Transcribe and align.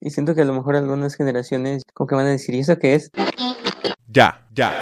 Y 0.00 0.10
siento 0.10 0.32
que 0.32 0.42
a 0.42 0.44
lo 0.44 0.52
mejor 0.52 0.76
algunas 0.76 1.16
generaciones 1.16 1.82
como 1.92 2.06
que 2.06 2.14
van 2.14 2.26
a 2.26 2.30
decir, 2.30 2.54
¿y 2.54 2.60
eso 2.60 2.78
qué 2.78 2.94
es? 2.94 3.10
Ya, 4.06 4.46
ya. 4.54 4.78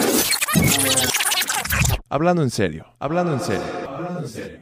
Hablando 2.10 2.42
en 2.42 2.50
serio, 2.50 2.84
hablando 2.98 3.32
en 3.32 3.40
serio, 3.40 3.64
hablando 3.88 4.20
en 4.20 4.28
serio. 4.28 4.58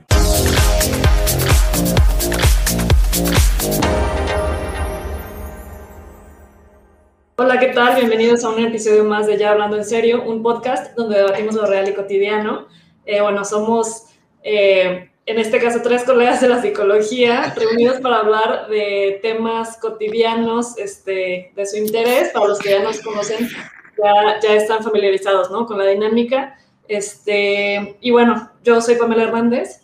Hola, 7.36 7.58
¿qué 7.58 7.72
tal? 7.74 7.96
Bienvenidos 7.96 8.44
a 8.44 8.50
un 8.50 8.60
episodio 8.60 9.02
más 9.04 9.26
de 9.26 9.36
Ya 9.36 9.50
Hablando 9.50 9.76
en 9.76 9.84
Serio, 9.84 10.22
un 10.22 10.44
podcast 10.44 10.94
donde 10.96 11.16
debatimos 11.16 11.56
lo 11.56 11.66
real 11.66 11.88
y 11.88 11.94
cotidiano. 11.94 12.68
Eh, 13.04 13.20
bueno, 13.20 13.44
somos, 13.44 14.04
eh, 14.44 15.10
en 15.26 15.38
este 15.38 15.58
caso, 15.58 15.80
tres 15.82 16.04
colegas 16.04 16.40
de 16.40 16.48
la 16.48 16.60
psicología 16.60 17.54
reunidos 17.56 18.00
para 18.00 18.18
hablar 18.18 18.68
de 18.68 19.18
temas 19.22 19.78
cotidianos 19.78 20.76
este, 20.76 21.52
de 21.54 21.66
su 21.66 21.78
interés. 21.78 22.30
Para 22.30 22.48
los 22.48 22.58
que 22.58 22.70
ya 22.70 22.82
nos 22.82 23.00
conocen, 23.00 23.48
ya, 23.48 24.40
ya 24.42 24.54
están 24.54 24.82
familiarizados 24.82 25.50
¿no? 25.50 25.66
con 25.66 25.78
la 25.78 25.86
dinámica. 25.86 26.58
Este, 26.88 27.96
y 28.00 28.10
bueno, 28.10 28.50
yo 28.62 28.80
soy 28.82 28.96
Pamela 28.96 29.22
Hernández. 29.22 29.80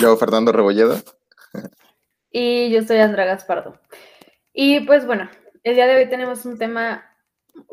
Yo, 0.00 0.16
Fernando 0.16 0.52
Rebolledo. 0.52 0.96
Y 2.34 2.70
yo 2.70 2.82
soy 2.82 2.96
Andra 2.96 3.26
Gaspardo. 3.26 3.78
Y 4.54 4.80
pues 4.86 5.04
bueno, 5.04 5.28
el 5.64 5.74
día 5.74 5.86
de 5.86 5.96
hoy 5.96 6.08
tenemos 6.08 6.46
un 6.46 6.56
tema, 6.56 7.04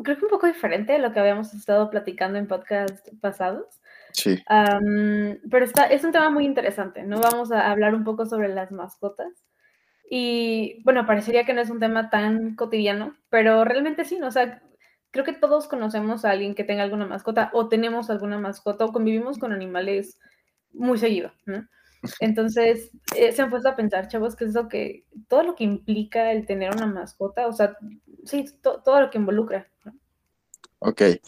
creo 0.03 0.17
que 0.17 0.25
un 0.25 0.29
poco 0.29 0.47
diferente 0.47 0.91
de 0.91 0.99
lo 0.99 1.13
que 1.13 1.19
habíamos 1.21 1.53
estado 1.53 1.89
platicando 1.89 2.37
en 2.37 2.45
podcast 2.45 3.07
pasados. 3.21 3.78
Sí. 4.11 4.41
Pero 4.47 5.65
está, 5.65 5.85
es 5.85 6.03
un 6.03 6.11
tema 6.11 6.29
muy 6.29 6.45
interesante, 6.45 7.03
¿no? 7.03 7.19
Vamos 7.19 7.51
a 7.51 7.69
hablar 7.71 7.95
un 7.95 8.03
poco 8.03 8.25
sobre 8.25 8.49
las 8.49 8.71
mascotas. 8.71 9.45
Y 10.09 10.81
bueno, 10.83 11.05
parecería 11.05 11.45
que 11.45 11.53
no 11.53 11.61
es 11.61 11.69
un 11.69 11.79
tema 11.79 12.09
tan 12.09 12.55
cotidiano, 12.55 13.15
pero 13.29 13.63
realmente 13.63 14.05
sí, 14.05 14.17
¿no? 14.17 14.27
O 14.27 14.31
sea, 14.31 14.61
creo 15.11 15.23
que 15.23 15.33
todos 15.33 15.67
conocemos 15.67 16.25
a 16.25 16.31
alguien 16.31 16.55
que 16.55 16.63
tenga 16.63 16.83
alguna 16.83 17.05
mascota 17.05 17.49
o 17.53 17.69
tenemos 17.69 18.09
alguna 18.09 18.39
mascota 18.39 18.85
o 18.85 18.91
convivimos 18.91 19.37
con 19.37 19.53
animales 19.53 20.19
muy 20.73 20.97
seguido, 20.97 21.31
¿no? 21.45 21.67
Entonces, 22.21 22.91
eh, 23.15 23.31
se 23.33 23.41
han 23.41 23.49
puesto 23.49 23.69
a 23.69 23.75
pensar, 23.75 24.07
chavos, 24.07 24.35
que 24.35 24.45
es 24.45 24.53
lo 24.53 24.67
que, 24.67 25.05
todo 25.27 25.43
lo 25.43 25.55
que 25.55 25.65
implica 25.65 26.31
el 26.31 26.45
tener 26.45 26.73
una 26.75 26.87
mascota, 26.87 27.45
o 27.47 27.53
sea, 27.53 27.75
sí, 28.25 28.45
to- 28.61 28.81
todo 28.81 29.01
lo 29.01 29.09
que 29.09 29.17
involucra. 29.17 29.67
¿no? 29.83 29.93
Ok. 30.79 31.01
Eh, 31.01 31.21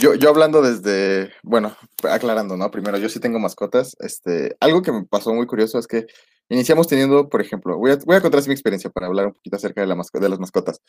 yo, 0.00 0.14
yo 0.14 0.28
hablando 0.28 0.62
desde, 0.62 1.32
bueno, 1.42 1.76
aclarando, 2.02 2.56
¿no? 2.56 2.70
Primero, 2.70 2.98
yo 2.98 3.08
sí 3.08 3.20
tengo 3.20 3.38
mascotas. 3.38 3.96
Este, 4.00 4.56
algo 4.60 4.82
que 4.82 4.92
me 4.92 5.04
pasó 5.04 5.34
muy 5.34 5.46
curioso 5.46 5.78
es 5.78 5.86
que 5.86 6.06
iniciamos 6.48 6.86
teniendo, 6.86 7.28
por 7.28 7.40
ejemplo, 7.40 7.76
voy 7.76 7.92
a, 7.92 7.96
voy 7.96 8.16
a 8.16 8.20
contar 8.20 8.46
mi 8.46 8.52
experiencia 8.52 8.90
para 8.90 9.06
hablar 9.06 9.26
un 9.26 9.32
poquito 9.32 9.56
acerca 9.56 9.80
de, 9.80 9.86
la 9.86 9.96
de 9.96 10.28
las 10.28 10.38
mascotas. 10.38 10.80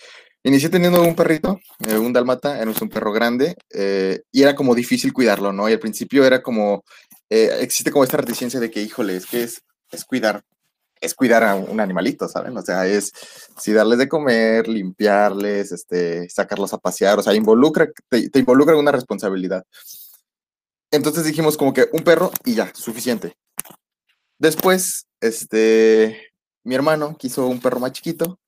Inicié 0.44 0.70
teniendo 0.70 1.02
un 1.02 1.16
perrito, 1.16 1.60
eh, 1.88 1.98
un 1.98 2.14
dálmata, 2.14 2.62
era 2.62 2.70
un 2.70 2.90
perro 2.90 3.12
grande, 3.12 3.56
eh, 3.74 4.22
y 4.32 4.44
era 4.44 4.56
como 4.56 4.76
difícil 4.76 5.14
cuidarlo, 5.14 5.54
¿no? 5.54 5.68
Y 5.70 5.74
al 5.74 5.80
principio 5.80 6.26
era 6.26 6.42
como, 6.42 6.84
eh, 7.30 7.58
existe 7.62 7.92
como 7.92 8.04
esta 8.04 8.18
reticencia 8.18 8.60
de 8.60 8.70
que, 8.70 8.82
híjole, 8.82 9.16
es 9.16 9.26
que 9.26 9.44
es, 9.44 9.64
es 9.92 10.06
cuidar, 10.06 10.44
es 11.02 11.14
cuidar 11.14 11.44
a 11.44 11.56
un 11.56 11.80
animalito, 11.80 12.28
¿saben? 12.28 12.56
O 12.58 12.62
sea, 12.62 12.88
es 12.88 13.12
sí 13.60 13.74
darles 13.74 14.00
de 14.00 14.08
comer, 14.08 14.68
limpiarles, 14.68 15.72
este, 15.72 16.30
sacarlos 16.30 16.74
a 16.74 16.78
pasear, 16.78 17.20
o 17.20 17.24
sea, 17.24 17.34
involucra, 17.34 17.90
te, 18.10 18.40
involucra 18.40 18.76
una 18.76 18.92
responsabilidad. 18.92 19.64
Entonces 20.92 21.26
dijimos 21.26 21.58
como 21.58 21.74
que 21.74 21.88
un 21.92 22.04
perro 22.04 22.32
y 22.46 22.56
ya, 22.56 22.72
suficiente. 22.74 23.36
Después, 24.40 25.08
este, 25.22 26.32
mi 26.64 26.76
hermano 26.76 27.16
quiso 27.18 27.48
un 27.48 27.60
perro 27.60 27.80
más 27.80 27.92
chiquito 27.92 28.40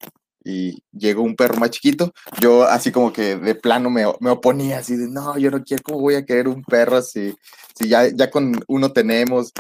y 0.43 0.81
llegó 0.91 1.21
un 1.23 1.35
perro 1.35 1.55
más 1.57 1.71
chiquito. 1.71 2.13
Yo 2.39 2.63
así 2.63 2.91
como 2.91 3.11
que 3.11 3.35
de 3.35 3.55
plano 3.55 3.89
me, 3.89 4.05
me 4.19 4.29
oponía, 4.29 4.79
así 4.79 4.95
de, 4.95 5.07
no, 5.09 5.38
yo 5.38 5.51
no 5.51 5.63
quiero, 5.63 5.83
¿cómo 5.83 5.99
voy 5.99 6.15
a 6.15 6.25
querer 6.25 6.47
un 6.47 6.63
perro 6.63 7.01
si, 7.01 7.35
si 7.77 7.89
ya, 7.89 8.07
ya 8.07 8.29
con 8.29 8.59
uno 8.67 8.91
tenemos? 8.93 9.51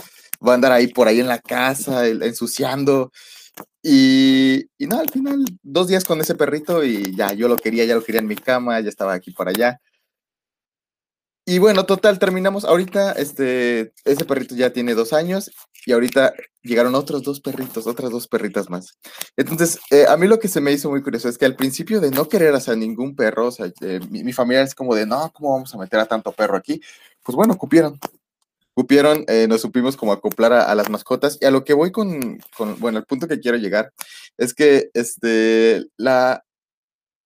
Va 0.45 0.53
a 0.53 0.55
andar 0.55 0.71
ahí 0.71 0.87
por 0.87 1.07
ahí 1.07 1.19
en 1.19 1.27
la 1.27 1.39
casa, 1.39 2.07
ensuciando. 2.07 3.11
Y, 3.83 4.65
y 4.77 4.87
no, 4.87 4.99
al 4.99 5.09
final, 5.09 5.45
dos 5.63 5.87
días 5.87 6.05
con 6.05 6.21
ese 6.21 6.35
perrito 6.35 6.83
y 6.83 7.15
ya, 7.15 7.33
yo 7.33 7.47
lo 7.47 7.57
quería, 7.57 7.85
ya 7.85 7.95
lo 7.95 8.03
quería 8.03 8.21
en 8.21 8.27
mi 8.27 8.35
cama, 8.35 8.79
ya 8.79 8.89
estaba 8.89 9.13
aquí 9.13 9.31
para 9.31 9.51
allá. 9.51 9.79
Y 11.45 11.57
bueno, 11.57 11.85
total, 11.85 12.19
terminamos. 12.19 12.63
Ahorita, 12.63 13.13
este, 13.13 13.91
ese 14.05 14.23
perrito 14.25 14.53
ya 14.55 14.71
tiene 14.71 14.93
dos 14.93 15.13
años 15.13 15.49
y 15.85 15.93
ahorita 15.93 16.33
llegaron 16.61 16.93
otros 16.93 17.23
dos 17.23 17.41
perritos, 17.41 17.87
otras 17.87 18.11
dos 18.11 18.27
perritas 18.27 18.69
más. 18.69 18.99
Entonces, 19.35 19.79
eh, 19.89 20.05
a 20.07 20.15
mí 20.15 20.27
lo 20.27 20.37
que 20.39 20.47
se 20.47 20.61
me 20.61 20.71
hizo 20.71 20.91
muy 20.91 21.01
curioso 21.01 21.27
es 21.27 21.39
que 21.39 21.45
al 21.45 21.55
principio 21.55 22.01
de 22.01 22.11
no 22.11 22.29
querer 22.29 22.53
hacer 22.53 22.77
ningún 22.77 23.15
perro, 23.15 23.47
o 23.47 23.51
sea, 23.51 23.65
eh, 23.81 23.99
mi, 24.11 24.23
mi 24.23 24.31
familia 24.31 24.61
es 24.61 24.75
como 24.75 24.93
de, 24.93 25.07
no, 25.07 25.31
¿cómo 25.33 25.53
vamos 25.53 25.73
a 25.73 25.79
meter 25.79 25.99
a 25.99 26.05
tanto 26.05 26.31
perro 26.33 26.55
aquí? 26.55 26.81
Pues 27.23 27.35
bueno, 27.35 27.57
cupieron. 27.57 27.99
Eh, 29.27 29.47
nos 29.47 29.61
supimos 29.61 29.97
como 29.97 30.13
acoplar 30.13 30.53
a, 30.53 30.73
las 30.75 30.89
mascotas. 30.89 31.37
Y 31.41 31.45
a 31.45 31.51
lo 31.51 31.63
que 31.63 31.73
voy 31.73 31.91
con, 31.91 32.39
bueno, 32.79 32.99
el 32.99 33.05
punto 33.05 33.27
que 33.27 33.39
quiero 33.39 33.57
llegar 33.57 33.91
es 34.37 34.53
que, 34.53 34.89
este, 34.93 35.85
la, 35.97 36.43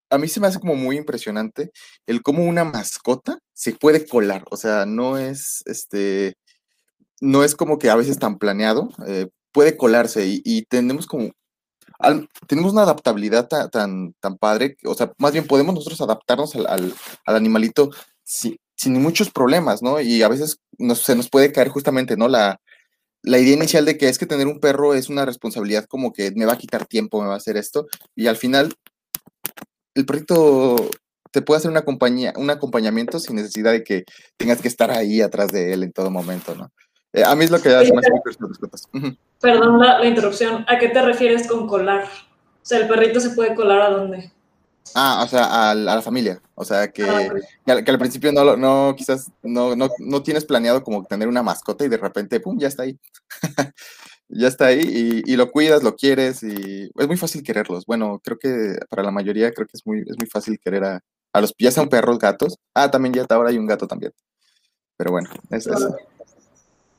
a 0.09 0.17
mí 0.17 0.27
se 0.27 0.39
me 0.39 0.47
hace 0.47 0.59
como 0.59 0.75
muy 0.75 0.97
impresionante 0.97 1.71
el 2.07 2.21
cómo 2.21 2.43
una 2.43 2.63
mascota 2.63 3.39
se 3.53 3.73
puede 3.73 4.07
colar, 4.07 4.43
o 4.51 4.57
sea, 4.57 4.85
no 4.85 5.17
es, 5.17 5.63
este, 5.65 6.35
no 7.21 7.43
es 7.43 7.55
como 7.55 7.79
que 7.79 7.89
a 7.89 7.95
veces 7.95 8.19
tan 8.19 8.37
planeado, 8.37 8.89
eh, 9.07 9.29
puede 9.51 9.77
colarse. 9.77 10.25
Y, 10.27 10.63
tenemos 10.65 11.07
como, 11.07 11.31
tenemos 12.47 12.73
una 12.73 12.83
adaptabilidad 12.83 13.47
ta- 13.47 13.69
tan, 13.69 14.13
tan 14.19 14.37
padre, 14.37 14.77
o 14.85 14.93
sea, 14.95 15.11
más 15.17 15.33
bien 15.33 15.47
podemos 15.47 15.75
nosotros 15.75 16.01
adaptarnos 16.01 16.55
al, 16.55 16.67
al- 16.67 16.93
al 17.25 17.35
animalito 17.35 17.91
si- 18.23 18.59
sin 18.83 19.01
muchos 19.01 19.29
problemas, 19.31 19.81
¿no? 19.81 19.99
Y 19.99 20.21
a 20.21 20.27
veces 20.27 20.59
nos, 20.77 21.01
se 21.01 21.15
nos 21.15 21.29
puede 21.29 21.51
caer 21.51 21.69
justamente, 21.69 22.15
¿no? 22.17 22.27
La, 22.27 22.59
la 23.23 23.39
idea 23.39 23.55
inicial 23.55 23.85
de 23.85 23.97
que 23.97 24.09
es 24.09 24.17
que 24.17 24.25
tener 24.25 24.47
un 24.47 24.59
perro 24.59 24.93
es 24.93 25.09
una 25.09 25.25
responsabilidad 25.25 25.85
como 25.85 26.11
que 26.11 26.31
me 26.35 26.45
va 26.45 26.53
a 26.53 26.57
quitar 26.57 26.85
tiempo, 26.85 27.21
me 27.21 27.27
va 27.27 27.35
a 27.35 27.37
hacer 27.37 27.57
esto, 27.57 27.87
y 28.15 28.27
al 28.27 28.35
final 28.35 28.73
el 29.95 30.05
perrito 30.05 30.75
te 31.31 31.41
puede 31.41 31.59
hacer 31.59 31.71
una 31.71 31.83
compañía, 31.83 32.33
un 32.35 32.49
acompañamiento 32.49 33.19
sin 33.19 33.35
necesidad 33.35 33.71
de 33.71 33.83
que 33.83 34.03
tengas 34.37 34.61
que 34.61 34.67
estar 34.67 34.91
ahí 34.91 35.21
atrás 35.21 35.47
de 35.49 35.73
él 35.73 35.83
en 35.83 35.91
todo 35.91 36.11
momento, 36.11 36.53
¿no? 36.55 36.71
Eh, 37.13 37.23
a 37.23 37.35
mí 37.35 37.45
es 37.45 37.51
lo 37.51 37.61
que 37.61 37.69
hace 37.69 37.93
más. 37.93 38.05
Ujú. 38.93 39.15
Perdón 39.39 39.79
la, 39.79 39.99
la 39.99 40.05
interrupción. 40.07 40.65
¿A 40.67 40.79
qué 40.79 40.89
te 40.89 41.01
refieres 41.01 41.47
con 41.47 41.67
colar? 41.67 42.03
O 42.05 42.65
sea, 42.65 42.79
¿el 42.79 42.87
perrito 42.87 43.19
se 43.19 43.31
puede 43.31 43.55
colar 43.55 43.81
a 43.81 43.89
dónde? 43.89 44.31
Ah, 44.95 45.23
o 45.25 45.27
sea, 45.27 45.71
a, 45.71 45.75
la 45.75 46.01
familia. 46.01 46.41
O 46.55 46.63
sea, 46.63 46.91
que, 46.91 47.03
Ah, 47.03 47.33
que 47.65 47.71
al, 47.71 47.83
que 47.83 47.91
al 47.91 47.97
principio 47.97 48.31
no, 48.31 48.43
lo- 48.43 48.57
no 48.57 48.93
quizás 48.95 49.31
no, 49.41 49.75
no, 49.75 49.89
no 49.99 50.23
tienes 50.23 50.45
planeado 50.45 50.83
como 50.83 51.03
tener 51.05 51.27
una 51.27 51.41
mascota 51.43 51.83
y 51.85 51.89
de 51.89 51.97
repente, 51.97 52.39
pum, 52.39 52.57
ya 52.59 52.67
está 52.67 52.83
ahí. 52.83 52.97
ya 54.29 54.47
está 54.47 54.67
ahí 54.67 54.81
y, 55.25 55.31
y 55.33 55.35
lo 55.35 55.51
cuidas, 55.51 55.83
lo 55.83 55.95
quieres 55.95 56.43
y 56.43 56.91
es 56.95 57.07
muy 57.07 57.17
fácil 57.17 57.43
quererlos. 57.43 57.85
Bueno, 57.85 58.21
creo 58.23 58.37
que 58.37 58.75
para 58.89 59.03
la 59.03 59.11
mayoría 59.11 59.51
creo 59.51 59.67
que 59.67 59.77
es 59.77 59.85
muy, 59.85 59.99
es 60.01 60.17
muy 60.17 60.27
fácil 60.27 60.59
querer 60.59 60.83
a, 60.83 60.99
a 61.33 61.41
los, 61.41 61.53
ya 61.57 61.71
sean 61.71 61.89
perros, 61.89 62.19
gatos. 62.19 62.57
Ah, 62.73 62.91
también 62.91 63.13
ya 63.13 63.25
ahora 63.29 63.49
hay 63.49 63.57
un 63.57 63.65
gato 63.67 63.87
también. 63.87 64.11
Pero 64.97 65.11
bueno, 65.11 65.29
es 65.49 65.65
eso. 65.65 65.95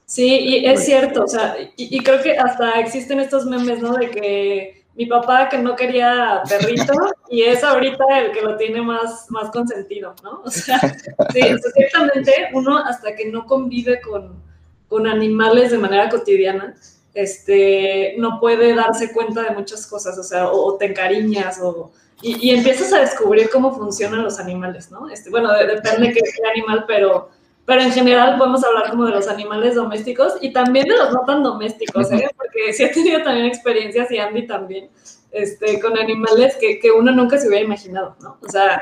Sí, 0.07 0.27
y 0.27 0.67
es 0.67 0.85
cierto, 0.85 1.25
o 1.25 1.29
sea, 1.29 1.57
y, 1.77 1.97
y 1.97 2.01
creo 2.03 2.23
que 2.23 2.37
hasta 2.37 2.79
existen 2.81 3.21
estos 3.21 3.47
memes, 3.47 3.81
¿no? 3.81 3.95
De 3.95 4.11
que 4.11 4.84
mi 4.97 5.07
papá 5.07 5.49
que 5.49 5.59
no 5.59 5.75
quería 5.75 6.43
perrito 6.49 6.93
y 7.31 7.43
es 7.43 7.65
ahorita 7.65 8.05
el 8.21 8.33
que 8.33 8.43
lo 8.43 8.57
tiene 8.57 8.81
más, 8.81 9.27
más 9.31 9.51
consentido, 9.51 10.15
¿no? 10.23 10.43
O 10.45 10.51
sea, 10.51 10.79
sí, 11.33 11.41
ciertamente 11.75 12.33
uno 12.53 12.79
hasta 12.79 13.15
que 13.17 13.31
no 13.31 13.45
convive 13.47 14.01
con, 14.01 14.43
con 14.89 15.07
animales 15.07 15.71
de 15.73 15.79
manera 15.79 16.09
cotidiana, 16.09 16.75
este, 17.13 18.15
no 18.19 18.39
puede 18.41 18.75
darse 18.75 19.13
cuenta 19.13 19.43
de 19.43 19.51
muchas 19.51 19.87
cosas, 19.87 20.19
o 20.19 20.23
sea, 20.23 20.49
o, 20.51 20.65
o 20.65 20.77
te 20.77 20.87
encariñas 20.87 21.59
o... 21.63 21.91
Y, 22.23 22.49
y 22.49 22.51
empiezas 22.55 22.93
a 22.93 23.01
descubrir 23.01 23.51
cómo 23.51 23.75
funcionan 23.77 24.23
los 24.23 24.39
animales, 24.39 24.91
¿no? 24.91 25.11
Este, 25.11 25.29
bueno, 25.31 25.53
de- 25.53 25.67
depende 25.67 26.13
qué, 26.13 26.21
qué 26.21 26.49
animal, 26.51 26.85
pero 26.87 27.29
pero 27.67 27.81
en 27.81 27.93
general 27.93 28.37
podemos 28.37 28.63
hablar 28.65 28.91
como 28.91 29.07
de 29.07 29.13
los 29.13 29.29
animales 29.29 29.75
domésticos 29.75 30.35
y 30.41 30.53
también 30.53 30.87
de 30.87 30.97
los 30.97 31.13
no 31.13 31.21
tan 31.27 31.43
domésticos, 31.43 32.13
¿eh? 32.13 32.29
porque 32.37 32.73
sí 32.73 32.85
he 32.85 32.89
tenido 32.89 33.23
también 33.23 33.47
experiencias 33.47 34.11
y 34.11 34.19
Andy 34.19 34.47
también, 34.47 34.91
este, 35.33 35.81
con 35.81 35.99
animales 35.99 36.57
que, 36.61 36.79
que, 36.79 36.91
uno 36.91 37.11
nunca 37.11 37.39
se 37.39 37.49
hubiera 37.49 37.65
imaginado, 37.65 38.17
¿no? 38.21 38.39
O 38.41 38.49
sea, 38.49 38.79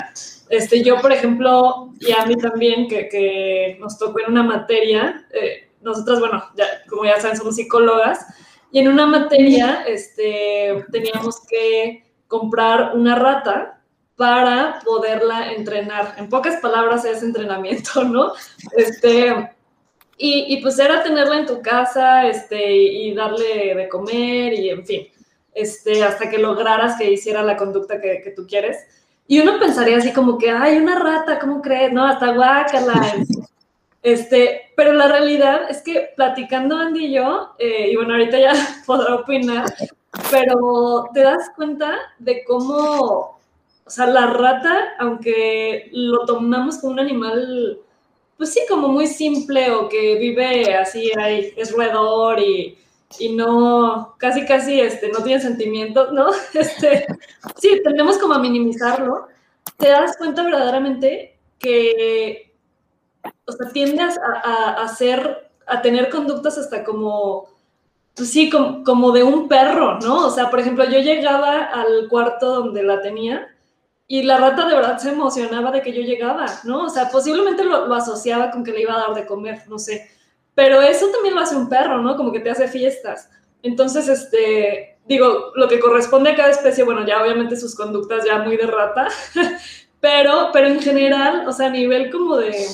este, 0.50 0.82
yo, 0.82 1.00
por 1.00 1.12
ejemplo, 1.12 1.92
y 2.00 2.12
a 2.12 2.26
mí 2.26 2.36
también, 2.36 2.88
que, 2.88 3.08
que 3.08 3.78
nos 3.80 3.98
tocó 3.98 4.20
en 4.20 4.32
una 4.32 4.42
materia, 4.42 5.26
eh, 5.32 5.70
nosotras, 5.80 6.20
bueno, 6.20 6.44
ya, 6.56 6.66
como 6.88 7.04
ya 7.04 7.20
saben, 7.20 7.38
somos 7.38 7.56
psicólogas, 7.56 8.26
y 8.70 8.80
en 8.80 8.88
una 8.88 9.06
materia 9.06 9.84
este, 9.86 10.84
teníamos 10.90 11.40
que 11.46 12.04
comprar 12.26 12.96
una 12.96 13.14
rata 13.14 13.81
para 14.16 14.80
poderla 14.84 15.52
entrenar. 15.52 16.14
En 16.18 16.28
pocas 16.28 16.60
palabras 16.60 17.04
es 17.04 17.22
entrenamiento, 17.22 18.04
¿no? 18.04 18.32
Este, 18.76 19.50
y, 20.16 20.54
y, 20.54 20.62
pues 20.62 20.78
era 20.78 21.02
tenerla 21.02 21.38
en 21.38 21.46
tu 21.46 21.60
casa 21.62 22.26
este, 22.26 22.72
y 22.72 23.14
darle 23.14 23.74
de 23.74 23.88
comer 23.88 24.52
y 24.52 24.70
en 24.70 24.86
fin 24.86 25.08
este, 25.54 26.02
hasta 26.02 26.30
que 26.30 26.38
lograras 26.38 26.96
que 26.96 27.10
hiciera 27.10 27.42
la 27.42 27.56
conducta 27.56 28.00
que, 28.00 28.20
que 28.22 28.30
tú 28.30 28.46
quieres. 28.46 28.78
Y 29.26 29.40
uno 29.40 29.58
pensaría 29.58 29.98
así 29.98 30.12
como 30.12 30.38
que, 30.38 30.50
ay, 30.50 30.78
una 30.78 30.98
rata, 30.98 31.38
¿cómo 31.38 31.62
crees? 31.62 31.92
No, 31.92 32.06
hasta 32.06 32.32
guácala. 32.32 33.14
Este, 34.04 34.72
pero 34.74 34.92
la 34.94 35.06
realidad 35.06 35.70
es 35.70 35.80
que 35.80 36.10
platicando 36.16 36.76
Andy 36.76 37.06
y 37.06 37.12
yo, 37.12 37.54
eh, 37.56 37.90
y 37.92 37.94
bueno, 37.94 38.14
ahorita 38.14 38.36
ya 38.36 38.52
podrá 38.84 39.14
opinar, 39.14 39.72
pero 40.28 41.08
te 41.14 41.20
das 41.20 41.50
cuenta 41.54 41.98
de 42.18 42.42
cómo, 42.42 43.38
o 43.84 43.90
sea, 43.90 44.06
la 44.06 44.26
rata, 44.28 44.94
aunque 44.98 45.90
lo 45.92 46.24
tomamos 46.24 46.78
como 46.78 46.92
un 46.94 47.00
animal, 47.00 47.78
pues 48.36 48.52
sí, 48.52 48.60
como 48.68 48.88
muy 48.88 49.06
simple 49.06 49.70
o 49.72 49.88
que 49.88 50.16
vive 50.18 50.74
así, 50.74 51.10
ahí, 51.18 51.52
es 51.56 51.72
roedor 51.72 52.40
y 52.40 52.78
y 53.18 53.30
no, 53.30 54.14
casi, 54.18 54.44
casi, 54.46 54.80
este, 54.80 55.10
no 55.10 55.22
tiene 55.22 55.40
sentimientos, 55.40 56.12
¿no? 56.12 56.30
Este, 56.54 57.06
sí, 57.60 57.80
tendemos 57.82 58.18
como 58.18 58.34
a 58.34 58.38
minimizarlo. 58.38 59.28
Te 59.76 59.88
das 59.88 60.16
cuenta 60.16 60.42
verdaderamente 60.42 61.38
que, 61.58 62.54
o 63.46 63.52
sea, 63.52 63.70
tiendes 63.72 64.18
a, 64.18 64.82
hacer, 64.82 65.50
a 65.66 65.82
tener 65.82 66.10
conductas 66.10 66.58
hasta 66.58 66.84
como, 66.84 67.48
pues 68.14 68.30
sí, 68.30 68.50
como, 68.50 68.84
como, 68.84 69.12
de 69.12 69.22
un 69.22 69.48
perro, 69.48 69.98
¿no? 70.00 70.26
O 70.26 70.30
sea, 70.30 70.50
por 70.50 70.60
ejemplo, 70.60 70.84
yo 70.84 71.00
llegaba 71.00 71.64
al 71.64 72.08
cuarto 72.08 72.62
donde 72.62 72.82
la 72.82 73.00
tenía 73.00 73.48
y 74.12 74.22
la 74.22 74.36
rata 74.38 74.66
de 74.66 74.74
verdad 74.74 74.98
se 74.98 75.10
emocionaba 75.10 75.70
de 75.70 75.82
que 75.82 75.92
yo 75.92 76.02
llegaba, 76.02 76.46
¿no? 76.64 76.84
O 76.84 76.88
sea, 76.90 77.08
posiblemente 77.08 77.64
lo, 77.64 77.86
lo 77.86 77.94
asociaba 77.94 78.50
con 78.50 78.64
que 78.64 78.72
le 78.72 78.82
iba 78.82 78.94
a 78.94 79.06
dar 79.06 79.14
de 79.14 79.26
comer, 79.26 79.62
no 79.68 79.78
sé 79.78 80.08
pero 80.54 80.82
eso 80.82 81.08
también 81.10 81.34
lo 81.34 81.40
hace 81.40 81.56
un 81.56 81.68
perro, 81.68 82.00
¿no? 82.02 82.16
Como 82.16 82.32
que 82.32 82.40
te 82.40 82.50
hace 82.50 82.68
fiestas. 82.68 83.30
Entonces, 83.62 84.08
este, 84.08 84.98
digo, 85.06 85.52
lo 85.54 85.68
que 85.68 85.80
corresponde 85.80 86.30
a 86.30 86.36
cada 86.36 86.50
especie, 86.50 86.84
bueno, 86.84 87.06
ya 87.06 87.22
obviamente 87.22 87.56
sus 87.56 87.74
conductas 87.74 88.24
ya 88.24 88.38
muy 88.38 88.56
de 88.56 88.66
rata, 88.66 89.08
pero, 90.00 90.50
pero 90.52 90.66
en 90.68 90.80
general, 90.80 91.46
o 91.48 91.52
sea, 91.52 91.68
a 91.68 91.70
nivel 91.70 92.10
como 92.10 92.36
de, 92.36 92.66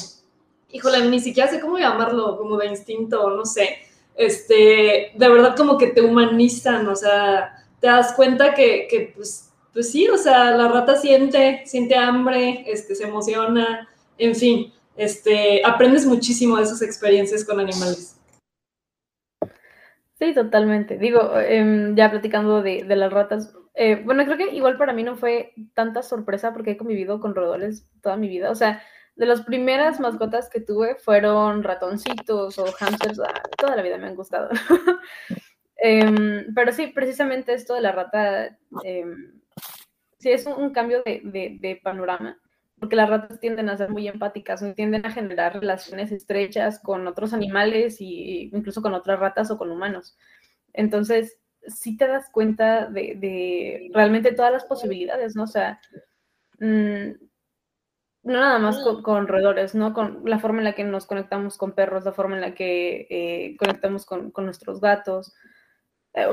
híjole, 0.73 1.09
ni 1.09 1.21
siquiera 1.21 1.49
sé 1.49 1.61
cómo 1.61 1.79
llamarlo, 1.79 2.37
como 2.37 2.57
de 2.57 2.67
instinto, 2.67 3.31
no 3.31 3.45
sé, 3.45 3.79
este, 4.17 5.13
de 5.15 5.29
verdad 5.29 5.55
como 5.57 5.79
que 5.79 5.89
te 5.89 6.01
humanizan, 6.01 6.89
o 6.89 6.97
sea, 6.97 7.65
te 7.81 7.87
das 7.87 8.13
cuenta 8.15 8.55
que, 8.55 8.89
que 8.91 9.13
pues, 9.15 9.48
pues 9.79 9.93
sí, 9.93 10.09
o 10.09 10.19
sea, 10.19 10.51
la 10.57 10.67
rata 10.67 10.97
siente, 10.97 11.63
siente 11.65 11.95
hambre, 11.95 12.65
este, 12.67 12.97
se 12.97 13.05
emociona, 13.05 13.89
en 14.19 14.35
fin 14.35 14.73
este, 14.99 15.63
aprendes 15.65 16.05
muchísimo 16.05 16.57
de 16.57 16.65
esas 16.65 16.83
experiencias 16.83 17.45
con 17.45 17.61
animales. 17.61 18.21
Sí, 20.19 20.35
totalmente. 20.35 20.99
Digo, 20.99 21.39
em, 21.39 21.95
ya 21.95 22.11
platicando 22.11 22.61
de, 22.61 22.83
las 22.85 23.13
ratas, 23.13 23.55
eh, 23.75 24.03
bueno, 24.05 24.25
creo 24.25 24.37
que 24.37 24.57
igual 24.57 24.77
para 24.77 24.93
mí 24.93 25.05
no 25.05 25.17
fue 25.17 25.53
tanta 25.75 26.03
sorpresa 26.03 26.53
porque 26.53 26.73
he 26.73 26.77
convivido 26.77 27.21
con 27.21 27.37
roedores 27.37 27.89
toda 28.03 28.17
mi 28.17 28.29
vida. 28.29 28.51
O 28.51 28.57
sea, 28.57 28.83
de 29.15 29.27
las 29.27 29.43
primeras 29.43 30.01
mascotas 30.01 30.51
que 30.51 30.61
tuve 30.61 30.97
fueron 30.97 31.63
ratoncitos 31.63 32.59
o 32.59 32.67
hamsters, 32.73 33.21
ah, 33.21 33.43
toda 33.57 33.77
la 33.77 33.83
vida 33.83 33.99
me 33.99 34.09
han 34.09 34.17
gustado. 34.17 34.51
Em, 35.81 36.53
pero 36.57 36.73
sí, 36.73 36.89
precisamente 36.89 37.55
esto 37.55 37.75
de 37.75 37.81
la 37.81 37.93
rata, 37.93 38.59
em, 38.83 39.41
sí 40.19 40.31
es 40.31 40.47
un, 40.47 40.71
cambio 40.71 41.03
de, 41.05 41.21
de 41.61 41.81
panorama 41.83 42.39
porque 42.79 42.97
las 42.97 43.09
ratas 43.09 43.41
tienden 43.41 43.69
a 43.69 43.77
ser 43.77 43.91
muy 43.91 44.07
empáticas, 44.09 44.65
tienden 44.75 45.05
a 45.05 45.11
generar 45.11 45.55
relaciones 45.55 46.13
estrechas 46.13 46.79
con 46.81 47.07
otros 47.07 47.33
animales 47.33 48.01
y 48.01 48.51
incluso 48.53 48.83
con 48.83 48.95
otras 48.95 49.19
ratas 49.19 49.51
o 49.51 49.59
con 49.59 49.71
humanos. 49.71 50.17
Entonces, 50.73 51.39
sí 51.67 51.97
te 51.97 52.07
das 52.07 52.31
cuenta 52.31 52.87
de, 52.87 53.91
realmente 53.93 54.33
todas 54.33 54.53
las 54.53 54.65
posibilidades, 54.65 55.35
¿no? 55.35 55.45
O 55.45 55.49
sea, 55.49 55.81
mm, 56.61 57.11
no 58.23 58.41
nada 58.41 58.59
más 58.59 58.79
con, 59.03 59.27
roedores, 59.27 59.75
¿no? 59.75 59.93
Con 59.93 60.23
la 60.25 60.39
forma 60.39 60.59
en 60.59 60.65
la 60.65 60.75
que 60.75 60.85
nos 60.85 61.07
conectamos 61.07 61.57
con 61.57 61.73
perros, 61.73 62.05
la 62.05 62.13
forma 62.13 62.37
en 62.37 62.43
la 62.43 62.55
que 62.55 63.07
eh, 63.11 63.57
conectamos 63.57 64.07
con, 64.07 64.31
con 64.31 64.45
nuestros 64.45 64.81
gatos, 64.81 65.35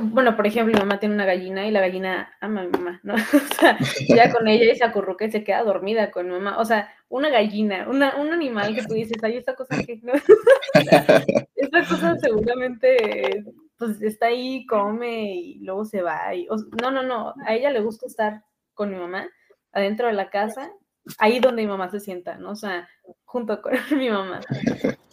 bueno, 0.02 0.36
por 0.36 0.48
ejemplo, 0.48 0.74
mi 0.74 0.80
mamá 0.80 1.00
tiene 1.00 1.16
una 1.16 1.26
gallina 1.26 1.68
y 1.68 1.72
la 1.72 1.82
gallina 1.82 2.34
ama 2.42 2.62
a 2.62 2.64
mi 2.64 2.72
mamá, 2.72 3.00
¿no? 3.04 3.16
O 3.34 3.56
sea, 3.60 3.78
ya 4.08 4.32
con 4.32 4.48
ella 4.48 4.72
y 4.72 4.76
se 4.76 4.84
acurruca 4.84 5.26
y 5.26 5.32
se 5.32 5.44
queda 5.44 5.64
dormida 5.64 6.12
con 6.12 6.28
mi 6.28 6.34
mamá. 6.34 6.58
O 6.58 6.66
sea, 6.66 6.90
una 7.10 7.30
gallina, 7.30 7.88
una, 7.90 8.16
un 8.16 8.34
animal 8.34 8.74
que 8.74 8.84
tú 8.84 8.94
dices, 8.94 9.18
ay, 9.24 9.38
esta 9.38 9.56
cosa 9.56 9.78
que 9.84 10.00
no. 10.02 10.14
esta 11.56 11.86
cosa 11.88 12.18
seguramente 12.18 13.44
pues 13.78 14.02
está 14.02 14.28
ahí, 14.28 14.66
come 14.66 15.34
y 15.36 15.60
luego 15.60 15.86
se 15.86 16.02
va. 16.02 16.34
Y, 16.34 16.48
no, 16.82 16.92
no, 16.92 17.04
no, 17.04 17.34
a 17.46 17.54
ella 17.54 17.72
le 17.72 17.82
gusta 17.82 18.08
estar 18.08 18.44
con 18.74 18.90
mi 18.90 18.98
mamá 18.98 19.28
adentro 19.72 20.08
de 20.08 20.14
la 20.14 20.30
casa, 20.30 20.72
ahí 21.20 21.40
donde 21.40 21.62
mi 21.62 21.68
mamá 21.68 21.90
se 21.90 22.00
sienta, 22.00 22.38
¿no? 22.38 22.52
O 22.52 22.56
sea, 22.56 22.88
junto 23.26 23.62
con 23.62 23.74
mi 23.98 24.10
mamá. 24.10 24.40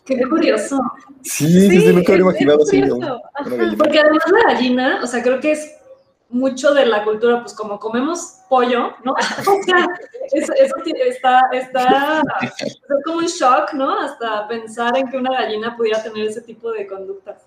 Qué 0.04 0.20
curioso. 0.28 0.81
Sí, 1.22 1.70
sí 1.70 1.93
nunca 1.93 2.12
había 2.12 2.22
imaginado 2.22 2.62
así. 2.62 2.82
Porque 3.78 4.00
además 4.00 4.25
la 4.31 4.52
gallina, 4.52 5.00
o 5.02 5.06
sea, 5.06 5.22
creo 5.22 5.40
que 5.40 5.52
es 5.52 5.78
mucho 6.28 6.72
de 6.72 6.87
la 6.87 7.04
cultura, 7.04 7.40
pues 7.40 7.54
como 7.54 7.78
comemos 7.78 8.40
pollo, 8.49 8.94
¿no? 9.04 9.14
O 9.46 9.62
sea, 9.62 9.87
eso, 10.32 10.52
está, 11.06 11.49
está, 11.52 12.22
es 12.64 12.81
como 13.04 13.19
un 13.19 13.26
shock, 13.26 13.75
¿no? 13.75 14.00
Hasta 14.00 14.49
pensar 14.49 14.96
en 14.96 15.08
que 15.08 15.19
una 15.19 15.32
gallina 15.32 15.76
pudiera 15.76 16.02
tener 16.02 16.26
ese 16.26 16.40
tipo 16.40 16.72
de 16.72 16.87
conductas. 16.87 17.46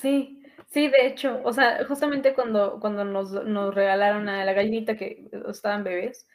Sí, 0.00 0.42
sí, 0.68 0.88
de 0.88 1.06
hecho, 1.06 1.40
o 1.42 1.52
sea, 1.52 1.84
justamente 1.86 2.34
cuando, 2.34 2.78
cuando 2.80 3.04
nos, 3.04 3.32
nos 3.32 3.74
regalaron 3.74 4.28
a 4.28 4.44
la 4.44 4.52
gallinita 4.52 4.96
que 4.96 5.28
estaban 5.48 5.82
bebés, 5.82 6.26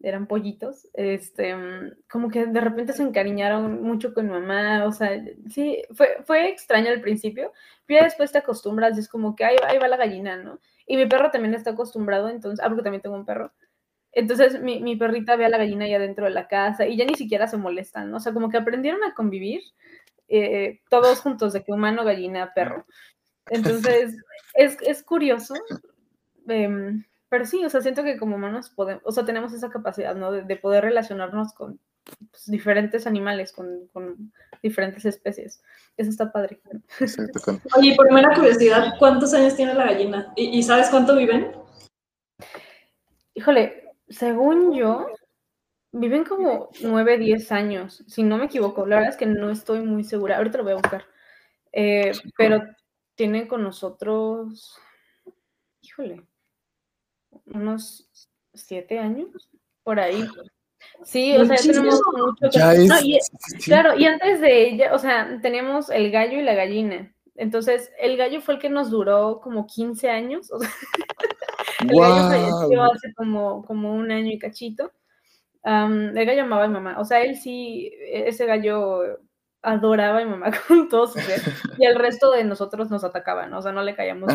eran 0.00 0.26
pollitos, 0.26 0.88
este, 0.92 1.54
mm, 1.54 1.92
como 2.10 2.28
que 2.28 2.46
de 2.46 2.60
repente 2.60 2.92
se 2.92 3.02
encariñaron 3.02 3.82
mucho 3.82 4.12
con 4.12 4.28
mamá, 4.28 4.84
o 4.86 4.92
sea, 4.92 5.22
sí, 5.48 5.82
fue, 5.94 6.18
fue 6.24 6.48
extraño 6.48 6.90
al 6.90 7.00
principio, 7.00 7.52
pero 7.86 8.00
ya 8.00 8.04
después 8.04 8.32
te 8.32 8.38
acostumbras 8.38 8.96
y 8.96 9.00
es 9.00 9.08
como 9.08 9.34
que 9.34 9.44
ahí, 9.44 9.56
ahí 9.66 9.78
va 9.78 9.88
la 9.88 9.96
gallina, 9.96 10.36
¿no? 10.36 10.60
Y 10.86 10.96
mi 10.96 11.06
perro 11.06 11.30
también 11.30 11.54
está 11.54 11.70
acostumbrado, 11.70 12.28
entonces, 12.28 12.60
ah, 12.62 12.68
porque 12.68 12.82
también 12.82 13.02
tengo 13.02 13.16
un 13.16 13.24
perro. 13.24 13.52
Entonces 14.12 14.60
mi, 14.60 14.80
mi 14.80 14.96
perrita 14.96 15.36
ve 15.36 15.46
a 15.46 15.48
la 15.48 15.58
gallina 15.58 15.88
ya 15.88 15.98
dentro 15.98 16.26
de 16.26 16.30
la 16.30 16.46
casa 16.48 16.86
y 16.86 16.96
ya 16.96 17.04
ni 17.04 17.14
siquiera 17.14 17.48
se 17.48 17.56
molestan, 17.56 18.10
¿no? 18.10 18.18
O 18.18 18.20
sea, 18.20 18.32
como 18.32 18.48
que 18.50 18.58
aprendieron 18.58 19.02
a 19.04 19.14
convivir 19.14 19.62
eh, 20.28 20.80
todos 20.88 21.20
juntos, 21.20 21.52
de 21.52 21.64
que 21.64 21.72
humano, 21.72 22.04
gallina, 22.04 22.52
perro. 22.54 22.86
Entonces, 23.46 24.16
es, 24.54 24.76
es 24.82 25.02
curioso. 25.02 25.54
Eh, 26.48 27.02
pero 27.34 27.46
sí, 27.46 27.64
o 27.64 27.68
sea, 27.68 27.80
siento 27.80 28.04
que 28.04 28.16
como 28.16 28.36
humanos 28.36 28.70
podemos, 28.70 29.02
o 29.04 29.10
sea, 29.10 29.24
tenemos 29.24 29.52
esa 29.52 29.68
capacidad, 29.68 30.14
¿no? 30.14 30.30
De, 30.30 30.54
poder 30.54 30.84
relacionarnos 30.84 31.52
con 31.52 31.80
pues, 32.30 32.46
diferentes 32.46 33.08
animales, 33.08 33.50
con, 33.50 33.90
diferentes 34.62 35.04
especies. 35.04 35.60
Eso 35.96 36.10
está 36.10 36.30
padre. 36.30 36.60
Oye, 37.76 37.96
por 37.96 38.12
mera 38.12 38.32
curiosidad, 38.36 38.94
¿cuántos 39.00 39.34
años 39.34 39.56
tiene 39.56 39.74
la 39.74 39.86
gallina? 39.86 40.32
¿Y, 40.36 40.62
sabes 40.62 40.90
cuánto 40.90 41.16
viven? 41.16 41.50
Híjole, 43.34 43.96
según 44.08 44.72
yo, 44.72 45.08
viven 45.90 46.22
como 46.22 46.70
9, 46.82 47.18
10 47.18 47.50
años, 47.50 48.04
si 48.06 48.22
no 48.22 48.38
me 48.38 48.44
equivoco. 48.44 48.86
La 48.86 48.94
verdad 48.94 49.10
es 49.10 49.16
que 49.16 49.26
no 49.26 49.50
estoy 49.50 49.80
muy 49.80 50.04
segura. 50.04 50.36
Ahorita 50.36 50.58
lo 50.58 50.62
voy 50.62 50.74
a 50.74 50.76
buscar. 50.76 51.04
Eh, 51.72 52.12
pero 52.36 52.62
tienen 53.16 53.48
con 53.48 53.64
nosotros, 53.64 54.78
híjole, 55.82 56.24
unos 57.46 58.08
siete 58.52 58.98
años, 58.98 59.48
por 59.82 60.00
ahí. 60.00 60.26
Sí, 61.02 61.36
o 61.36 61.44
sea, 61.44 61.56
tenemos 61.56 62.00
mucho 62.16 62.58
Claro, 63.64 63.98
y 63.98 64.06
antes 64.06 64.40
de 64.40 64.68
ella, 64.68 64.94
o 64.94 64.98
sea, 64.98 65.38
teníamos 65.42 65.90
el 65.90 66.10
gallo 66.10 66.38
y 66.38 66.42
la 66.42 66.54
gallina. 66.54 67.14
Entonces, 67.36 67.90
el 67.98 68.16
gallo 68.16 68.40
fue 68.40 68.54
el 68.54 68.60
que 68.60 68.70
nos 68.70 68.90
duró 68.90 69.40
como 69.42 69.66
15 69.66 70.08
años. 70.08 70.50
el 71.80 71.98
gallo 71.98 72.28
falleció 72.28 72.82
hace 72.84 73.12
como, 73.14 73.64
como 73.64 73.94
un 73.94 74.10
año 74.12 74.30
y 74.30 74.38
cachito. 74.38 74.92
el 75.64 76.24
gallo 76.26 76.42
amaba 76.42 76.64
a 76.64 76.68
mi 76.68 76.74
mamá. 76.74 77.00
O 77.00 77.04
sea, 77.04 77.22
él 77.22 77.36
sí, 77.36 77.90
ese 78.08 78.46
gallo 78.46 79.18
adoraba 79.64 80.18
a 80.18 80.24
mi 80.24 80.30
mamá 80.30 80.50
con 80.68 80.88
todo 80.88 81.06
su 81.06 81.18
ser, 81.20 81.40
y 81.78 81.86
el 81.86 81.96
resto 81.96 82.30
de 82.30 82.44
nosotros 82.44 82.90
nos 82.90 83.04
atacaban, 83.04 83.52
o 83.54 83.62
sea, 83.62 83.72
no 83.72 83.82
le 83.82 83.94
caíamos. 83.94 84.32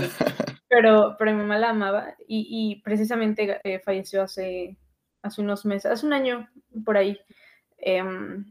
Pero, 0.68 1.16
pero 1.18 1.32
mi 1.32 1.38
mamá 1.38 1.58
la 1.58 1.70
amaba, 1.70 2.16
y, 2.28 2.48
y 2.50 2.82
precisamente 2.82 3.60
eh, 3.64 3.80
falleció 3.80 4.24
hace, 4.24 4.78
hace 5.22 5.42
unos 5.42 5.66
meses, 5.66 5.92
hace 5.92 6.06
un 6.06 6.14
año 6.14 6.50
por 6.86 6.98
ahí. 6.98 7.20
Em, 7.78 8.46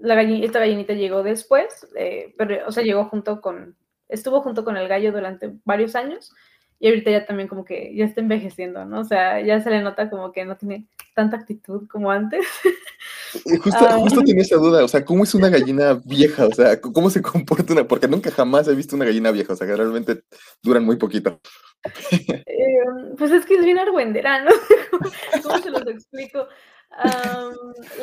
la 0.00 0.14
gallinita, 0.16 0.46
esta 0.46 0.58
gallinita 0.58 0.94
llegó 0.94 1.22
después, 1.22 1.86
eh, 1.96 2.34
pero, 2.36 2.66
o 2.66 2.72
sea, 2.72 2.82
llegó 2.82 3.04
junto 3.06 3.40
con, 3.40 3.76
estuvo 4.08 4.42
junto 4.42 4.64
con 4.64 4.76
el 4.76 4.88
gallo 4.88 5.12
durante 5.12 5.52
varios 5.64 5.94
años, 5.94 6.34
y 6.82 6.88
ahorita 6.88 7.12
ya 7.12 7.24
también 7.24 7.48
como 7.48 7.64
que 7.64 7.94
ya 7.94 8.04
está 8.04 8.20
envejeciendo, 8.20 8.84
¿no? 8.84 8.98
O 9.00 9.04
sea, 9.04 9.40
ya 9.40 9.60
se 9.60 9.70
le 9.70 9.80
nota 9.82 10.10
como 10.10 10.32
que 10.32 10.44
no 10.44 10.56
tiene 10.56 10.88
tanta 11.14 11.36
actitud 11.36 11.86
como 11.88 12.10
antes. 12.10 12.44
Justo, 13.62 13.86
Ah. 13.88 13.96
justo 13.98 14.20
tenía 14.22 14.42
esa 14.42 14.56
duda, 14.56 14.84
o 14.84 14.88
sea, 14.88 15.04
¿cómo 15.04 15.22
es 15.24 15.32
una 15.34 15.48
gallina 15.48 16.00
vieja? 16.04 16.44
O 16.46 16.50
sea, 16.52 16.78
¿cómo 16.80 17.08
se 17.08 17.22
comporta 17.22 17.72
una? 17.72 17.86
Porque 17.88 18.06
nunca 18.08 18.30
jamás 18.32 18.66
he 18.68 18.74
visto 18.74 18.94
una 18.96 19.04
gallina 19.06 19.30
vieja, 19.30 19.52
o 19.54 19.56
sea, 19.56 19.66
que 19.66 19.74
realmente 19.76 20.24
duran 20.62 20.84
muy 20.84 20.96
poquito. 20.96 21.40
Eh, 22.46 22.76
pues 23.18 23.30
es 23.32 23.44
que 23.46 23.54
es 23.54 23.64
bien 23.64 23.78
argüendera, 23.78 24.42
¿no? 24.42 24.50
¿Cómo 25.42 25.58
se 25.58 25.70
los 25.70 25.86
explico? 25.86 26.46
Am, 26.90 27.52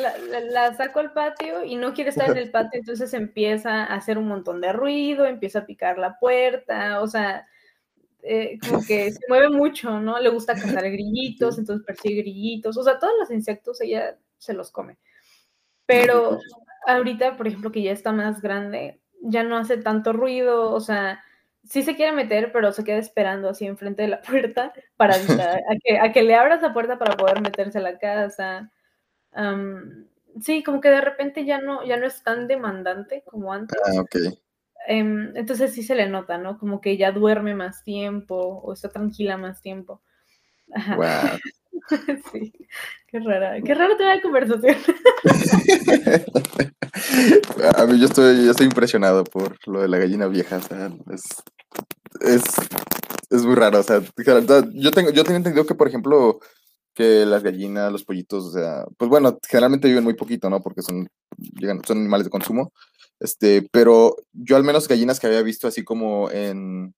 la, 0.00 0.18
la- 0.18 0.40
la 0.40 0.74
saco 0.76 0.98
al 1.00 1.12
patio 1.12 1.64
y 1.64 1.76
no 1.76 1.92
quiere 1.94 2.10
estar 2.10 2.30
en 2.30 2.36
el 2.38 2.50
patio, 2.50 2.80
entonces 2.80 3.14
empieza 3.14 3.84
a 3.84 3.94
hacer 3.94 4.18
un 4.18 4.26
montón 4.26 4.60
de 4.60 4.72
ruido, 4.72 5.26
empieza 5.26 5.60
a 5.60 5.66
picar 5.66 5.96
la 5.98 6.18
puerta, 6.18 7.00
o 7.02 7.06
sea, 7.06 7.46
eh, 8.22 8.58
como 8.60 8.82
que 8.86 9.10
se 9.12 9.20
mueve 9.28 9.50
mucho, 9.50 10.00
¿no? 10.00 10.18
Le 10.18 10.28
gusta 10.30 10.54
cazar 10.54 10.90
grillitos, 10.90 11.58
entonces 11.58 11.84
persigue 11.86 12.22
grillitos, 12.22 12.76
o 12.76 12.82
sea, 12.82 12.98
todos 12.98 13.14
los 13.18 13.30
insectos 13.30 13.80
ella 13.80 14.18
se 14.38 14.54
los 14.54 14.70
come. 14.70 14.98
Pero 15.86 16.38
ahorita, 16.86 17.36
por 17.36 17.48
ejemplo, 17.48 17.72
que 17.72 17.82
ya 17.82 17.92
está 17.92 18.12
más 18.12 18.40
grande, 18.40 19.00
ya 19.22 19.42
no 19.42 19.56
hace 19.56 19.76
tanto 19.76 20.12
ruido, 20.12 20.72
o 20.72 20.80
sea, 20.80 21.22
sí 21.64 21.82
se 21.82 21.96
quiere 21.96 22.12
meter, 22.12 22.52
pero 22.52 22.72
se 22.72 22.84
queda 22.84 22.98
esperando 22.98 23.48
así 23.48 23.66
enfrente 23.66 24.02
de 24.02 24.08
la 24.08 24.20
puerta 24.22 24.72
para 24.96 25.14
a, 25.14 25.76
que, 25.82 25.98
a 25.98 26.12
que 26.12 26.22
le 26.22 26.34
abras 26.34 26.62
la 26.62 26.72
puerta 26.72 26.98
para 26.98 27.16
poder 27.16 27.40
meterse 27.40 27.78
a 27.78 27.82
la 27.82 27.98
casa. 27.98 28.70
Am, 29.32 30.06
sí, 30.40 30.62
como 30.62 30.80
que 30.80 30.90
de 30.90 31.00
repente 31.00 31.44
ya 31.44 31.60
no, 31.60 31.84
ya 31.84 31.96
no 31.96 32.06
es 32.06 32.22
tan 32.22 32.48
demandante 32.48 33.22
como 33.26 33.52
antes. 33.52 33.78
Ah, 33.84 34.00
ok. 34.00 34.16
Em, 34.86 35.36
entonces 35.36 35.72
sí 35.72 35.82
se 35.82 35.94
le 35.94 36.08
nota, 36.08 36.38
¿no? 36.38 36.58
Como 36.58 36.80
que 36.80 36.96
ya 36.96 37.12
duerme 37.12 37.54
más 37.54 37.84
tiempo 37.84 38.36
o 38.36 38.72
está 38.72 38.90
tranquila 38.90 39.36
más 39.36 39.60
tiempo. 39.60 40.02
Ajá, 40.72 40.96
Wow. 40.96 41.38
sí, 42.32 42.52
qué 43.08 43.20
rara, 43.20 43.60
qué 43.62 43.74
rara 43.74 43.96
toda 43.96 44.14
la 44.14 44.22
conversación. 44.22 44.76
A 47.76 47.86
mí 47.86 47.98
yo 47.98 48.06
estoy, 48.06 48.44
yo 48.44 48.50
estoy 48.50 48.66
impresionado 48.66 49.24
por 49.24 49.56
lo 49.66 49.82
de 49.82 49.88
la 49.88 49.98
gallina 49.98 50.26
vieja, 50.26 50.58
o 50.58 50.62
sea, 50.62 50.90
es, 51.12 51.22
es, 52.20 52.42
es 53.30 53.44
muy 53.44 53.54
raro, 53.54 53.80
o 53.80 53.82
sea, 53.82 54.02
yo 54.74 54.90
tengo, 54.90 55.10
yo 55.10 55.24
tengo 55.24 55.36
entendido 55.36 55.66
que, 55.66 55.74
por 55.74 55.88
ejemplo, 55.88 56.40
que 56.94 57.24
las 57.26 57.42
gallinas, 57.42 57.92
los 57.92 58.04
pollitos, 58.04 58.44
o 58.44 58.50
sea, 58.50 58.84
pues 58.96 59.08
bueno, 59.08 59.38
generalmente 59.48 59.88
viven 59.88 60.04
muy 60.04 60.14
poquito, 60.14 60.50
¿no? 60.50 60.60
Porque 60.60 60.82
son, 60.82 61.08
llegan, 61.38 61.82
son 61.84 61.98
animales 61.98 62.24
de 62.24 62.30
consumo, 62.30 62.72
este, 63.20 63.68
pero 63.70 64.16
yo 64.32 64.56
al 64.56 64.64
menos 64.64 64.88
gallinas 64.88 65.20
que 65.20 65.26
había 65.28 65.42
visto 65.42 65.68
así 65.68 65.84
como 65.84 66.30
en, 66.30 66.94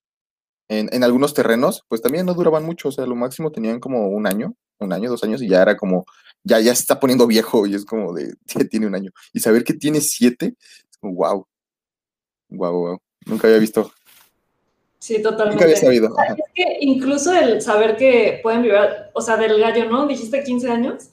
en, 0.68 0.88
en 0.92 1.04
algunos 1.04 1.34
terrenos, 1.34 1.84
pues 1.88 2.00
también 2.00 2.24
no 2.26 2.34
duraban 2.34 2.64
mucho, 2.64 2.88
o 2.88 2.92
sea, 2.92 3.04
lo 3.06 3.14
máximo 3.16 3.50
tenían 3.52 3.80
como 3.80 4.08
un 4.08 4.26
año, 4.26 4.54
un 4.78 4.92
año, 4.92 5.10
dos 5.10 5.22
años, 5.24 5.42
y 5.42 5.48
ya 5.48 5.62
era 5.62 5.76
como, 5.76 6.06
ya, 6.44 6.58
ya 6.60 6.74
se 6.74 6.80
está 6.82 6.98
poniendo 6.98 7.26
viejo, 7.26 7.66
y 7.66 7.74
es 7.74 7.84
como 7.84 8.12
de, 8.14 8.34
"Tie- 8.46 8.68
tiene 8.70 8.86
un 8.86 8.94
año. 8.94 9.10
Y 9.32 9.40
saber 9.40 9.64
que 9.64 9.74
tiene 9.74 10.00
siete, 10.00 10.54
es 10.90 10.96
como, 10.98 11.14
wow, 11.14 11.46
wow, 12.50 12.72
wow, 12.72 12.98
nunca 13.26 13.46
había 13.48 13.58
visto, 13.58 13.92
Sí, 14.98 15.14
nunca 15.16 15.30
totalmente. 15.30 15.64
había 15.64 15.76
sabido. 15.76 16.14
Es 16.28 16.44
que 16.54 16.76
incluso 16.80 17.32
el 17.36 17.60
saber 17.60 17.96
que 17.96 18.38
pueden 18.40 18.62
vivir, 18.62 18.78
o 19.14 19.20
sea, 19.20 19.36
del 19.36 19.58
gallo, 19.58 19.90
¿no? 19.90 20.06
Dijiste 20.06 20.44
15 20.44 20.70
años. 20.70 21.08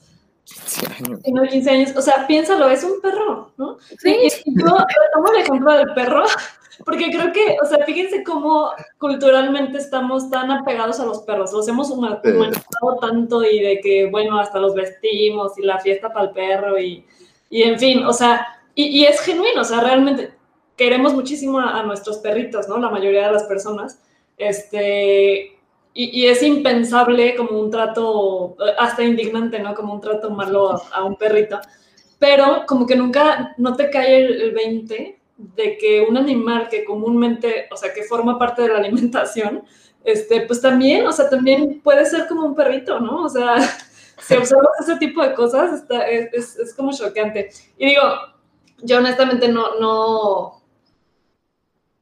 15 0.52 0.86
años. 1.04 1.20
No, 1.32 1.42
15 1.42 1.70
años. 1.70 1.96
O 1.96 2.02
sea, 2.02 2.26
piénsalo, 2.26 2.68
es 2.70 2.82
un 2.84 3.00
perro, 3.00 3.52
¿no? 3.56 3.78
Sí. 3.98 4.10
Y, 4.10 4.26
y 4.50 4.60
yo 4.60 4.76
tomo 5.14 5.28
el 5.34 5.42
ejemplo 5.42 5.72
del 5.74 5.92
perro, 5.94 6.24
porque 6.84 7.10
creo 7.10 7.32
que, 7.32 7.56
o 7.62 7.66
sea, 7.66 7.84
fíjense 7.84 8.22
cómo 8.24 8.70
culturalmente 8.98 9.78
estamos 9.78 10.28
tan 10.30 10.50
apegados 10.50 10.98
a 11.00 11.06
los 11.06 11.20
perros. 11.20 11.52
Los 11.52 11.68
hemos 11.68 11.90
huma- 11.90 12.20
Sí. 12.24 12.30
humanizado 12.30 12.98
tanto 13.00 13.44
y 13.44 13.60
de 13.60 13.80
que, 13.80 14.06
bueno, 14.10 14.38
hasta 14.38 14.58
los 14.58 14.74
vestimos 14.74 15.56
y 15.58 15.62
la 15.62 15.78
fiesta 15.78 16.12
para 16.12 16.26
el 16.26 16.30
perro 16.32 16.78
y, 16.78 17.04
y 17.48 17.62
en 17.62 17.78
fin, 17.78 18.04
o 18.04 18.12
sea, 18.12 18.46
y, 18.74 18.84
y 18.86 19.04
es 19.04 19.20
genuino, 19.20 19.60
o 19.62 19.64
sea, 19.64 19.80
realmente 19.80 20.32
queremos 20.76 21.12
muchísimo 21.12 21.60
a, 21.60 21.78
a 21.78 21.82
nuestros 21.82 22.18
perritos, 22.18 22.66
¿no? 22.68 22.78
La 22.78 22.88
mayoría 22.90 23.26
de 23.26 23.32
las 23.32 23.44
personas. 23.44 24.00
Este, 24.38 25.59
y, 25.94 26.22
y 26.22 26.26
es 26.26 26.42
impensable 26.42 27.34
como 27.36 27.58
un 27.58 27.70
trato, 27.70 28.56
eh, 28.60 28.72
hasta 28.78 29.02
indignante, 29.02 29.58
¿no? 29.58 29.74
Como 29.74 29.94
un 29.94 30.00
trato 30.00 30.30
malo 30.30 30.72
a, 30.72 30.82
a 30.92 31.04
un 31.04 31.16
perrito. 31.16 31.60
Pero 32.18 32.64
como 32.66 32.86
que 32.86 32.96
nunca 32.96 33.54
no 33.58 33.74
te 33.74 33.90
cae 33.90 34.24
el, 34.24 34.40
el 34.40 34.52
20 34.52 35.20
de 35.36 35.78
que 35.78 36.02
un 36.02 36.16
animal 36.16 36.68
que 36.68 36.84
comúnmente, 36.84 37.66
o 37.70 37.76
sea, 37.76 37.92
que 37.92 38.02
forma 38.02 38.38
parte 38.38 38.62
de 38.62 38.68
la 38.68 38.78
alimentación, 38.78 39.64
este, 40.04 40.42
pues 40.42 40.60
también, 40.60 41.06
o 41.06 41.12
sea, 41.12 41.28
también 41.28 41.80
puede 41.82 42.06
ser 42.06 42.26
como 42.26 42.44
un 42.44 42.54
perrito, 42.54 43.00
¿no? 43.00 43.24
O 43.24 43.28
sea, 43.28 43.56
si 44.20 44.34
observas 44.34 44.80
ese 44.80 44.96
tipo 44.96 45.22
de 45.22 45.34
cosas, 45.34 45.80
está, 45.80 46.08
es, 46.08 46.56
es, 46.58 46.74
como 46.74 46.92
chocante. 46.92 47.50
Y 47.78 47.86
digo, 47.86 48.02
yo 48.82 48.98
honestamente 48.98 49.48
no, 49.48 49.78
no, 49.78 50.59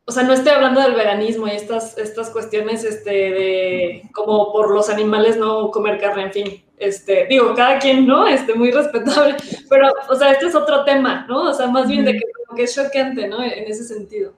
o 0.08 0.10
sea, 0.10 0.22
no 0.22 0.32
estoy 0.32 0.52
hablando 0.52 0.80
del 0.80 0.94
veganismo 0.94 1.46
y 1.46 1.50
estas, 1.50 1.98
estas 1.98 2.30
cuestiones 2.30 2.82
este, 2.82 3.10
de 3.10 4.02
como 4.14 4.50
por 4.52 4.70
los 4.72 4.88
animales 4.88 5.36
no 5.36 5.70
comer 5.70 6.00
carne, 6.00 6.22
en 6.22 6.32
fin. 6.32 6.64
Este, 6.78 7.26
digo, 7.26 7.54
cada 7.54 7.78
quien, 7.78 8.06
¿no? 8.06 8.26
Este, 8.26 8.54
muy 8.54 8.70
respetable, 8.70 9.36
pero, 9.68 9.92
o 10.08 10.14
sea, 10.14 10.32
este 10.32 10.46
es 10.46 10.54
otro 10.54 10.82
tema, 10.86 11.26
¿no? 11.28 11.50
O 11.50 11.52
sea, 11.52 11.66
más 11.66 11.86
bien 11.88 12.06
de 12.06 12.14
que, 12.14 12.62
es 12.62 12.74
chocante, 12.74 13.28
¿no? 13.28 13.42
En 13.44 13.64
ese 13.64 13.84
sentido. 13.84 14.32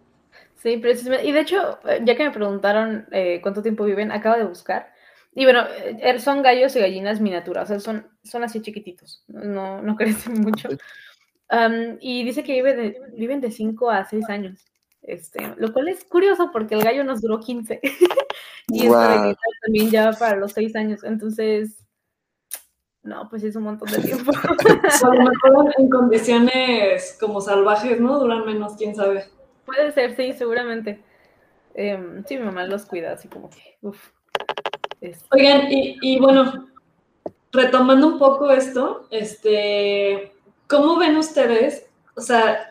Sí, 0.57 0.77
precisamente. 0.79 1.25
Y 1.25 1.31
de 1.31 1.41
hecho, 1.41 1.79
ya 2.03 2.17
que 2.17 2.25
me 2.25 2.33
preguntaron 2.33 3.07
eh, 3.13 3.39
cuánto 3.41 3.63
tiempo 3.63 3.85
viven, 3.85 4.11
acabo 4.11 4.37
de 4.37 4.45
buscar. 4.45 4.93
Y 5.37 5.45
bueno, 5.45 5.65
eh, 5.85 6.19
son 6.19 6.43
gallos 6.43 6.75
y 6.75 6.81
gallinas 6.81 7.21
miniaturas, 7.21 7.71
o 7.71 7.75
sea, 7.75 7.79
son, 7.79 8.09
son 8.25 8.43
así 8.43 8.61
chiquititos, 8.61 9.23
no, 9.29 9.81
no 9.81 9.95
crecen 9.97 10.41
mucho. 10.41 10.69
Am, 11.49 11.97
y 12.01 12.25
dice 12.25 12.43
que 12.43 12.55
vive 12.55 12.75
de- 12.75 13.01
viven 13.17 13.41
de 13.41 13.53
5 13.53 13.89
a 13.89 14.05
6 14.05 14.29
años, 14.29 14.70
este, 15.03 15.55
lo 15.57 15.73
cual 15.73 15.89
es 15.89 16.05
curioso 16.05 16.51
porque 16.53 16.75
el 16.75 16.85
gallo 16.85 17.05
nos 17.05 17.21
duró 17.21 17.41
15 17.41 17.81
y 18.69 18.87
esta 18.87 19.17
gallina 19.17 19.37
también 19.63 19.91
ya 19.91 20.13
para 20.13 20.37
los 20.37 20.53
6 20.53 20.77
años, 20.77 21.05
entonces, 21.05 21.85
no, 23.03 23.29
pues 23.29 23.43
es 23.45 23.57
un 23.57 23.65
montón 23.65 23.91
de 23.91 23.99
tiempo. 23.99 24.33
A 25.03 25.15
lo 25.15 25.23
mejor 25.23 25.75
en 25.79 25.89
condiciones 25.89 27.17
como 27.19 27.41
salvajes, 27.41 28.01
¿no? 28.01 28.19
Duran 28.19 28.45
menos, 28.45 28.75
quién 28.77 28.95
sabe. 28.95 29.25
Puede 29.65 29.93
ser, 29.93 30.15
sí, 30.17 30.33
seguramente. 30.33 31.03
Em, 31.75 32.25
sí, 32.27 32.37
mi 32.37 32.45
mamá 32.45 32.65
los 32.65 32.85
cuida, 32.85 33.13
así 33.13 33.29
como 33.29 33.49
que, 33.49 33.79
uff. 33.83 34.11
Oigan, 35.31 35.73
y, 35.73 35.97
y 36.03 36.21
bueno, 36.21 36.69
retomando 37.53 38.07
un 38.07 38.19
poco 38.19 38.51
esto, 38.51 39.07
este, 39.11 40.33
¿cómo 40.67 40.99
ven 40.99 41.17
ustedes, 41.17 41.87
o 42.17 42.21
sea, 42.21 42.70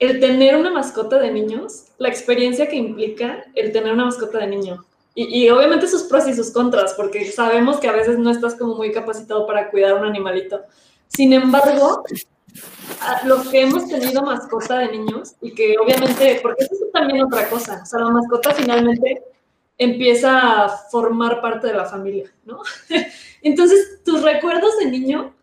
el 0.00 0.18
tener 0.18 0.56
una 0.56 0.70
mascota 0.72 1.18
de 1.18 1.30
niños, 1.30 1.84
la 1.98 2.08
experiencia 2.08 2.68
que 2.68 2.76
implica 2.76 3.44
el 3.54 3.70
tener 3.70 3.92
una 3.92 4.06
mascota 4.06 4.38
de 4.38 4.48
niño? 4.48 4.84
Y, 5.14 5.44
y 5.44 5.50
obviamente 5.50 5.86
sus 5.86 6.04
pros 6.04 6.26
y 6.26 6.34
sus 6.34 6.50
contras, 6.50 6.94
porque 6.94 7.30
sabemos 7.30 7.78
que 7.78 7.88
a 7.88 7.92
veces 7.92 8.18
no 8.18 8.30
estás 8.30 8.54
como 8.56 8.74
muy 8.74 8.90
capacitado 8.90 9.46
para 9.46 9.70
cuidar 9.70 9.94
un 9.94 10.04
animalito. 10.04 10.60
Sin 11.06 11.32
embargo, 11.32 12.04
los 13.24 13.48
que 13.48 13.62
hemos 13.62 13.86
tenido 13.88 14.22
mascota 14.22 14.78
de 14.78 14.92
niños 14.92 15.34
y 15.40 15.54
que 15.54 15.76
obviamente, 15.78 16.40
porque 16.42 16.64
eso 16.64 16.74
es 16.74 16.92
también 16.92 17.24
otra 17.24 17.48
cosa, 17.48 17.80
o 17.82 17.86
sea, 17.86 18.00
la 18.00 18.10
mascota 18.10 18.54
finalmente 18.54 19.22
empieza 19.78 20.64
a 20.64 20.68
formar 20.68 21.40
parte 21.40 21.68
de 21.68 21.74
la 21.74 21.86
familia, 21.86 22.30
¿no? 22.44 22.60
Entonces, 23.42 24.00
tus 24.04 24.22
recuerdos 24.22 24.78
de 24.78 24.90
niño, 24.90 25.34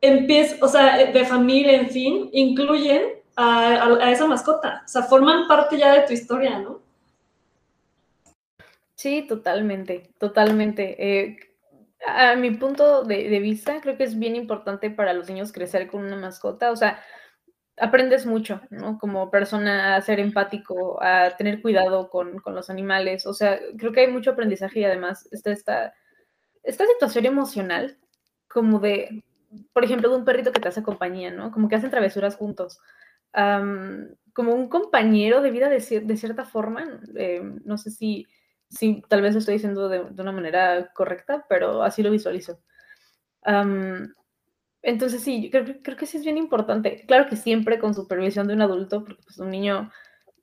empieza, 0.00 0.56
o 0.64 0.68
sea, 0.68 0.96
de 1.12 1.24
familia, 1.26 1.74
en 1.74 1.90
fin, 1.90 2.30
incluyen 2.32 3.21
a, 3.36 4.10
esa 4.10 4.26
mascota, 4.26 4.82
o 4.84 4.88
sea, 4.88 5.02
forman 5.02 5.48
parte 5.48 5.78
ya 5.78 5.92
de 5.94 6.06
tu 6.06 6.12
historia, 6.12 6.58
¿no? 6.58 6.80
Sí, 8.94 9.26
totalmente, 9.28 10.10
totalmente. 10.18 10.96
Eh, 10.98 11.36
a 12.06 12.36
mi 12.36 12.50
punto 12.52 13.02
de, 13.04 13.28
de 13.28 13.38
vista, 13.40 13.80
creo 13.80 13.96
que 13.96 14.04
es 14.04 14.18
bien 14.18 14.36
importante 14.36 14.90
para 14.90 15.12
los 15.12 15.28
niños 15.28 15.52
crecer 15.52 15.88
con 15.88 16.04
una 16.04 16.16
mascota. 16.16 16.70
O 16.70 16.76
sea, 16.76 17.02
aprendes 17.78 18.26
mucho, 18.26 18.60
¿no? 18.70 18.98
Como 18.98 19.30
persona 19.30 19.96
a 19.96 20.00
ser 20.02 20.20
empático, 20.20 21.02
a 21.02 21.36
tener 21.36 21.62
cuidado 21.62 22.10
con, 22.10 22.38
con 22.38 22.54
los 22.54 22.70
animales. 22.70 23.26
O 23.26 23.34
sea, 23.34 23.58
creo 23.78 23.92
que 23.92 24.00
hay 24.00 24.08
mucho 24.08 24.30
aprendizaje 24.30 24.80
y 24.80 24.84
además 24.84 25.28
está 25.32 25.50
esta, 25.50 25.94
esta 26.62 26.86
situación 26.86 27.26
emocional, 27.26 27.98
como 28.48 28.78
de, 28.78 29.24
por 29.72 29.84
ejemplo, 29.84 30.10
de 30.10 30.16
un 30.16 30.24
perrito 30.24 30.52
que 30.52 30.60
te 30.60 30.68
hace 30.68 30.82
compañía, 30.82 31.30
¿no? 31.30 31.50
Como 31.50 31.68
que 31.68 31.76
hacen 31.76 31.90
travesuras 31.90 32.36
juntos. 32.36 32.78
Como 33.32 34.54
un 34.54 34.68
compañero 34.68 35.42
de 35.42 35.50
vida 35.50 35.68
de, 35.68 35.80
cierta 35.80 36.44
forma. 36.44 37.00
Eh, 37.16 37.42
no 37.64 37.78
sé 37.78 37.90
si, 37.90 38.26
si 38.68 39.02
tal 39.08 39.22
vez 39.22 39.34
lo 39.34 39.40
estoy 39.40 39.54
diciendo 39.54 39.88
de, 39.88 40.00
una 40.00 40.32
manera 40.32 40.92
correcta, 40.92 41.46
pero 41.48 41.82
así 41.82 42.02
lo 42.02 42.10
visualizo. 42.10 42.60
entonces 44.82 45.22
sí, 45.22 45.50
creo, 45.50 45.64
creo, 45.82 45.96
que 45.96 46.06
sí 46.06 46.18
es 46.18 46.24
bien 46.24 46.38
importante. 46.38 47.04
Claro 47.06 47.28
que 47.28 47.36
siempre 47.36 47.78
con 47.78 47.94
supervisión 47.94 48.46
de 48.48 48.54
un 48.54 48.62
adulto, 48.62 49.04
porque 49.04 49.22
pues, 49.24 49.38
un 49.38 49.50
niño 49.50 49.90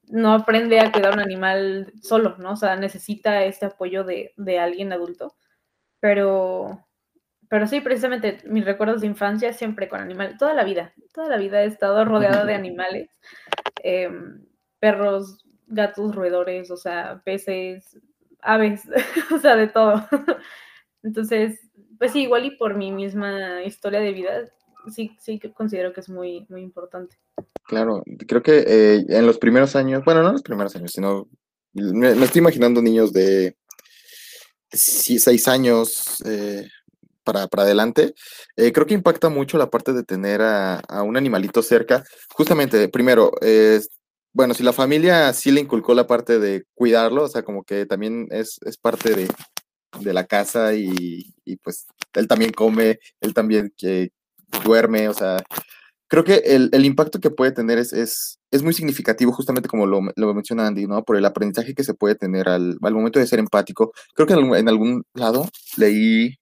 no 0.09 0.33
aprende 0.33 0.79
a 0.79 0.91
cuidar 0.91 1.13
un 1.13 1.19
animal 1.19 1.93
solo, 2.01 2.35
¿no? 2.39 2.53
O 2.53 2.55
sea, 2.55 2.75
necesita 2.75 3.43
este 3.45 3.67
apoyo 3.67 4.03
de, 4.03 4.33
de 4.37 4.59
alguien 4.59 4.91
adulto. 4.91 5.35
Pero, 5.99 6.87
pero 7.49 7.67
sí, 7.67 7.81
precisamente 7.81 8.37
mis 8.45 8.63
recuerdos 8.63 9.01
de 9.01 9.07
infancia 9.07 9.51
siempre 9.53 9.89
con 9.89 9.99
animales, 9.99 10.37
toda 10.37 10.53
la 10.53 10.63
vida, 10.63 10.93
toda 11.13 11.27
la 11.27 11.37
vida 11.37 11.63
he 11.63 11.67
estado 11.67 12.05
rodeada 12.05 12.45
de 12.45 12.53
animales, 12.55 13.09
em, 13.83 14.45
perros, 14.79 15.43
gatos, 15.67 16.15
roedores, 16.15 16.69
o 16.69 16.77
sea, 16.77 17.21
peces, 17.25 17.99
aves, 18.41 18.83
o 19.33 19.39
sea, 19.39 19.55
de 19.55 19.67
todo. 19.67 20.07
Entonces, 21.03 21.59
pues 21.97 22.11
sí, 22.11 22.21
igual 22.21 22.45
y 22.45 22.51
por 22.51 22.75
mi 22.75 22.91
misma 22.91 23.63
historia 23.63 23.99
de 23.99 24.13
vida, 24.13 24.49
sí, 24.93 25.17
sí 25.19 25.39
considero 25.53 25.91
que 25.91 26.01
es 26.01 26.09
muy, 26.09 26.45
muy 26.49 26.61
importante. 26.61 27.17
Claro, 27.63 28.03
creo 28.27 28.43
que 28.43 28.63
eh, 28.65 29.05
en 29.09 29.25
los 29.25 29.39
primeros 29.39 29.75
años, 29.75 30.03
bueno, 30.05 30.21
no 30.21 30.29
en 30.29 30.33
los 30.33 30.43
primeros 30.43 30.75
años, 30.75 30.91
sino 30.91 31.27
me, 31.73 32.11
estoy 32.23 32.39
imaginando 32.39 32.81
niños 32.81 33.11
de 33.11 33.55
seis 34.71 35.47
años 35.47 36.21
eh, 36.25 36.67
para, 37.31 37.47
para, 37.47 37.63
adelante, 37.63 38.13
eh, 38.55 38.71
creo 38.71 38.85
que 38.87 38.93
impacta 38.93 39.29
mucho 39.29 39.57
la 39.57 39.69
parte 39.69 39.93
de 39.93 40.03
tener 40.03 40.41
a, 40.41 40.81
un 41.03 41.17
animalito 41.17 41.61
cerca. 41.61 42.03
Justamente, 42.29 42.89
primero, 42.89 43.31
bueno, 44.33 44.53
si 44.53 44.63
la 44.63 44.73
familia 44.73 45.33
sí 45.33 45.51
le 45.51 45.61
inculcó 45.61 45.93
la 45.93 46.07
parte 46.07 46.39
de 46.39 46.63
cuidarlo, 46.75 47.23
o 47.23 47.27
sea, 47.27 47.43
como 47.43 47.63
que 47.63 47.85
también 47.85 48.27
es, 48.31 48.59
es 48.65 48.77
parte 48.77 49.15
de, 49.15 49.27
de 49.99 50.13
la 50.13 50.25
casa 50.25 50.73
y, 50.75 51.33
y, 51.45 51.57
pues 51.57 51.87
él 52.13 52.27
también 52.27 52.51
come, 52.51 52.99
él 53.21 53.33
también 53.33 53.73
que 53.77 54.11
duerme, 54.63 55.09
o 55.09 55.13
sea, 55.13 55.43
creo 56.07 56.23
que 56.23 56.35
el, 56.45 56.69
el 56.73 56.85
impacto 56.85 57.19
que 57.19 57.31
puede 57.31 57.51
tener 57.51 57.79
es, 57.79 57.93
es, 57.93 58.39
es, 58.51 58.63
muy 58.63 58.73
significativo, 58.73 59.31
justamente 59.31 59.69
como 59.69 59.85
lo, 59.87 60.01
lo 60.15 60.33
menciona 60.33 60.67
Andy, 60.67 60.87
¿no? 60.87 61.03
Por 61.03 61.17
el 61.17 61.25
aprendizaje 61.25 61.73
que 61.75 61.83
se 61.83 61.93
puede 61.93 62.15
tener 62.15 62.49
al, 62.49 62.77
al 62.81 62.93
momento 62.93 63.19
de 63.19 63.27
ser 63.27 63.39
empático. 63.39 63.91
Creo 64.15 64.27
que 64.27 64.33
en, 64.33 64.55
en 64.55 64.69
algún 64.69 65.03
lado 65.13 65.47
leí 65.77 66.38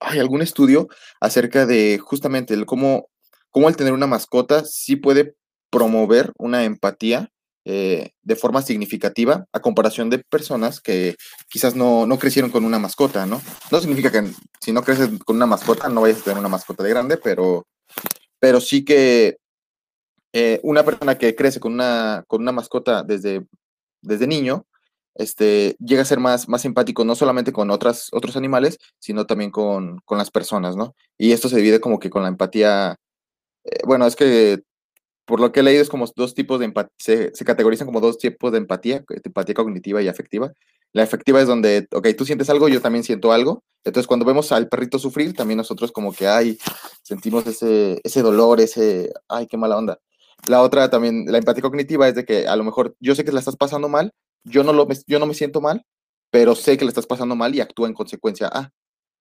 hay 0.00 0.18
algún 0.18 0.42
estudio 0.42 0.88
acerca 1.20 1.66
de 1.66 1.98
justamente 1.98 2.54
el 2.54 2.66
cómo, 2.66 3.08
cómo 3.50 3.72
tener 3.72 3.92
una 3.92 4.06
mascota 4.06 4.64
sí 4.64 4.96
puede 4.96 5.34
promover 5.70 6.32
una 6.38 6.64
empatía 6.64 7.30
eh, 7.64 8.12
de 8.22 8.36
forma 8.36 8.62
significativa 8.62 9.46
a 9.52 9.60
comparación 9.60 10.08
de 10.08 10.18
personas 10.18 10.80
que 10.80 11.16
quizás 11.48 11.74
no, 11.74 12.06
no, 12.06 12.18
crecieron 12.18 12.50
con 12.50 12.64
una 12.64 12.78
mascota, 12.78 13.26
¿no? 13.26 13.42
No 13.72 13.80
significa 13.80 14.12
que 14.12 14.30
si 14.60 14.72
no 14.72 14.84
creces 14.84 15.10
con 15.24 15.34
una 15.36 15.46
mascota 15.46 15.88
no 15.88 16.02
vayas 16.02 16.20
a 16.20 16.24
tener 16.24 16.38
una 16.38 16.48
mascota 16.48 16.84
de 16.84 16.90
grande, 16.90 17.16
pero 17.16 17.66
pero 18.38 18.60
sí 18.60 18.84
que 18.84 19.38
eh, 20.32 20.60
una 20.62 20.84
persona 20.84 21.16
que 21.16 21.34
crece 21.34 21.60
con 21.60 21.72
una, 21.72 22.24
con 22.28 22.42
una 22.42 22.52
mascota 22.52 23.02
desde, 23.02 23.46
desde 24.02 24.26
niño, 24.26 24.66
este, 25.18 25.76
llega 25.78 26.02
a 26.02 26.06
ser 26.06 26.20
más, 26.20 26.48
más 26.48 26.64
empático 26.64 27.04
no 27.04 27.14
solamente 27.14 27.52
con 27.52 27.70
otras, 27.70 28.08
otros 28.12 28.36
animales, 28.36 28.78
sino 28.98 29.26
también 29.26 29.50
con, 29.50 29.98
con 30.04 30.18
las 30.18 30.30
personas, 30.30 30.76
¿no? 30.76 30.94
Y 31.18 31.32
esto 31.32 31.48
se 31.48 31.56
divide 31.56 31.80
como 31.80 31.98
que 31.98 32.10
con 32.10 32.22
la 32.22 32.28
empatía, 32.28 32.96
eh, 33.64 33.80
bueno, 33.86 34.06
es 34.06 34.16
que 34.16 34.62
por 35.26 35.40
lo 35.40 35.52
que 35.52 35.60
he 35.60 35.62
leído 35.62 35.82
es 35.82 35.88
como 35.88 36.06
dos 36.14 36.34
tipos 36.34 36.58
de 36.60 36.66
empatía, 36.66 36.92
se, 36.98 37.34
se, 37.34 37.44
categorizan 37.44 37.86
como 37.86 38.00
dos 38.00 38.18
tipos 38.18 38.52
de 38.52 38.58
empatía, 38.58 39.04
empatía 39.08 39.54
cognitiva 39.54 40.02
y 40.02 40.08
afectiva. 40.08 40.52
La 40.92 41.02
efectiva 41.02 41.40
es 41.40 41.48
donde, 41.48 41.88
ok, 41.92 42.08
tú 42.16 42.24
sientes 42.24 42.48
algo, 42.48 42.68
yo 42.68 42.80
también 42.80 43.04
siento 43.04 43.32
algo. 43.32 43.64
Entonces, 43.84 44.06
cuando 44.06 44.24
vemos 44.24 44.52
al 44.52 44.68
perrito 44.68 44.98
sufrir, 44.98 45.34
también 45.34 45.58
nosotros 45.58 45.92
como 45.92 46.12
que, 46.12 46.26
ay, 46.26 46.58
sentimos 47.02 47.46
ese, 47.46 48.00
ese 48.04 48.22
dolor, 48.22 48.60
ese, 48.60 49.12
ay, 49.28 49.46
qué 49.46 49.56
mala 49.56 49.76
onda. 49.76 49.98
La 50.48 50.62
otra 50.62 50.88
también, 50.90 51.26
la 51.26 51.38
empatía 51.38 51.62
cognitiva 51.62 52.08
es 52.08 52.14
de 52.14 52.24
que 52.24 52.46
a 52.46 52.56
lo 52.56 52.64
mejor 52.64 52.96
yo 53.00 53.14
sé 53.14 53.24
que 53.24 53.32
la 53.32 53.40
estás 53.40 53.56
pasando 53.56 53.88
mal, 53.88 54.12
yo 54.46 54.64
no, 54.64 54.72
lo, 54.72 54.88
yo 55.06 55.18
no 55.18 55.26
me 55.26 55.34
siento 55.34 55.60
mal, 55.60 55.84
pero 56.30 56.54
sé 56.54 56.78
que 56.78 56.84
le 56.84 56.90
estás 56.90 57.06
pasando 57.06 57.36
mal 57.36 57.54
y 57.54 57.60
actúa 57.60 57.88
en 57.88 57.94
consecuencia 57.94 58.48
a. 58.52 58.70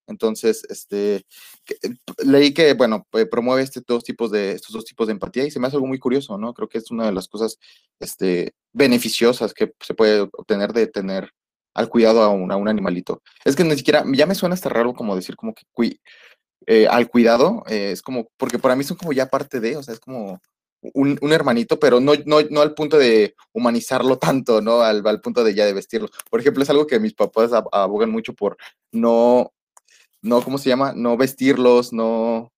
Entonces, 0.07 0.63
este, 0.69 1.15
eh, 1.15 1.95
leí 2.23 2.53
que, 2.53 2.73
bueno, 2.73 3.07
promueve 3.31 3.63
este 3.63 3.81
dos 3.85 4.03
tipos 4.03 4.31
de, 4.31 4.51
estos 4.51 4.71
dos 4.71 4.85
tipos 4.85 5.07
de 5.07 5.13
empatía 5.13 5.45
y 5.45 5.51
se 5.51 5.59
me 5.59 5.67
hace 5.67 5.77
algo 5.77 5.87
muy 5.87 5.99
curioso, 5.99 6.37
¿no? 6.37 6.53
Creo 6.53 6.69
que 6.69 6.77
es 6.77 6.91
una 6.91 7.05
de 7.05 7.11
las 7.11 7.27
cosas 7.27 7.57
este, 7.99 8.53
beneficiosas 8.71 9.53
que 9.53 9.73
se 9.79 9.93
puede 9.95 10.21
obtener 10.21 10.73
de 10.73 10.87
tener 10.87 11.31
al 11.73 11.89
cuidado 11.89 12.21
a 12.21 12.29
un, 12.29 12.51
a 12.51 12.55
un 12.55 12.69
animalito. 12.69 13.21
Es 13.43 13.55
que 13.55 13.63
ni 13.63 13.75
siquiera, 13.75 14.03
ya 14.13 14.25
me 14.27 14.35
suena 14.35 14.53
hasta 14.55 14.69
raro 14.69 14.93
como 14.93 15.15
decir 15.15 15.35
como 15.35 15.53
que 15.53 15.65
eh, 16.67 16.87
al 16.87 17.09
cuidado, 17.09 17.63
eh, 17.67 17.91
es 17.91 18.01
como, 18.01 18.27
porque 18.37 18.59
para 18.59 18.75
mí 18.75 18.83
son 18.83 18.97
como 18.97 19.13
ya 19.13 19.27
parte 19.27 19.59
de, 19.59 19.77
o 19.77 19.83
sea, 19.83 19.93
es 19.93 19.99
como 19.99 20.41
un, 20.93 21.31
hermanito, 21.31 21.79
pero 21.79 21.99
no, 21.99 22.13
no, 22.25 22.41
no, 22.49 22.61
al 22.61 22.73
punto 22.73 22.97
de 22.97 23.35
humanizarlo 23.53 24.17
tanto, 24.17 24.61
¿no? 24.61 24.81
Al, 24.81 25.05
al, 25.05 25.21
punto 25.21 25.43
de 25.43 25.53
ya 25.53 25.65
de 25.65 25.73
vestirlo. 25.73 26.09
Por 26.29 26.39
ejemplo, 26.39 26.63
es 26.63 26.69
algo 26.69 26.87
que 26.87 26.99
mis 26.99 27.13
papás 27.13 27.51
abogan 27.71 28.11
mucho 28.11 28.33
por 28.33 28.57
no, 28.91 29.53
no, 30.21 30.41
¿cómo 30.41 30.57
se 30.57 30.69
llama? 30.69 30.93
No 30.95 31.17
vestirlos, 31.17 31.93
no, 31.93 32.51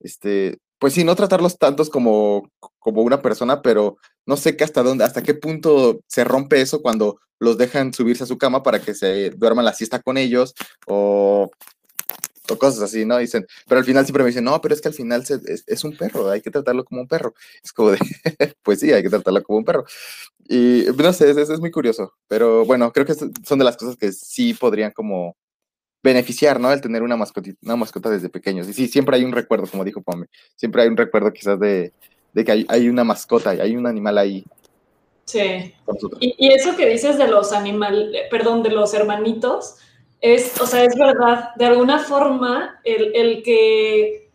este, 0.00 0.58
pues 0.78 0.94
sí, 0.94 1.04
no 1.04 1.16
tratarlos 1.16 1.58
tantos 1.58 1.90
como, 1.90 2.50
como 2.78 3.02
una 3.02 3.22
persona, 3.22 3.62
pero 3.62 3.96
no 4.26 4.36
sé 4.36 4.56
hasta 4.60 4.82
dónde, 4.82 5.04
hasta 5.04 5.22
qué 5.22 5.34
punto 5.34 6.00
se 6.06 6.24
rompe 6.24 6.60
eso 6.60 6.82
cuando 6.82 7.18
los 7.38 7.58
dejan 7.58 7.92
subirse 7.92 8.24
a 8.24 8.26
su 8.26 8.38
cama 8.38 8.62
para 8.62 8.80
que 8.80 8.94
se 8.94 9.30
duerman 9.30 9.64
la 9.64 9.72
siesta 9.72 10.00
con 10.00 10.16
ellos 10.16 10.54
o, 10.86 11.50
o 12.50 12.58
cosas 12.58 12.82
así, 12.82 13.04
¿no? 13.04 13.18
Dicen, 13.18 13.46
pero 13.66 13.78
al 13.78 13.84
final 13.84 14.04
siempre 14.04 14.22
me 14.22 14.28
dicen, 14.28 14.44
no, 14.44 14.60
pero 14.60 14.74
es 14.74 14.80
que 14.80 14.88
al 14.88 14.94
final 14.94 15.24
es, 15.66 15.84
un 15.84 15.96
perro, 15.96 16.30
hay 16.30 16.40
que 16.40 16.50
tratarlo 16.50 16.84
como 16.84 17.02
un 17.02 17.08
perro. 17.08 17.34
Es 17.62 17.72
como 17.72 17.90
de, 17.90 17.98
pues 18.62 18.80
sí, 18.80 18.92
hay 18.92 19.02
que 19.02 19.10
tratarlo 19.10 19.42
como 19.42 19.58
un 19.58 19.64
perro. 19.64 19.84
Y 20.48 20.84
no 20.96 21.12
sé, 21.12 21.30
es, 21.30 21.36
es 21.36 21.60
muy 21.60 21.70
curioso, 21.70 22.14
pero 22.28 22.64
bueno, 22.64 22.92
creo 22.92 23.04
que 23.06 23.14
son 23.14 23.58
de 23.58 23.64
las 23.64 23.76
cosas 23.76 23.96
que 23.96 24.12
sí 24.12 24.54
podrían 24.54 24.92
como 24.92 25.36
beneficiar, 26.06 26.60
¿no? 26.60 26.72
El 26.72 26.80
tener 26.80 27.02
una 27.02 27.16
mascota, 27.16 27.50
una 27.62 27.76
mascota 27.76 28.10
desde 28.10 28.28
pequeños. 28.28 28.68
Y 28.68 28.72
sí, 28.72 28.86
siempre 28.86 29.16
hay 29.16 29.24
un 29.24 29.32
recuerdo, 29.32 29.66
como 29.66 29.84
dijo 29.84 30.02
Pome, 30.02 30.26
siempre 30.54 30.82
hay 30.82 30.88
un 30.88 30.96
recuerdo 30.96 31.32
quizás 31.32 31.58
de, 31.58 31.92
de 32.32 32.44
que 32.44 32.52
hay, 32.52 32.66
hay, 32.68 32.88
una 32.88 33.02
mascota, 33.02 33.50
hay 33.50 33.76
un 33.76 33.86
animal 33.86 34.18
ahí. 34.18 34.44
Sí. 35.24 35.74
Y, 36.20 36.34
y, 36.38 36.52
eso 36.52 36.76
que 36.76 36.88
dices 36.88 37.18
de 37.18 37.26
los 37.26 37.52
animales, 37.52 38.22
perdón, 38.30 38.62
de 38.62 38.70
los 38.70 38.94
hermanitos, 38.94 39.78
es, 40.20 40.60
o 40.60 40.66
sea, 40.66 40.84
es 40.84 40.96
verdad, 40.96 41.50
de 41.56 41.66
alguna 41.66 41.98
forma, 41.98 42.80
el, 42.84 43.12
el 43.14 43.42
que... 43.42 44.30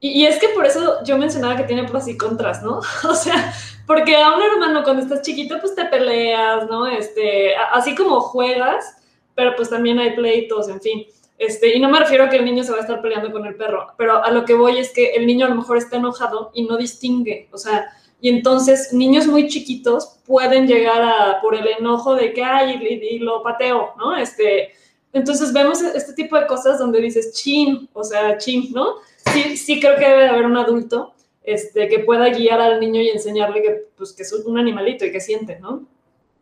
Y, 0.00 0.22
y 0.22 0.26
es 0.26 0.38
que 0.38 0.48
por 0.48 0.66
eso 0.66 1.02
yo 1.04 1.16
mencionaba 1.18 1.56
que 1.56 1.64
tiene 1.64 1.84
pros 1.84 2.08
y 2.08 2.16
contras, 2.16 2.62
¿no? 2.62 2.80
O 3.08 3.14
sea, 3.14 3.52
porque 3.86 4.16
a 4.16 4.34
un 4.34 4.42
hermano 4.42 4.82
cuando 4.82 5.02
estás 5.02 5.22
chiquito, 5.22 5.58
pues 5.60 5.74
te 5.74 5.84
peleas, 5.86 6.68
¿no? 6.68 6.86
Este, 6.86 7.54
así 7.72 7.94
como 7.94 8.20
juegas, 8.20 8.96
pero 9.34 9.54
pues 9.56 9.70
también 9.70 9.98
hay 9.98 10.14
pleitos, 10.14 10.68
en 10.68 10.80
fin. 10.80 11.06
Este, 11.38 11.76
y 11.76 11.80
no 11.80 11.88
me 11.88 11.98
refiero 11.98 12.24
a 12.24 12.28
que 12.30 12.36
el 12.36 12.44
niño 12.44 12.62
se 12.62 12.70
va 12.70 12.78
a 12.78 12.82
estar 12.82 13.02
peleando 13.02 13.32
con 13.32 13.44
el 13.44 13.56
perro, 13.56 13.88
pero 13.98 14.22
a 14.22 14.30
lo 14.30 14.44
que 14.44 14.54
voy 14.54 14.78
es 14.78 14.92
que 14.92 15.10
el 15.14 15.26
niño 15.26 15.46
a 15.46 15.48
lo 15.48 15.56
mejor 15.56 15.76
está 15.76 15.96
enojado 15.96 16.52
y 16.54 16.64
no 16.64 16.76
distingue, 16.76 17.48
o 17.50 17.58
sea, 17.58 17.88
y 18.20 18.28
entonces 18.28 18.92
niños 18.92 19.26
muy 19.26 19.48
chiquitos 19.48 20.16
pueden 20.26 20.66
llegar 20.66 21.02
a, 21.02 21.40
por 21.42 21.56
el 21.56 21.66
enojo 21.66 22.14
de 22.14 22.32
que, 22.32 22.44
ay, 22.44 22.78
y, 22.82 23.18
lo 23.18 23.42
pateo, 23.42 23.94
¿no? 23.98 24.16
Este, 24.16 24.72
entonces 25.14 25.52
vemos 25.52 25.80
este 25.80 26.12
tipo 26.12 26.36
de 26.36 26.46
cosas 26.46 26.78
donde 26.78 27.00
dices, 27.00 27.32
chin, 27.32 27.88
o 27.92 28.02
sea, 28.02 28.36
chin, 28.36 28.72
¿no? 28.72 28.96
Sí, 29.32 29.56
sí 29.56 29.80
creo 29.80 29.96
que 29.96 30.08
debe 30.08 30.28
haber 30.28 30.44
un 30.44 30.56
adulto 30.56 31.14
este, 31.44 31.88
que 31.88 32.00
pueda 32.00 32.28
guiar 32.30 32.60
al 32.60 32.80
niño 32.80 33.00
y 33.00 33.10
enseñarle 33.10 33.62
que, 33.62 33.86
pues, 33.96 34.12
que 34.12 34.24
es 34.24 34.32
un 34.32 34.58
animalito 34.58 35.06
y 35.06 35.12
que 35.12 35.20
siente, 35.20 35.60
¿no? 35.60 35.86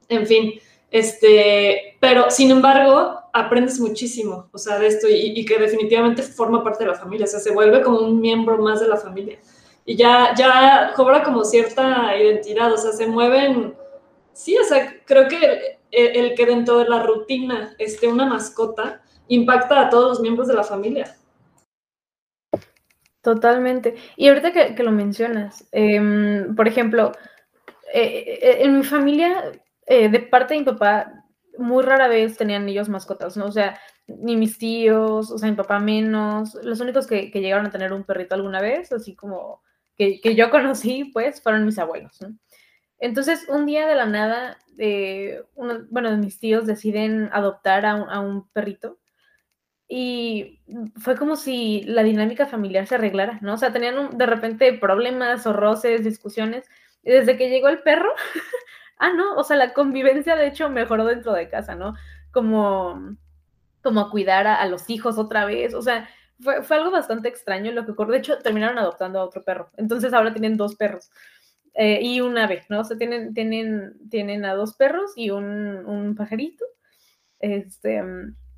En 0.08 0.26
fin, 0.26 0.54
este, 0.90 1.96
pero 2.00 2.30
sin 2.30 2.50
embargo, 2.50 3.18
aprendes 3.34 3.78
muchísimo, 3.78 4.48
o 4.52 4.58
sea, 4.58 4.78
de 4.78 4.86
esto 4.86 5.06
y, 5.06 5.44
que 5.44 5.58
definitivamente 5.58 6.22
forma 6.22 6.64
parte 6.64 6.84
de 6.84 6.90
la 6.90 6.98
familia, 6.98 7.24
o 7.24 7.28
sea, 7.28 7.40
se 7.40 7.52
vuelve 7.52 7.82
como 7.82 7.98
un 7.98 8.20
miembro 8.20 8.56
más 8.58 8.80
de 8.80 8.88
la 8.88 8.96
familia. 8.96 9.38
Y 9.84 9.96
ya, 9.96 10.34
ya 10.34 10.92
cobra 10.96 11.22
como 11.22 11.44
cierta 11.44 12.16
identidad, 12.16 12.72
o 12.72 12.78
sea, 12.78 12.92
se 12.92 13.06
mueven, 13.06 13.74
sí, 14.32 14.56
o 14.56 14.64
sea, 14.64 14.96
creo 15.04 15.28
que 15.28 15.78
el, 15.92 16.34
que 16.34 16.46
dentro 16.46 16.78
de 16.78 16.88
la 16.88 17.02
rutina 17.02 17.74
esté 17.78 18.08
una 18.08 18.26
mascota 18.26 19.02
impacta 19.28 19.80
a 19.80 19.90
todos 19.90 20.08
los 20.08 20.20
miembros 20.20 20.48
de 20.48 20.54
la 20.54 20.64
familia. 20.64 21.16
Totalmente. 23.20 23.94
Y 24.16 24.28
ahorita 24.28 24.52
que, 24.74 24.82
lo 24.82 24.90
mencionas, 24.90 25.68
em, 25.70 26.54
por 26.56 26.66
ejemplo, 26.66 27.12
eh, 27.94 28.38
eh, 28.42 28.56
en 28.62 28.78
mi 28.78 28.84
familia 28.84 29.52
eh, 29.86 30.08
de 30.08 30.20
parte 30.20 30.54
de 30.54 30.60
mi 30.60 30.66
papá, 30.66 31.24
muy 31.58 31.84
rara 31.84 32.08
vez 32.08 32.36
tenían 32.36 32.68
ellos 32.68 32.88
mascotas, 32.88 33.36
¿no? 33.36 33.46
O 33.46 33.52
sea, 33.52 33.78
ni 34.06 34.36
mis 34.36 34.58
tíos, 34.58 35.30
o 35.30 35.38
sea, 35.38 35.50
mi 35.50 35.56
papá 35.56 35.78
menos, 35.78 36.54
los 36.62 36.80
únicos 36.80 37.06
que, 37.06 37.30
llegaron 37.30 37.66
a 37.66 37.70
tener 37.70 37.92
un 37.92 38.04
perrito 38.04 38.34
alguna 38.34 38.60
vez, 38.60 38.92
así 38.92 39.14
como 39.14 39.62
que 39.96 40.14
que, 40.14 40.20
que 40.20 40.34
yo 40.34 40.50
conocí, 40.50 41.04
pues, 41.12 41.42
fueron 41.42 41.66
mis 41.66 41.78
abuelos, 41.78 42.20
¿no? 42.22 42.34
Entonces, 43.02 43.46
un 43.48 43.66
día 43.66 43.88
de 43.88 43.96
la 43.96 44.06
nada, 44.06 44.58
eh, 44.78 45.42
uno, 45.56 45.80
bueno, 45.90 46.16
mis 46.18 46.38
tíos 46.38 46.66
deciden 46.66 47.30
adoptar 47.32 47.84
a 47.84 48.20
un, 48.20 48.48
perrito 48.52 49.00
y 49.88 50.60
fue 51.00 51.16
como 51.16 51.34
si 51.34 51.82
la 51.82 52.04
dinámica 52.04 52.46
familiar 52.46 52.86
se 52.86 52.94
arreglara, 52.94 53.40
¿no? 53.42 53.54
O 53.54 53.56
sea, 53.56 53.72
tenían 53.72 54.16
de 54.16 54.26
repente 54.26 54.72
problemas 54.74 55.44
o 55.48 55.52
roces, 55.52 56.04
discusiones, 56.04 56.64
y 57.02 57.10
desde 57.10 57.36
que 57.36 57.50
llegó 57.50 57.68
el 57.68 57.82
perro, 57.82 58.08
ah, 58.98 59.12
no, 59.12 59.34
o 59.34 59.42
sea, 59.42 59.56
la 59.56 59.72
convivencia 59.74 60.36
de 60.36 60.46
hecho 60.46 60.70
mejoró 60.70 61.04
dentro 61.04 61.32
de 61.32 61.48
casa, 61.48 61.74
¿no? 61.74 61.94
Como, 62.30 63.16
como 63.82 64.10
cuidar 64.10 64.46
a, 64.46 64.54
a 64.62 64.66
los 64.68 64.88
hijos 64.90 65.18
otra 65.18 65.44
vez, 65.44 65.74
o 65.74 65.82
sea, 65.82 66.08
fue, 66.40 66.62
fue, 66.62 66.76
algo 66.76 66.92
bastante 66.92 67.28
extraño 67.28 67.72
lo 67.72 67.84
que 67.84 67.92
ocurrió. 67.92 68.12
De 68.12 68.18
hecho, 68.18 68.38
terminaron 68.38 68.78
adoptando 68.78 69.20
a 69.20 69.24
otro 69.24 69.42
perro. 69.42 69.70
Entonces 69.76 70.12
ahora 70.12 70.32
tienen 70.32 70.56
dos 70.56 70.76
perros 70.76 71.10
eh, 71.74 72.00
y 72.02 72.20
un 72.20 72.36
ave, 72.38 72.64
¿no? 72.68 72.80
O 72.80 72.84
sea, 72.84 72.96
tienen, 72.96 73.34
tienen, 73.34 73.94
tienen 74.10 74.44
a 74.44 74.54
dos 74.54 74.74
perros 74.74 75.12
y 75.16 75.30
un, 75.30 75.84
un 75.86 76.14
pajarito. 76.14 76.64
Este, 77.38 78.02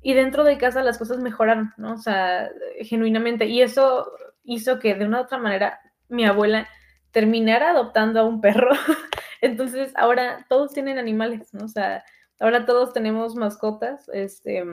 y 0.01 0.13
dentro 0.13 0.43
de 0.43 0.57
casa 0.57 0.83
las 0.83 0.97
cosas 0.97 1.17
mejoraron, 1.17 1.73
¿no? 1.77 1.93
O 1.93 1.97
sea, 1.97 2.49
genuinamente. 2.81 3.45
Y 3.45 3.61
eso 3.61 4.11
hizo 4.43 4.79
que 4.79 4.95
de 4.95 5.05
una 5.05 5.21
u 5.21 5.23
otra 5.23 5.37
manera 5.37 5.79
mi 6.09 6.25
abuela 6.25 6.67
terminara 7.11 7.71
adoptando 7.71 8.19
a 8.19 8.25
un 8.25 8.41
perro. 8.41 8.69
Entonces 9.41 9.91
ahora 9.95 10.45
todos 10.49 10.73
tienen 10.73 10.97
animales, 10.97 11.53
¿no? 11.53 11.65
O 11.65 11.67
sea, 11.67 12.03
ahora 12.39 12.65
todos 12.65 12.93
tenemos 12.93 13.35
mascotas, 13.35 14.09
este, 14.09 14.63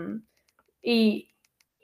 y, 0.83 1.33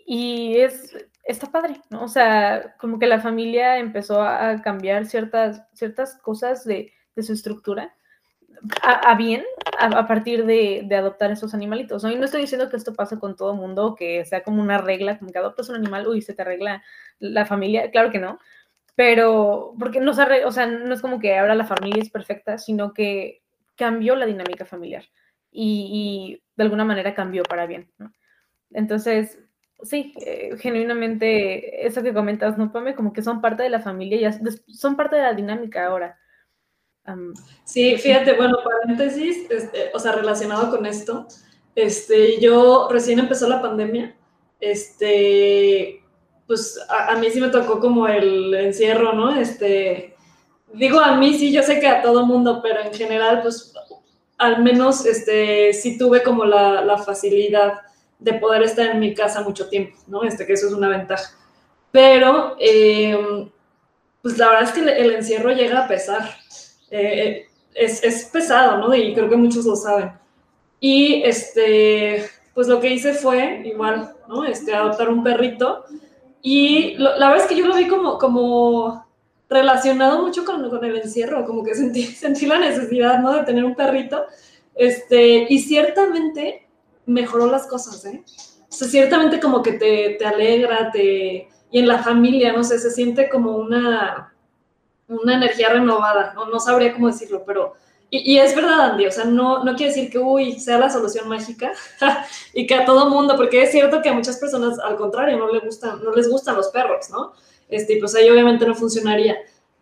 y 0.07 0.59
es, 0.59 0.97
está 1.29 1.51
padre, 1.53 1.81
¿no? 1.91 2.03
O 2.05 2.09
sea, 2.09 2.75
como 2.79 2.99
que 2.99 3.07
la 3.07 3.21
familia 3.21 3.79
empezó 3.79 4.23
a 4.23 4.61
cambiar 4.63 5.07
ciertas, 5.07 5.63
ciertas 5.75 6.17
cosas 6.17 6.65
de, 6.65 6.93
de 7.15 7.23
su 7.23 7.35
estructura 7.35 7.95
a, 8.83 9.15
bien 9.15 9.45
a, 9.79 9.87
a 9.87 10.07
partir 10.09 10.45
de, 10.47 10.83
de, 10.87 10.97
adoptar 10.97 11.31
esos 11.31 11.55
animalitos. 11.55 12.03
¿no? 12.03 12.11
Y 12.11 12.17
no 12.17 12.25
estoy 12.25 12.41
diciendo 12.41 12.69
que 12.69 12.77
esto 12.77 12.95
pase 12.95 13.19
con 13.19 13.37
todo 13.37 13.55
mundo, 13.55 13.95
que 13.95 14.25
sea 14.25 14.43
como 14.43 14.63
una 14.63 14.79
regla, 14.79 15.19
como 15.19 15.31
que 15.31 15.39
adoptas 15.39 15.69
un 15.69 15.77
animal, 15.77 16.09
uy, 16.09 16.23
se 16.23 16.35
te 16.35 16.43
arregla 16.43 16.83
la 17.19 17.47
familia, 17.47 17.91
claro 17.91 18.11
que 18.11 18.19
no, 18.19 18.39
pero 18.97 19.75
porque 19.79 20.01
no, 20.01 20.15
se 20.15 20.45
o 20.45 20.51
sea, 20.51 20.67
no 20.67 20.93
es 20.93 21.01
como 21.03 21.21
que 21.21 21.39
ahora 21.39 21.55
la 21.55 21.67
familia 21.67 22.03
es 22.03 22.11
perfecta, 22.11 22.59
sino 22.59 22.95
que 22.95 23.43
cambió 23.77 24.17
la 24.17 24.27
dinámica 24.27 24.65
familiar 24.65 25.05
y, 25.53 26.41
y 26.41 26.43
de 26.57 26.65
alguna 26.65 26.85
manera 26.85 27.15
cambió 27.15 27.43
para 27.45 27.67
bien, 27.67 27.93
¿no? 27.99 28.13
Entonces, 28.71 29.39
sí, 29.83 30.15
eh, 30.25 30.57
genuinamente, 30.59 31.87
eso 31.87 32.03
que 32.03 32.15
comentas, 32.15 32.59
¿no, 32.59 32.73
Pame? 32.73 32.95
Como 32.95 33.13
que 33.13 33.23
son 33.23 33.41
parte 33.41 33.63
de 33.63 33.71
la 33.71 33.81
familia, 33.81 34.19
ya 34.19 34.39
son 34.69 34.97
parte 34.97 35.17
de 35.17 35.23
la 35.23 35.35
dinámica 35.35 35.87
ahora. 35.87 36.19
Um, 37.07 37.33
sí, 37.65 37.97
fíjate, 37.97 38.35
bueno, 38.35 38.59
paréntesis, 38.63 39.51
este, 39.51 39.91
o 39.95 39.99
sea, 39.99 40.13
relacionado 40.13 40.71
con 40.71 40.85
esto, 40.85 41.27
este, 41.75 42.41
yo 42.41 42.89
recién 42.91 43.19
empezó 43.19 43.49
la 43.49 43.63
pandemia, 43.63 44.15
este, 44.61 46.03
pues 46.47 46.79
a, 46.89 47.17
mí 47.17 47.31
sí 47.31 47.41
me 47.41 47.49
tocó 47.49 47.79
como 47.81 48.09
el 48.09 48.53
encierro, 48.55 49.13
¿no? 49.13 49.39
Este, 49.39 50.17
digo 50.75 51.01
a 51.01 51.17
mí 51.17 51.35
sí, 51.35 51.53
yo 51.53 51.63
sé 51.63 51.81
que 51.81 51.87
a 51.87 52.03
todo 52.03 52.27
mundo, 52.27 52.61
pero 52.63 52.81
en 52.81 52.93
general, 52.93 53.43
pues 53.43 53.73
al 54.39 54.63
menos, 54.63 55.07
este, 55.07 55.73
sí 55.73 55.99
tuve 55.99 56.23
como 56.23 56.45
la 56.45 56.99
facilidad 56.99 57.81
de 58.19 58.35
poder 58.35 58.63
estar 58.63 58.87
en 58.87 59.01
mi 59.01 59.15
casa 59.15 59.43
mucho 59.43 59.69
tiempo, 59.69 59.97
¿no? 60.07 60.25
Este, 60.25 60.47
que 60.47 60.55
eso 60.55 60.67
es 60.67 60.73
una 60.73 60.89
ventaja. 60.89 61.31
Pero, 61.91 62.57
eh, 62.59 63.49
pues 64.23 64.37
la 64.39 64.49
verdad 64.49 64.65
es 64.65 64.73
que 64.73 64.81
el, 64.81 65.11
encierro 65.13 65.53
llega 65.53 65.85
a 65.85 65.89
pesar. 65.89 66.37
Eh, 66.91 67.47
es, 67.75 68.03
es, 68.03 68.25
pesado, 68.27 68.79
¿no? 68.79 68.95
Y 68.95 69.15
creo 69.15 69.29
que 69.29 69.37
muchos 69.37 69.65
lo 69.65 69.77
saben. 69.77 70.13
Y, 70.81 71.23
este, 71.25 72.29
pues 72.55 72.67
lo 72.67 72.81
que 72.81 72.93
hice 72.93 73.15
fue, 73.15 73.63
igual, 73.65 74.15
¿no? 74.29 74.45
Este, 74.45 74.75
adoptar 74.75 75.09
un 75.09 75.23
perrito. 75.23 75.85
Y 76.43 76.95
la 76.99 77.31
verdad 77.31 77.45
es 77.45 77.47
que 77.47 77.57
yo 77.57 77.67
lo 77.67 77.77
vi 77.77 77.89
como, 77.89 78.19
como 78.19 79.07
relacionado 79.49 80.23
mucho 80.23 80.45
con, 80.45 80.69
con 80.69 80.85
el 80.85 80.97
encierro, 80.97 81.45
como 81.47 81.65
que 81.65 81.75
sentí, 81.75 82.03
sentí 82.05 82.47
la 82.47 82.59
necesidad, 82.59 83.21
¿no? 83.21 83.33
De 83.33 83.45
tener 83.45 83.65
un 83.65 83.77
perrito. 83.77 84.27
Este, 84.75 85.47
y 85.49 85.59
ciertamente 85.59 86.68
mejoró 87.09 87.47
las 87.47 87.67
cosas, 87.67 88.05
¿eh? 88.05 88.23
O 88.69 88.73
sea, 88.73 88.87
ciertamente 88.87 89.41
como 89.41 89.63
que 89.63 89.73
te, 89.73 90.17
te 90.19 90.25
alegra, 90.25 90.91
te... 90.93 91.49
Y 91.71 91.79
en 91.81 91.89
la 91.89 92.03
familia, 92.03 92.53
no 92.53 92.65
sé, 92.65 92.79
se 92.79 92.91
siente 92.91 93.29
como 93.29 93.57
una, 93.57 94.35
una 95.09 95.35
energía 95.35 95.71
renovada, 95.71 96.33
¿no? 96.35 96.47
No 96.47 96.61
sabría 96.61 96.93
cómo 96.93 97.09
decirlo, 97.09 97.43
pero... 97.47 97.75
Y, 98.11 98.35
y, 98.35 98.39
es 98.39 98.55
verdad, 98.55 98.93
Andy, 98.93 99.07
o 99.07 99.13
sea, 99.13 99.25
no, 99.25 99.65
no 99.65 99.77
quiere 99.77 99.93
decir 99.93 100.11
que, 100.11 100.19
uy, 100.19 100.59
sea 100.59 100.79
la 100.79 100.89
solución 100.89 101.29
mágica 101.29 101.73
y 102.55 102.67
que 102.67 102.75
a 102.75 102.87
todo 102.87 103.11
mundo, 103.11 103.37
porque 103.37 103.63
es 103.63 103.71
cierto 103.71 104.01
que 104.01 104.09
a 104.09 104.15
muchas 104.15 104.39
personas, 104.39 104.79
al 104.79 104.97
contrario, 104.97 105.37
no, 105.37 105.53
le 105.53 105.59
gustan, 105.61 106.03
no 106.03 106.13
les 106.13 106.27
gustan 106.27 106.57
los 106.57 106.69
perros, 106.69 107.11
¿no? 107.11 107.33
Este, 107.69 107.99
pues 107.99 108.15
ahí 108.15 108.31
obviamente 108.31 108.67
no 108.67 108.75
funcionaría. 108.75 109.37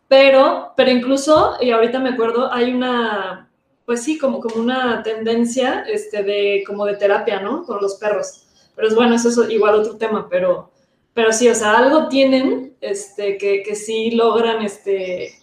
Pero, 0.09 0.73
pero 0.77 0.91
incluso, 0.91 1.57
y 1.61 1.71
ahorita 1.71 2.01
me 2.01 2.11
acuerdo, 2.11 2.53
hay 2.53 2.73
una, 2.73 3.45
pues 3.87 4.03
sí, 4.03 4.18
como, 4.18 4.40
como 4.40 4.57
una 4.57 5.03
tendencia 5.03 5.85
este, 5.88 6.22
de, 6.25 6.64
como 6.66 6.85
de 6.85 6.96
terapia, 6.96 7.40
¿no? 7.40 7.64
Con 7.64 7.81
los 7.81 7.94
perros. 7.94 8.46
Pero 8.75 8.88
es 8.88 8.94
bueno, 8.94 9.14
eso 9.14 9.29
es 9.29 9.51
igual 9.51 9.77
otro 9.77 9.96
tema, 9.96 10.29
pero, 10.29 10.72
pero 11.14 11.33
sí, 11.33 11.49
o 11.49 11.55
sea, 11.55 11.79
algo 11.79 12.09
tienen 12.09 12.77
este, 12.81 13.38
que, 13.38 13.62
que 13.62 13.77
sí 13.77 14.11
logran 14.11 14.62
este, 14.62 15.38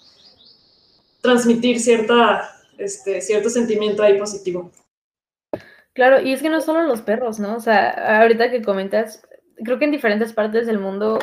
transmitir 1.21 1.79
cierta, 1.79 2.51
este, 2.77 3.21
cierto 3.21 3.49
sentimiento 3.49 4.03
ahí 4.03 4.19
positivo. 4.19 4.71
Claro, 5.93 6.21
y 6.21 6.34
es 6.34 6.41
que 6.41 6.49
no 6.49 6.60
solo 6.60 6.84
los 6.84 7.01
perros, 7.01 7.39
¿no? 7.39 7.56
O 7.56 7.60
sea, 7.62 8.19
ahorita 8.21 8.51
que 8.51 8.62
comentas, 8.62 9.25
creo 9.63 9.79
que 9.79 9.86
en 9.86 9.91
diferentes 9.91 10.34
partes 10.34 10.67
del 10.67 10.79
mundo 10.79 11.17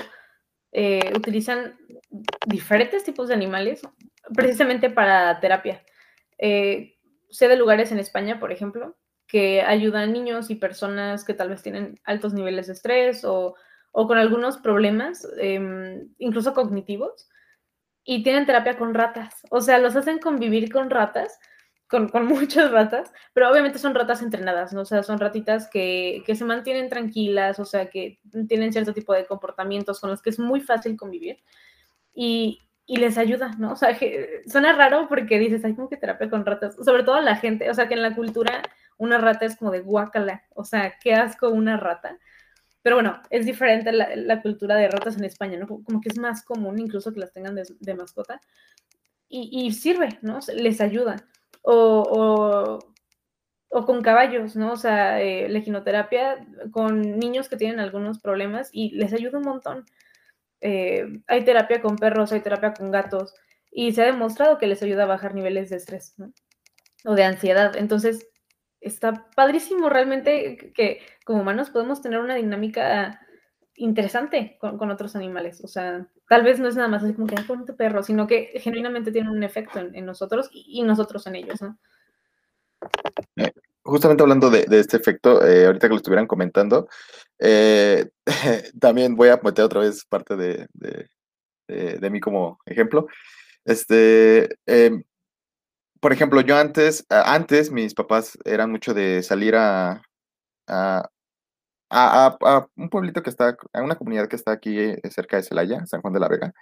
eh, 0.72 1.12
utilizan 1.14 1.76
diferentes 2.46 3.04
tipos 3.04 3.28
de 3.28 3.34
animales 3.34 3.82
precisamente 4.34 4.88
para 4.88 5.38
terapia. 5.40 5.82
Eh, 6.38 6.94
sé 7.30 7.48
de 7.48 7.56
lugares 7.56 7.92
en 7.92 7.98
España, 7.98 8.38
por 8.40 8.52
ejemplo, 8.52 8.96
que 9.26 9.62
ayudan 9.62 10.12
niños 10.12 10.50
y 10.50 10.56
personas 10.56 11.24
que 11.24 11.34
tal 11.34 11.48
vez 11.50 11.62
tienen 11.62 12.00
altos 12.04 12.34
niveles 12.34 12.66
de 12.66 12.72
estrés 12.72 13.24
o, 13.24 13.54
o 13.92 14.06
con 14.06 14.18
algunos 14.18 14.58
problemas, 14.58 15.26
eh, 15.38 16.02
incluso 16.18 16.54
cognitivos, 16.54 17.28
y 18.04 18.22
tienen 18.22 18.46
terapia 18.46 18.76
con 18.76 18.94
ratas. 18.94 19.34
O 19.50 19.60
sea, 19.60 19.78
los 19.78 19.94
hacen 19.96 20.18
convivir 20.18 20.72
con 20.72 20.90
ratas, 20.90 21.38
con, 21.88 22.08
con 22.08 22.26
muchas 22.26 22.70
ratas, 22.70 23.12
pero 23.32 23.50
obviamente 23.50 23.78
son 23.78 23.94
ratas 23.94 24.22
entrenadas, 24.22 24.72
¿no? 24.72 24.82
O 24.82 24.84
sea, 24.84 25.02
son 25.02 25.18
ratitas 25.18 25.68
que, 25.70 26.22
que 26.26 26.34
se 26.34 26.44
mantienen 26.44 26.88
tranquilas, 26.88 27.58
o 27.58 27.64
sea, 27.64 27.90
que 27.90 28.18
tienen 28.48 28.72
cierto 28.72 28.94
tipo 28.94 29.12
de 29.12 29.26
comportamientos 29.26 30.00
con 30.00 30.10
los 30.10 30.22
que 30.22 30.30
es 30.30 30.38
muy 30.38 30.60
fácil 30.60 30.96
convivir. 30.96 31.38
Y, 32.14 32.60
y 32.90 32.96
les 32.96 33.18
ayuda, 33.18 33.54
¿no? 33.56 33.74
O 33.74 33.76
sea, 33.76 33.96
suena 34.46 34.72
raro 34.72 35.06
porque 35.08 35.38
dices, 35.38 35.64
hay 35.64 35.76
como 35.76 35.88
que 35.88 35.96
terapia 35.96 36.28
con 36.28 36.44
ratas, 36.44 36.74
sobre 36.84 37.04
todo 37.04 37.20
la 37.20 37.36
gente, 37.36 37.70
o 37.70 37.74
sea, 37.74 37.86
que 37.86 37.94
en 37.94 38.02
la 38.02 38.16
cultura 38.16 38.62
una 38.98 39.16
rata 39.18 39.46
es 39.46 39.54
como 39.56 39.70
de 39.70 39.78
guacala, 39.78 40.42
o 40.56 40.64
sea, 40.64 40.98
qué 41.00 41.14
asco 41.14 41.50
una 41.50 41.76
rata. 41.76 42.18
Pero 42.82 42.96
bueno, 42.96 43.22
es 43.30 43.46
diferente 43.46 43.92
la, 43.92 44.42
cultura 44.42 44.74
de 44.74 44.88
ratas 44.88 45.16
en 45.16 45.22
España, 45.22 45.56
¿no? 45.56 45.68
Como 45.68 46.00
que 46.00 46.08
es 46.08 46.18
más 46.18 46.42
común 46.44 46.80
incluso 46.80 47.12
que 47.12 47.20
las 47.20 47.32
tengan 47.32 47.54
de, 47.54 47.94
mascota. 47.94 48.40
Y, 49.28 49.70
sirve, 49.70 50.18
¿no? 50.22 50.40
Les 50.56 50.80
ayuda. 50.80 51.14
O, 51.62 52.02
o, 52.10 52.78
o 53.68 53.86
con 53.86 54.02
caballos, 54.02 54.56
¿no? 54.56 54.72
O 54.72 54.76
sea, 54.76 55.20
eh, 55.22 55.48
la 55.48 55.60
ginoterapia 55.60 56.44
con 56.72 57.20
niños 57.20 57.48
que 57.48 57.56
tienen 57.56 57.78
algunos 57.78 58.18
problemas 58.18 58.70
y 58.72 58.90
les 58.96 59.12
ayuda 59.12 59.38
un 59.38 59.44
montón. 59.44 59.84
Eh, 60.60 61.20
hay 61.26 61.44
terapia 61.44 61.80
con 61.80 61.96
perros, 61.96 62.32
hay 62.32 62.40
terapia 62.40 62.74
con 62.74 62.90
gatos, 62.90 63.34
y 63.70 63.92
se 63.92 64.02
ha 64.02 64.06
demostrado 64.06 64.58
que 64.58 64.66
les 64.66 64.82
ayuda 64.82 65.04
a 65.04 65.06
bajar 65.06 65.34
niveles 65.34 65.70
de 65.70 65.76
estrés 65.76 66.14
o 67.04 67.14
de 67.14 67.24
ansiedad. 67.24 67.76
Entonces, 67.76 68.28
está 68.80 69.30
padrísimo 69.36 69.88
realmente 69.88 70.72
que 70.74 71.00
como 71.24 71.42
humanos 71.42 71.70
podemos 71.70 72.02
tener 72.02 72.18
una 72.18 72.34
dinámica 72.34 73.20
interesante 73.74 74.58
con, 74.60 74.90
otros 74.90 75.16
animales. 75.16 75.62
O 75.64 75.68
sea, 75.68 76.06
tal 76.28 76.42
vez 76.42 76.60
no 76.60 76.68
es 76.68 76.76
nada 76.76 76.88
más 76.88 77.02
así 77.02 77.14
como 77.14 77.26
que 77.26 77.46
con 77.46 77.64
tu 77.64 77.76
perro, 77.76 78.02
sino 78.02 78.26
que 78.26 78.52
genuinamente 78.56 79.12
tiene 79.12 79.30
un 79.30 79.42
efecto 79.42 79.78
en, 79.78 79.94
en 79.94 80.04
nosotros 80.04 80.50
y, 80.52 80.80
y, 80.80 80.82
nosotros 80.82 81.26
en 81.26 81.36
ellos, 81.36 81.62
¿no? 81.62 81.78
Eh, 83.84 83.90
justamente 83.90 84.22
hablando 84.22 84.50
de, 84.50 84.64
de 84.66 84.80
este 84.80 84.96
efecto, 84.96 85.44
eh, 85.46 85.66
ahorita 85.66 85.88
que 85.88 85.94
lo 85.94 85.96
estuvieran 85.96 86.26
comentando, 86.26 86.88
eh, 87.38 88.10
también 88.80 89.16
voy 89.16 89.28
a 89.30 89.40
meter 89.42 89.64
otra 89.64 89.80
vez 89.80 90.04
parte 90.04 90.36
de, 90.36 90.66
de, 90.74 91.08
de, 91.98 92.10
mí 92.10 92.20
como 92.20 92.58
ejemplo. 92.66 93.06
Este, 93.64 94.56
eh, 94.66 95.02
por 96.00 96.12
ejemplo, 96.12 96.40
yo 96.40 96.56
antes, 96.56 97.06
antes 97.10 97.70
mis 97.70 97.94
papás 97.94 98.38
eran 98.44 98.70
mucho 98.70 98.94
de 98.94 99.22
salir 99.22 99.54
a, 99.56 100.02
a, 100.68 101.08
a, 101.90 102.38
a 102.40 102.68
un 102.76 102.88
pueblito 102.90 103.22
que 103.22 103.30
está, 103.30 103.56
a 103.72 103.82
una 103.82 103.96
comunidad 103.96 104.28
que 104.28 104.36
está 104.36 104.52
aquí 104.52 104.76
cerca 105.10 105.36
de 105.36 105.42
Celaya, 105.44 105.86
San 105.86 106.00
Juan 106.02 106.14
de 106.14 106.20
la 106.20 106.28
Vega. 106.28 106.52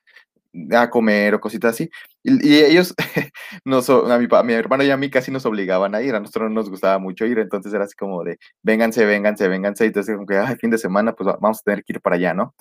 A 0.73 0.91
comer 0.91 1.35
o 1.35 1.41
cositas 1.41 1.75
así. 1.75 1.91
Y, 2.23 2.57
ellos, 2.57 2.95
nos, 3.65 3.89
a, 3.91 4.19
mi, 4.19 4.27
a 4.31 4.43
mi 4.43 4.53
hermano 4.53 4.85
y 4.85 4.91
a 4.91 4.97
mí 4.97 5.11
casi 5.11 5.31
nos 5.31 5.47
obligaban 5.47 5.95
a 5.95 6.03
ir, 6.03 6.15
a 6.15 6.21
nosotros 6.21 6.49
no 6.49 6.55
nos 6.55 6.71
gustaba 6.71 6.99
mucho 6.99 7.27
ir, 7.27 7.39
entonces 7.39 7.73
era 7.73 7.85
así 7.85 7.95
como 7.97 8.25
de, 8.25 8.39
vénganse, 8.63 9.05
vénganse, 9.05 9.49
vénganse, 9.49 9.85
y 9.85 9.89
entonces 9.89 10.15
como 10.15 10.27
que, 10.27 10.37
ay, 10.37 10.57
fin 10.57 10.71
de 10.71 10.79
semana, 10.79 11.15
pues 11.15 11.35
vamos 11.41 11.61
a 11.61 11.63
tener 11.63 11.85
que 11.85 11.95
ir 11.95 12.01
para 12.01 12.17
allá, 12.17 12.35
¿no? 12.35 12.55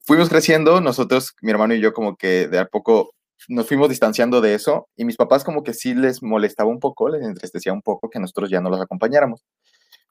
Fuimos 0.00 0.28
creciendo, 0.28 0.80
nosotros, 0.80 1.34
mi 1.42 1.50
hermano 1.50 1.74
y 1.74 1.80
yo, 1.80 1.92
como 1.92 2.16
que 2.16 2.48
de 2.48 2.58
a 2.58 2.66
poco 2.66 3.14
nos 3.48 3.66
fuimos 3.68 3.88
distanciando 3.88 4.40
de 4.40 4.54
eso, 4.54 4.88
y 4.96 5.04
mis 5.04 5.16
papás 5.16 5.44
como 5.44 5.62
que 5.62 5.74
sí 5.74 5.94
les 5.94 6.22
molestaba 6.22 6.70
un 6.70 6.80
poco, 6.80 7.08
les 7.08 7.22
entristecía 7.22 7.72
un 7.72 7.82
poco 7.82 8.10
que 8.10 8.18
nosotros 8.18 8.50
ya 8.50 8.60
no 8.60 8.70
los 8.70 8.80
acompañáramos. 8.80 9.44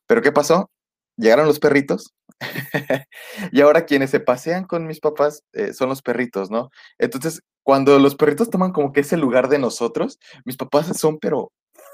Pero 0.08 0.22
¿qué 0.22 0.32
pasó? 0.32 0.72
Llegaron 1.18 1.48
los 1.48 1.60
perritos 1.60 2.14
y 3.52 3.62
ahora 3.62 3.86
quienes 3.86 4.12
se 4.12 4.20
pasean 4.20 4.66
con 4.66 4.86
mis 4.86 5.00
papás 5.00 5.44
eh, 5.54 5.74
son 5.74 5.90
los 5.90 6.02
perritos, 6.02 6.52
¿no? 6.52 6.70
Entonces, 6.98 7.42
cuando 7.64 8.00
los 8.00 8.16
perritos 8.16 8.50
toman 8.50 8.72
como 8.72 8.94
que 8.94 9.02
ese 9.02 9.18
lugar 9.18 9.50
de 9.50 9.60
nosotros, 9.60 10.20
mis 10.46 10.58
papás 10.58 10.98
son 10.98 11.20
pero 11.20 11.52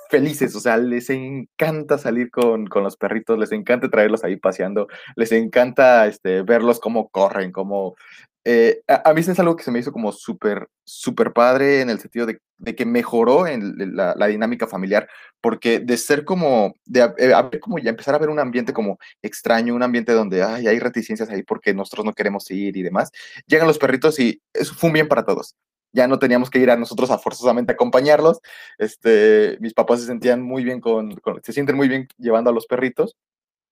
felices, 0.09 0.55
o 0.55 0.59
sea, 0.59 0.77
les 0.77 1.09
encanta 1.09 1.97
salir 1.97 2.29
con, 2.29 2.67
con 2.67 2.83
los 2.83 2.97
perritos, 2.97 3.39
les 3.39 3.51
encanta 3.51 3.89
traerlos 3.89 4.23
ahí 4.23 4.35
paseando, 4.35 4.87
les 5.15 5.31
encanta 5.31 6.05
este, 6.05 6.43
verlos 6.43 6.79
cómo 6.79 7.09
corren, 7.09 7.51
cómo 7.51 7.95
eh, 8.45 8.81
a, 8.87 9.13
mí 9.13 9.21
es 9.21 9.39
algo 9.39 9.55
que 9.55 9.63
se 9.63 9.71
me 9.71 9.79
hizo 9.79 9.93
como 9.93 10.11
súper, 10.11 10.67
súper 10.83 11.31
padre 11.31 11.81
en 11.81 11.89
el 11.89 11.99
sentido 11.99 12.25
de, 12.25 12.41
que 12.75 12.85
mejoró 12.85 13.47
en 13.47 13.95
la, 13.95 14.27
dinámica 14.27 14.67
familiar, 14.67 15.07
porque 15.39 15.79
de 15.79 15.97
ser 15.97 16.25
como, 16.25 16.75
de 16.85 17.13
eh, 17.17 17.59
como 17.61 17.79
ya 17.79 17.89
empezar 17.89 18.15
a 18.15 18.17
ver 18.19 18.29
un 18.29 18.39
ambiente 18.39 18.73
como 18.73 18.97
extraño, 19.21 19.75
un 19.75 19.83
ambiente 19.83 20.11
donde 20.11 20.43
ay, 20.43 20.67
hay 20.67 20.79
reticencias 20.79 21.29
ahí 21.29 21.43
porque 21.43 21.73
nosotros 21.73 22.05
no 22.05 22.13
queremos 22.13 22.49
ir 22.51 22.75
y 22.75 22.83
demás, 22.83 23.11
llegan 23.47 23.67
los 23.67 23.77
perritos 23.77 24.19
y 24.19 24.41
eso 24.53 24.73
fue 24.75 24.89
un 24.89 24.93
bien 24.93 25.07
para 25.07 25.25
todos. 25.25 25.55
Ya 25.93 26.07
no 26.07 26.19
teníamos 26.19 26.49
que 26.49 26.59
ir 26.59 26.71
a 26.71 26.75
nosotros 26.75 27.11
a 27.11 27.19
forzosamente 27.19 27.73
acompañarlos. 27.73 28.39
Este, 28.79 29.57
mis 29.61 29.75
papás 29.75 30.01
se 30.01 30.07
sentían 30.07 30.41
muy 30.41 30.63
bien 30.63 30.81
con, 30.81 31.15
se 31.43 31.53
sienten 31.53 31.75
muy 31.75 31.87
bien 31.87 32.07
llevando 32.17 32.49
a 32.49 32.53
los 32.53 32.65
perritos 32.65 33.15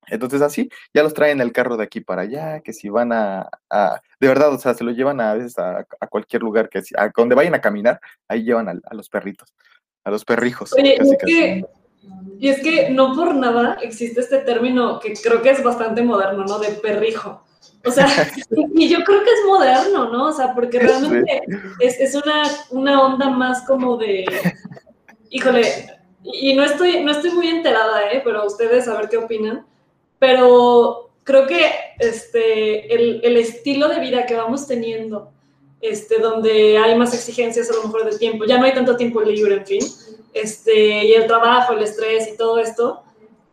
entonces 0.08 0.42
así, 0.42 0.70
ya 0.94 1.04
los 1.04 1.14
traen 1.14 1.42
el 1.42 1.52
carro 1.52 1.78
de 1.78 1.84
aquí 1.84 2.02
para 2.02 2.24
allá, 2.24 2.62
que 2.62 2.74
si 2.74 2.90
van 2.90 3.12
a, 3.14 3.50
de 4.20 4.28
verdad, 4.28 4.54
o 4.54 4.58
sea, 4.58 4.74
se 4.74 4.84
los 4.84 4.96
llevan 4.96 5.22
a 5.22 5.36
veces 5.36 5.58
a, 5.60 5.86
cualquier 6.10 6.42
lugar, 6.42 6.70
que 6.70 6.82
si, 6.82 6.96
a 6.98 7.12
donde 7.16 7.36
vayan 7.36 7.56
a 7.56 7.62
caminar, 7.62 8.00
ahí 8.28 8.44
llevan 8.44 8.70
a, 8.70 8.94
los 8.94 9.10
perritos, 9.10 9.54
a 10.04 10.12
los 10.12 10.26
perrijos. 10.26 10.74
Oye, 10.74 10.98
y 12.40 12.50
es 12.50 12.62
que 12.62 12.90
no 12.90 13.14
por 13.16 13.36
nada 13.36 13.78
existe 13.82 14.22
este 14.22 14.40
término 14.40 15.00
que 15.00 15.14
creo 15.14 15.42
que 15.42 15.52
es 15.52 15.64
bastante 15.64 16.02
moderno, 16.02 16.46
¿no? 16.46 16.58
De 16.58 16.70
perrijo. 16.70 17.44
O 17.86 17.92
sea, 17.92 18.08
y, 18.76 18.90
yo 18.90 19.04
creo 19.04 19.24
que 19.24 19.30
es 19.30 19.46
moderno, 19.46 20.10
¿no? 20.10 20.28
O 20.30 20.34
sea, 20.34 20.54
porque 20.56 20.80
realmente 20.80 21.44
es, 21.80 22.00
es 22.00 22.16
una, 22.16 22.44
una 22.72 23.02
onda 23.02 23.30
más 23.30 23.64
como 23.68 23.98
de, 23.98 24.26
híjole, 25.30 25.64
y 26.24 26.56
no 26.56 26.64
estoy, 26.64 27.04
no 27.04 27.12
estoy 27.12 27.32
muy 27.32 27.48
enterada, 27.48 28.12
¿eh? 28.12 28.22
Pero 28.24 28.46
ustedes 28.46 28.88
a 28.88 28.98
ver 28.98 29.08
qué 29.10 29.18
opinan 29.18 29.66
pero 30.22 31.10
creo 31.24 31.48
que 31.48 31.66
este, 31.98 32.94
el, 32.94 33.22
el, 33.24 33.38
estilo 33.38 33.88
de 33.88 34.00
vida 34.00 34.28
que 34.28 34.36
vamos 34.36 34.68
teniendo, 34.68 35.32
este, 35.82 36.20
donde 36.20 36.78
hay 36.78 36.96
más 36.96 37.16
exigencias 37.16 37.72
a 37.72 37.74
lo 37.74 37.86
mejor 37.86 38.06
de 38.06 38.20
tiempo, 38.20 38.46
ya 38.46 38.60
no 38.60 38.66
hay 38.66 38.74
tanto 38.76 38.96
tiempo 38.96 39.20
libre, 39.20 39.56
en 39.56 39.66
fin, 39.66 39.82
este, 40.36 41.06
y 41.06 41.14
el 41.14 41.26
trabajo, 41.26 41.74
el 41.74 41.82
estrés 41.82 42.28
y 42.32 42.38
todo 42.38 42.60
esto, 42.60 43.02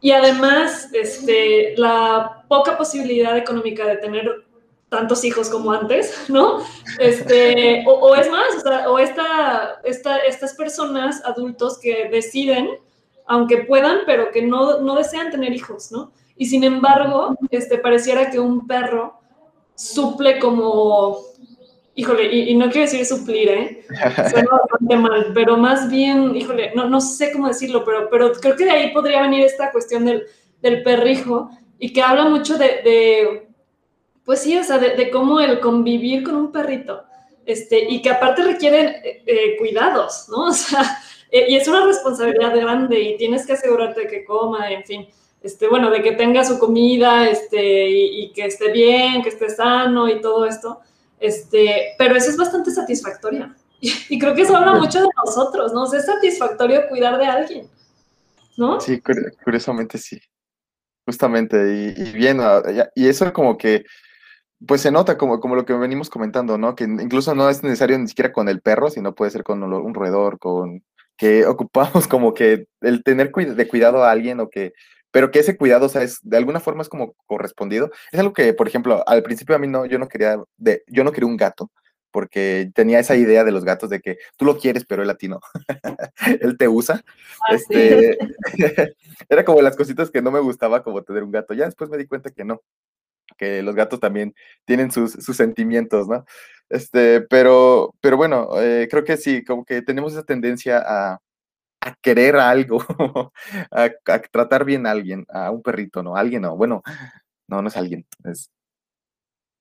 y 0.02 0.10
además 0.10 0.90
este, 0.92 1.72
la 1.78 2.44
poca 2.48 2.76
posibilidad 2.76 3.34
económica 3.38 3.86
de 3.86 3.96
tener 3.96 4.44
tantos 4.90 5.24
hijos 5.24 5.48
como 5.48 5.72
antes, 5.72 6.24
¿no? 6.28 6.58
Este, 6.98 7.82
o, 7.86 7.92
o 7.92 8.14
es 8.14 8.30
más, 8.30 8.56
o, 8.58 8.60
sea, 8.60 8.90
o 8.90 8.98
esta, 8.98 9.80
esta, 9.84 10.18
estas 10.18 10.52
personas, 10.52 11.24
adultos 11.24 11.78
que 11.78 12.10
deciden, 12.10 12.68
aunque 13.24 13.64
puedan, 13.64 14.00
pero 14.04 14.30
que 14.32 14.42
no, 14.42 14.80
no 14.80 14.96
desean 14.96 15.30
tener 15.30 15.54
hijos, 15.54 15.90
¿no? 15.90 16.12
Y 16.38 16.46
sin 16.46 16.62
embargo, 16.62 17.36
este, 17.50 17.78
pareciera 17.78 18.30
que 18.30 18.38
un 18.38 18.66
perro 18.66 19.20
suple 19.74 20.38
como, 20.38 21.18
híjole, 21.96 22.32
y, 22.32 22.54
no 22.54 22.70
quiero 22.70 22.82
decir 22.82 23.04
suplir, 23.04 23.48
¿eh? 23.48 23.84
Suena 24.30 24.48
bastante 24.50 24.96
mal, 24.96 25.32
pero 25.34 25.56
más 25.56 25.90
bien, 25.90 26.34
híjole, 26.36 26.72
no, 26.76 26.88
no 26.88 27.00
sé 27.00 27.32
cómo 27.32 27.48
decirlo, 27.48 27.84
pero, 27.84 28.08
pero 28.08 28.32
creo 28.32 28.54
que 28.54 28.64
de 28.64 28.70
ahí 28.70 28.92
podría 28.92 29.20
venir 29.22 29.44
esta 29.44 29.72
cuestión 29.72 30.04
del, 30.04 30.26
del 30.62 30.84
perrijo 30.84 31.50
y 31.80 31.92
que 31.92 32.02
habla 32.02 32.26
mucho 32.26 32.56
de, 32.56 32.66
de 32.66 33.48
pues 34.24 34.40
sí, 34.42 34.56
o 34.56 34.62
sea, 34.62 34.78
de, 34.78 35.10
cómo 35.10 35.40
el 35.40 35.58
convivir 35.58 36.22
con 36.22 36.36
un 36.36 36.52
perrito, 36.52 37.02
este, 37.46 37.84
y 37.88 38.00
que 38.00 38.10
aparte 38.10 38.42
requiere 38.42 39.00
eh, 39.02 39.22
eh, 39.26 39.56
cuidados, 39.58 40.28
¿no? 40.28 40.44
O 40.48 40.52
sea, 40.52 41.00
eh, 41.32 41.46
y 41.48 41.56
es 41.56 41.66
una 41.66 41.84
responsabilidad 41.84 42.54
grande 42.54 43.00
y 43.00 43.16
tienes 43.16 43.44
que 43.44 43.54
asegurarte 43.54 44.02
de 44.02 44.06
que 44.06 44.24
coma, 44.24 44.70
en 44.70 44.84
fin 44.84 45.08
este, 45.42 45.68
bueno, 45.68 45.90
de 45.90 46.02
que 46.02 46.12
tenga 46.12 46.44
su 46.44 46.58
comida, 46.58 47.28
este, 47.28 47.88
y, 47.90 48.32
que 48.32 48.46
esté 48.46 48.72
bien, 48.72 49.22
que 49.22 49.28
esté 49.28 49.50
sano 49.50 50.08
y 50.08 50.20
todo 50.20 50.46
esto, 50.46 50.80
este, 51.20 51.94
pero 51.98 52.16
eso 52.16 52.30
es 52.30 52.36
bastante 52.36 52.70
satisfactorio. 52.70 53.54
Y, 53.80 54.18
creo 54.18 54.34
que 54.34 54.42
eso 54.42 54.56
habla 54.56 54.74
mucho 54.74 55.00
de 55.00 55.08
nosotros, 55.24 55.72
¿no? 55.72 55.84
es 55.84 56.04
satisfactorio 56.04 56.88
cuidar 56.88 57.16
de 57.16 57.26
alguien, 57.26 57.70
¿no? 58.56 58.80
Sí, 58.80 59.00
curiosamente 59.44 59.98
sí. 59.98 60.20
Justamente, 61.06 61.94
y, 61.96 62.12
bien, 62.12 62.40
ah, 62.40 62.60
y 62.96 63.06
eso 63.06 63.32
como 63.32 63.56
que, 63.56 63.84
pues 64.66 64.80
se 64.80 64.90
nota 64.90 65.16
como, 65.16 65.38
como 65.38 65.54
lo 65.54 65.64
que 65.64 65.74
venimos 65.74 66.10
comentando, 66.10 66.58
¿no? 66.58 66.74
Que 66.74 66.84
incluso 66.84 67.36
no 67.36 67.48
es 67.48 67.62
necesario 67.62 67.96
ni 67.96 68.08
siquiera 68.08 68.32
con 68.32 68.48
el 68.48 68.60
perro, 68.60 68.90
sino 68.90 69.14
puede 69.14 69.30
ser 69.30 69.44
con 69.44 69.62
un 69.62 69.94
roedor, 69.94 70.40
con 70.40 70.82
que 71.16 71.46
ocupamos 71.46 72.08
como 72.08 72.34
que 72.34 72.66
el 72.80 73.04
tener 73.04 73.30
de 73.30 73.68
cuidado 73.68 74.02
a 74.02 74.10
alguien 74.10 74.40
o 74.40 74.50
que 74.50 74.72
pero 75.10 75.30
que 75.30 75.40
ese 75.40 75.56
cuidado, 75.56 75.86
o 75.86 75.88
sea, 75.88 76.02
es, 76.02 76.18
de 76.22 76.36
alguna 76.36 76.60
forma 76.60 76.82
es 76.82 76.88
como 76.88 77.14
correspondido. 77.26 77.90
Es 78.12 78.20
algo 78.20 78.32
que, 78.32 78.52
por 78.52 78.68
ejemplo, 78.68 79.02
al 79.06 79.22
principio 79.22 79.56
a 79.56 79.58
mí 79.58 79.66
no, 79.66 79.86
yo 79.86 79.98
no 79.98 80.08
quería, 80.08 80.36
de, 80.56 80.82
yo 80.86 81.04
no 81.04 81.12
quería 81.12 81.28
un 81.28 81.36
gato, 81.36 81.70
porque 82.10 82.70
tenía 82.74 82.98
esa 82.98 83.16
idea 83.16 83.44
de 83.44 83.52
los 83.52 83.64
gatos 83.64 83.90
de 83.90 84.00
que 84.00 84.18
tú 84.36 84.44
lo 84.44 84.58
quieres, 84.58 84.84
pero 84.84 85.02
él 85.02 85.10
a 85.10 85.16
ti 85.16 85.28
no. 85.28 85.40
él 86.40 86.56
te 86.58 86.68
usa. 86.68 87.02
Ah, 87.48 87.54
este, 87.54 88.18
era 89.28 89.44
como 89.44 89.62
las 89.62 89.76
cositas 89.76 90.10
que 90.10 90.22
no 90.22 90.30
me 90.30 90.40
gustaba 90.40 90.82
como 90.82 91.02
tener 91.02 91.22
un 91.22 91.32
gato. 91.32 91.54
Ya 91.54 91.66
después 91.66 91.90
me 91.90 91.98
di 91.98 92.06
cuenta 92.06 92.30
que 92.30 92.44
no, 92.44 92.62
que 93.36 93.62
los 93.62 93.74
gatos 93.74 94.00
también 94.00 94.34
tienen 94.64 94.90
sus, 94.90 95.12
sus 95.12 95.36
sentimientos, 95.36 96.08
¿no? 96.08 96.24
Este, 96.68 97.22
pero, 97.22 97.94
pero 98.00 98.16
bueno, 98.16 98.50
eh, 98.60 98.88
creo 98.90 99.04
que 99.04 99.16
sí, 99.16 99.44
como 99.44 99.64
que 99.64 99.80
tenemos 99.82 100.12
esa 100.12 100.24
tendencia 100.24 100.82
a, 100.84 101.18
a 101.80 101.94
querer 102.00 102.36
algo, 102.36 102.84
a, 103.70 103.90
tratar 104.30 104.64
bien 104.64 104.86
a 104.86 104.90
alguien, 104.90 105.26
a 105.28 105.50
un 105.50 105.62
perrito, 105.62 106.02
¿no? 106.02 106.16
alguien, 106.16 106.42
no. 106.42 106.56
Bueno, 106.56 106.82
no, 107.46 107.62
no 107.62 107.68
es 107.68 107.76
alguien, 107.76 108.06
es 108.24 108.50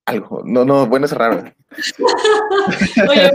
algo. 0.06 0.42
No, 0.44 0.64
no, 0.64 0.86
bueno, 0.86 1.06
es 1.06 1.12
raro. 1.12 1.44
Oye, 3.08 3.30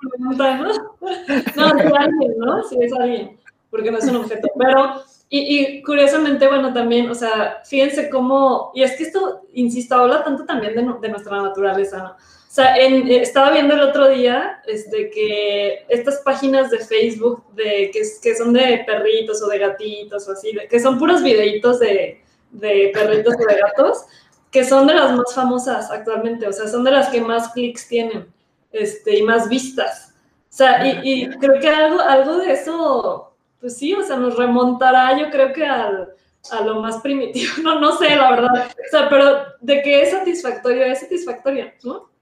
pregunta, 0.00 0.56
¿no? 0.56 0.68
No, 1.56 1.78
es 1.78 1.92
alguien, 1.92 2.38
¿no? 2.38 2.62
Sí, 2.64 2.76
es 2.80 2.92
alguien, 2.92 3.38
porque 3.70 3.90
no 3.90 3.98
es 3.98 4.06
un 4.06 4.16
objeto. 4.16 4.48
Pero, 4.58 5.02
y, 5.28 5.60
y, 5.60 5.82
curiosamente, 5.82 6.46
bueno, 6.46 6.72
también, 6.72 7.10
o 7.10 7.14
sea, 7.14 7.62
fíjense 7.64 8.08
cómo, 8.10 8.70
y 8.74 8.82
es 8.82 8.96
que 8.96 9.04
esto, 9.04 9.42
insisto, 9.52 9.94
habla 9.94 10.24
tanto 10.24 10.44
también 10.44 10.74
de, 10.74 10.82
de 11.00 11.08
nuestra 11.08 11.42
naturaleza, 11.42 11.98
¿no? 11.98 12.16
Sea, 12.56 12.74
eh, 12.78 13.20
estaba 13.20 13.50
viendo 13.50 13.74
el 13.74 13.82
otro 13.82 14.08
día 14.08 14.62
este, 14.66 15.10
que 15.10 15.84
estas 15.90 16.20
páginas 16.20 16.70
de 16.70 16.78
Facebook 16.78 17.44
de, 17.52 17.90
que, 17.92 18.00
que 18.22 18.34
son 18.34 18.54
de 18.54 18.82
perritos 18.86 19.42
o 19.42 19.48
de 19.48 19.58
gatitos 19.58 20.26
o 20.26 20.32
así, 20.32 20.56
que 20.70 20.80
son 20.80 20.98
puros 20.98 21.22
videitos 21.22 21.78
de, 21.78 22.22
de 22.50 22.90
perritos 22.94 23.34
o 23.34 23.46
de 23.46 23.60
gatos, 23.60 24.06
que 24.50 24.64
son 24.64 24.86
de 24.86 24.94
las 24.94 25.12
más 25.12 25.34
famosas 25.34 25.90
actualmente, 25.90 26.48
o 26.48 26.52
sea, 26.52 26.66
son 26.66 26.82
de 26.82 26.92
las 26.92 27.10
que 27.10 27.20
más 27.20 27.52
clics 27.52 27.88
tienen 27.88 28.26
este, 28.72 29.18
y 29.18 29.22
más 29.22 29.50
vistas. 29.50 30.14
O 30.48 30.56
sea, 30.56 30.86
y, 30.86 31.24
y 31.24 31.28
creo 31.36 31.60
que 31.60 31.68
algo, 31.68 32.00
algo 32.00 32.38
de 32.38 32.52
eso, 32.52 33.34
pues 33.60 33.76
sí, 33.76 33.92
o 33.92 34.02
sea, 34.02 34.16
nos 34.16 34.34
remontará 34.34 35.18
yo 35.18 35.30
creo 35.30 35.52
que 35.52 35.66
al, 35.66 36.08
a 36.50 36.60
lo 36.62 36.80
más 36.80 37.02
primitivo, 37.02 37.52
no, 37.62 37.80
no 37.80 37.98
sé, 37.98 38.16
la 38.16 38.30
verdad, 38.30 38.68
o 38.70 38.90
sea, 38.90 39.10
pero 39.10 39.44
de 39.60 39.82
que 39.82 40.00
es 40.00 40.10
satisfactorio, 40.10 40.84
es 40.84 41.00
satisfactorio, 41.00 41.70
¿no? 41.84 42.15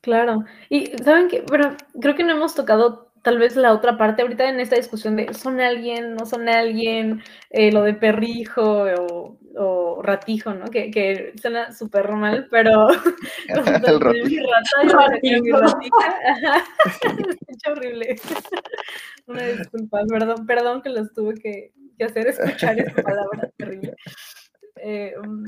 Claro. 0.00 0.44
Y 0.68 0.86
saben 1.02 1.28
que, 1.28 1.42
pero 1.42 1.76
creo 2.00 2.14
que 2.14 2.24
no 2.24 2.32
hemos 2.32 2.54
tocado 2.54 3.04
tal 3.24 3.38
vez 3.38 3.56
la 3.56 3.72
otra 3.72 3.96
parte 3.96 4.20
ahorita 4.20 4.46
en 4.48 4.60
esta 4.60 4.76
discusión 4.76 5.16
de 5.16 5.32
son 5.32 5.58
alguien, 5.58 6.14
no 6.14 6.26
son 6.26 6.46
alguien, 6.46 7.22
eh, 7.48 7.72
lo 7.72 7.82
de 7.82 7.94
perrijo 7.94 8.84
o, 9.56 10.02
ratijo, 10.02 10.52
¿no? 10.52 10.66
Que, 10.66 10.90
que 10.90 11.32
suena 11.40 11.72
súper 11.72 12.12
mal, 12.12 12.48
pero 12.50 12.88
el 13.48 14.00
ratijo. 14.00 14.52
es 17.48 17.66
horrible. 17.66 18.16
Una 19.26 19.46
disculpa, 19.46 20.02
perdón, 20.06 20.46
perdón 20.46 20.82
que 20.82 20.90
los 20.90 21.10
tuve 21.14 21.34
que, 21.36 21.72
que 21.96 22.04
hacer 22.04 22.26
escuchar 22.26 22.78
esa 22.78 23.02
palabra 23.02 23.50
terrible. 23.56 23.94
Eh, 24.76 25.14
um, 25.24 25.44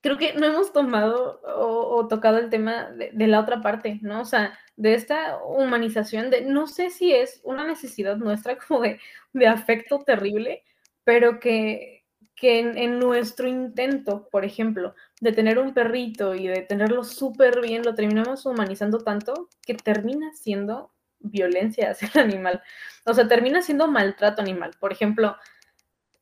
creo 0.00 0.16
que 0.18 0.34
no 0.34 0.46
hemos 0.46 0.72
tomado 0.72 1.40
o, 1.44 2.06
tocado 2.08 2.38
el 2.38 2.50
tema 2.50 2.90
de, 2.90 3.26
la 3.26 3.40
otra 3.40 3.60
parte, 3.60 3.98
¿no? 4.02 4.20
O 4.20 4.24
sea, 4.24 4.58
de 4.76 4.94
esta 4.94 5.38
humanización, 5.42 6.30
de 6.30 6.42
no 6.42 6.66
sé 6.66 6.90
si 6.90 7.12
es 7.12 7.40
una 7.44 7.66
necesidad 7.66 8.16
nuestra 8.16 8.58
como 8.68 8.80
de, 8.80 9.00
de 9.32 9.46
afecto 9.46 10.00
terrible, 10.00 10.64
pero 11.04 11.40
que, 11.40 12.04
que 12.36 12.60
en, 12.60 12.98
nuestro 12.98 13.48
intento, 13.48 14.28
por 14.30 14.44
ejemplo, 14.44 14.94
de 15.20 15.32
tener 15.32 15.58
un 15.58 15.74
perrito 15.74 16.34
y 16.34 16.46
de 16.46 16.62
tenerlo 16.62 17.02
súper 17.02 17.60
bien, 17.60 17.82
lo 17.82 17.94
terminamos 17.94 18.46
humanizando 18.46 18.98
tanto 18.98 19.48
que 19.66 19.74
termina 19.74 20.32
siendo 20.34 20.92
violencia 21.18 21.90
hacia 21.90 22.10
el 22.14 22.20
animal. 22.20 22.62
O 23.04 23.14
sea, 23.14 23.26
termina 23.26 23.62
siendo 23.62 23.88
maltrato 23.88 24.40
animal. 24.42 24.72
Por 24.78 24.92
ejemplo, 24.92 25.36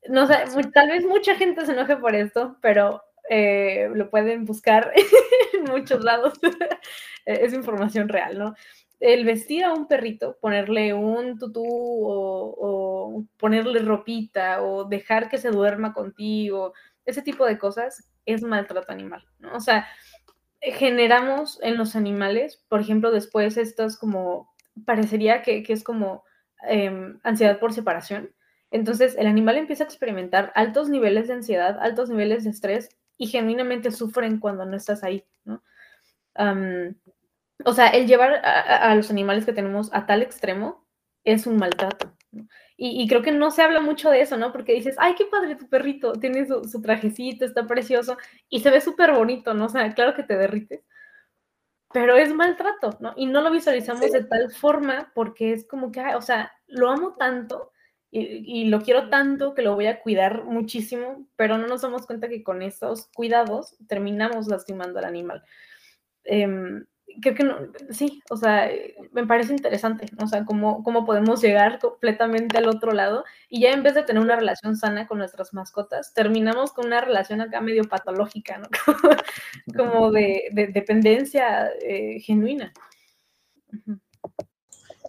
no 0.09 0.27
sé, 0.27 0.45
tal 0.73 0.89
vez 0.89 1.05
mucha 1.05 1.35
gente 1.35 1.67
se 1.67 1.73
enoje 1.73 1.97
por 1.97 2.15
esto, 2.15 2.57
pero 2.63 3.03
eh, 3.29 3.89
lo 3.95 4.11
pueden 4.11 4.45
buscar 4.45 4.93
en 5.55 5.65
muchos 5.65 6.03
lados. 6.03 6.35
es 7.27 7.53
información 7.53 8.09
real, 8.09 8.39
¿no? 8.39 8.55
El 8.99 9.25
vestir 9.25 9.65
a 9.65 9.75
un 9.75 9.89
perrito, 9.89 10.39
ponerle 10.41 10.95
un 10.95 11.39
tutú 11.39 11.65
o, 11.67 13.25
ponerle 13.37 13.81
ropita 13.81 14.63
o 14.63 14.85
dejar 14.85 15.29
que 15.29 15.39
se 15.39 15.51
duerma 15.51 15.93
contigo, 15.93 16.73
ese 17.05 17.23
tipo 17.23 17.45
de 17.45 17.59
cosas 17.59 18.11
es 18.25 18.43
maltrato 18.43 18.91
animal, 18.91 19.25
¿no? 19.39 19.55
O 19.55 19.61
sea, 19.61 19.87
generamos 20.61 21.61
en 21.63 21.77
los 21.77 21.95
animales, 21.95 22.65
por 22.69 22.81
ejemplo, 22.81 23.11
después 23.11 23.57
estos 23.57 23.97
como, 23.99 24.55
parecería 24.85 25.43
que, 25.43 25.65
es 25.69 25.85
como 25.85 26.25
em, 26.69 27.21
ansiedad 27.23 27.59
por 27.59 27.73
separación. 27.73 28.33
Entonces, 28.71 29.15
el 29.19 29.27
animal 29.27 29.57
empieza 29.57 29.85
a 29.85 29.87
experimentar 29.87 30.53
altos 30.55 30.89
niveles 30.89 31.29
de 31.29 31.35
ansiedad, 31.35 31.79
altos 31.81 32.09
niveles 32.09 32.45
de 32.45 32.51
estrés 32.51 32.89
y 33.19 33.27
genuinamente 33.27 33.91
sufren 33.91 34.39
cuando 34.39 34.65
no 34.65 34.77
estás 34.77 35.03
ahí, 35.05 35.25
¿no? 35.45 35.63
o 37.65 37.73
sea, 37.73 37.89
el 37.89 38.07
llevar 38.07 38.45
a, 38.45 38.95
los 38.95 39.11
animales 39.11 39.47
que 39.47 39.53
tenemos 39.53 39.89
a 39.95 40.05
tal 40.05 40.23
extremo 40.23 40.87
es 41.25 41.47
un 41.47 41.57
maltrato. 41.57 42.15
Y, 42.77 43.09
creo 43.09 43.23
que 43.23 43.33
no 43.33 43.51
se 43.51 43.63
habla 43.63 43.81
mucho 43.81 44.11
de 44.11 44.21
eso, 44.21 44.37
¿no? 44.37 44.53
Porque 44.53 44.75
dices, 44.75 44.97
ay, 44.99 45.15
qué 45.15 45.25
padre 45.25 45.57
tu 45.57 45.67
perrito, 45.67 46.13
tiene 46.13 46.47
su, 46.47 46.83
trajecito, 46.83 47.47
está 47.47 47.67
precioso 47.67 48.19
y 48.51 48.61
se 48.61 48.71
ve 48.71 48.83
súper 48.83 49.13
bonito, 49.13 49.55
¿no? 49.55 49.65
O 49.65 49.69
sea, 49.71 49.95
claro 49.95 50.15
que 50.15 50.23
te 50.23 50.37
derrites, 50.37 50.85
pero 51.93 52.17
es 52.17 52.35
maltrato, 52.35 52.91
¿no? 53.01 53.15
Y 53.17 53.25
no 53.25 53.41
lo 53.41 53.51
visualizamos 53.51 54.13
de 54.13 54.25
tal 54.25 54.53
forma 54.53 55.11
porque 55.15 55.55
es 55.55 55.67
como 55.67 55.91
que, 55.91 56.03
o 56.15 56.21
sea, 56.21 56.53
lo 56.67 56.91
amo 56.91 57.15
tanto 57.15 57.73
y, 58.19 58.65
lo 58.67 58.81
quiero 58.81 59.09
tanto 59.09 59.55
que 59.55 59.63
lo 59.63 59.75
voy 59.75 59.87
a 59.87 60.01
cuidar 60.01 60.45
muchísimo, 60.45 61.27
pero 61.37 61.59
no 61.59 61.67
nos 61.67 61.83
damos 61.83 62.07
cuenta 62.07 62.29
que 62.29 62.43
con 62.43 62.63
esos 62.63 63.09
cuidados 63.15 63.77
terminamos 63.89 64.49
lastimando 64.49 64.99
al 64.99 65.05
animal. 65.05 65.43
Em, 66.25 66.85
creo 67.21 67.35
que 67.35 67.45
no, 67.45 67.57
sí, 67.91 68.23
o 68.31 68.37
sea, 68.37 68.71
me 69.13 69.27
parece 69.27 69.53
interesante, 69.53 70.07
o 70.23 70.27
sea, 70.27 70.45
cómo, 70.45 70.83
cómo 70.83 71.05
podemos 71.05 71.41
llegar 71.43 71.79
completamente 71.79 72.59
al 72.59 72.69
otro 72.69 72.93
lado 72.93 73.25
y 73.49 73.61
ya 73.61 73.71
en 73.71 73.83
vez 73.83 73.95
de 73.95 74.03
tener 74.03 74.23
una 74.23 74.37
relación 74.37 74.77
sana 74.77 75.07
con 75.07 75.19
nuestras 75.19 75.55
mascotas, 75.55 76.15
terminamos 76.15 76.73
con 76.73 76.87
una 76.87 77.01
relación 77.01 77.41
acá 77.41 77.61
medio 77.61 77.85
patológica, 77.85 78.59
¿no? 78.59 78.69
como 79.77 80.11
de, 80.11 80.49
dependencia 80.73 81.71
eh, 81.81 82.21
genuina. 82.21 82.73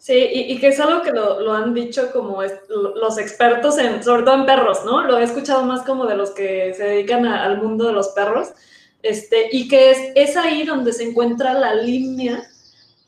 Sí, 0.07 0.13
y, 0.13 0.57
que 0.57 0.69
es 0.69 0.79
algo 0.79 1.01
que 1.01 1.11
lo, 1.11 1.51
han 1.51 1.73
dicho 1.73 2.13
como 2.13 2.41
los 2.71 3.17
expertos, 3.17 3.77
en, 3.77 4.01
sobre 4.01 4.23
todo 4.23 4.35
en 4.35 4.45
perros, 4.45 4.85
¿no? 4.85 5.03
Lo 5.03 5.17
he 5.17 5.23
escuchado 5.23 5.63
más 5.65 5.81
como 5.81 6.05
de 6.05 6.15
los 6.15 6.31
que 6.31 6.73
se 6.75 6.83
dedican 6.85 7.25
al 7.25 7.61
mundo 7.61 7.87
de 7.87 7.91
los 7.91 8.07
perros, 8.15 8.53
este, 9.03 9.49
y 9.51 9.67
que 9.67 9.91
es, 9.91 9.97
es 10.15 10.37
ahí 10.37 10.63
donde 10.63 10.93
se 10.93 11.03
encuentra 11.03 11.53
la 11.55 11.75
línea 11.75 12.41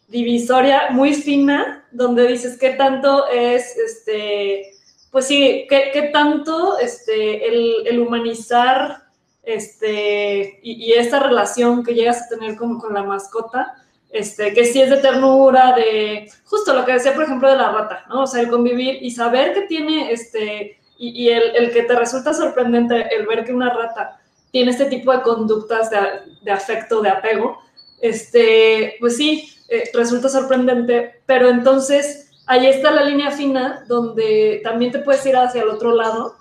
divisoria 0.09 0.89
muy 0.89 1.13
fina, 1.13 1.87
donde 1.93 2.27
dices 2.27 2.57
qué 2.57 2.71
tanto 2.71 3.29
es, 3.29 3.77
este, 3.77 4.73
pues 5.09 5.25
sí, 5.25 5.67
qué, 5.69 6.09
tanto 6.11 6.77
este, 6.79 7.47
el, 7.47 7.87
el 7.87 8.01
humanizar 8.01 9.03
este, 9.43 10.59
y, 10.61 10.73
y, 10.83 10.91
esta 10.95 11.21
relación 11.21 11.81
que 11.81 11.93
llegas 11.93 12.23
a 12.23 12.27
tener 12.27 12.57
como 12.57 12.77
con 12.77 12.93
la 12.93 13.03
mascota, 13.03 13.78
este, 14.11 14.53
que 14.53 14.65
sí 14.65 14.81
es 14.81 14.89
de 14.89 14.97
ternura, 14.97 15.73
de 15.75 16.31
justo 16.45 16.73
lo 16.73 16.85
que 16.85 16.93
decía, 16.93 17.13
por 17.13 17.25
ejemplo, 17.25 17.49
de 17.49 17.57
la 17.57 17.71
rata, 17.71 18.05
¿no? 18.09 18.23
O 18.23 18.27
sea, 18.27 18.41
el 18.41 18.49
convivir 18.49 18.97
y 19.01 19.11
saber 19.11 19.53
que 19.53 19.61
tiene, 19.63 20.11
este, 20.11 20.79
y, 20.97 21.29
el, 21.29 21.71
que 21.71 21.83
te 21.83 21.95
resulta 21.95 22.33
sorprendente 22.33 23.15
el 23.15 23.25
ver 23.25 23.45
que 23.45 23.53
una 23.53 23.73
rata 23.73 24.19
tiene 24.51 24.71
este 24.71 24.85
tipo 24.85 25.11
de 25.11 25.21
conductas 25.21 25.89
de, 25.89 25.97
de 26.41 26.51
afecto, 26.51 27.01
de 27.01 27.09
apego, 27.09 27.59
este, 28.01 28.95
pues 28.99 29.17
sí, 29.17 29.49
eh, 29.69 29.89
resulta 29.93 30.29
sorprendente, 30.29 31.21
pero 31.25 31.49
entonces 31.49 32.31
ahí 32.47 32.65
está 32.65 32.89
la 32.91 33.03
línea 33.03 33.29
fina 33.29 33.85
donde 33.87 34.61
también 34.63 34.91
te 34.91 34.99
puedes 34.99 35.23
ir 35.25 35.35
hacia 35.35 35.61
el 35.61 35.69
otro 35.69 35.93
lado. 35.93 36.35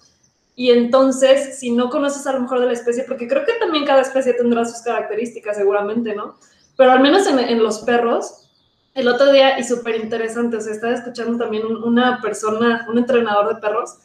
Y 0.56 0.70
entonces, 0.70 1.58
si 1.60 1.70
no 1.70 1.88
conoces 1.90 2.26
a 2.26 2.32
lo 2.32 2.40
mejor 2.40 2.60
de 2.60 2.66
la 2.66 2.72
especie, 2.72 3.04
porque 3.04 3.28
creo 3.28 3.44
que 3.44 3.52
también 3.60 3.84
cada 3.84 4.00
especie 4.00 4.32
tendrá 4.32 4.64
sus 4.64 4.82
características 4.82 5.56
seguramente, 5.56 6.14
¿no? 6.14 6.36
Pero 6.78 6.92
al 6.92 7.00
menos 7.00 7.26
en, 7.26 7.60
los 7.60 7.80
perros, 7.80 8.48
el 8.94 9.08
otro 9.08 9.32
día, 9.32 9.58
y 9.58 9.64
súper 9.64 9.96
interesante, 9.96 10.58
o 10.58 10.60
sea, 10.60 10.72
estaba 10.72 10.94
escuchando 10.94 11.36
también 11.36 11.66
una 11.66 12.22
persona, 12.22 12.86
un 12.88 12.98
entrenador 12.98 13.52
de 13.52 13.60
perros, 13.60 13.98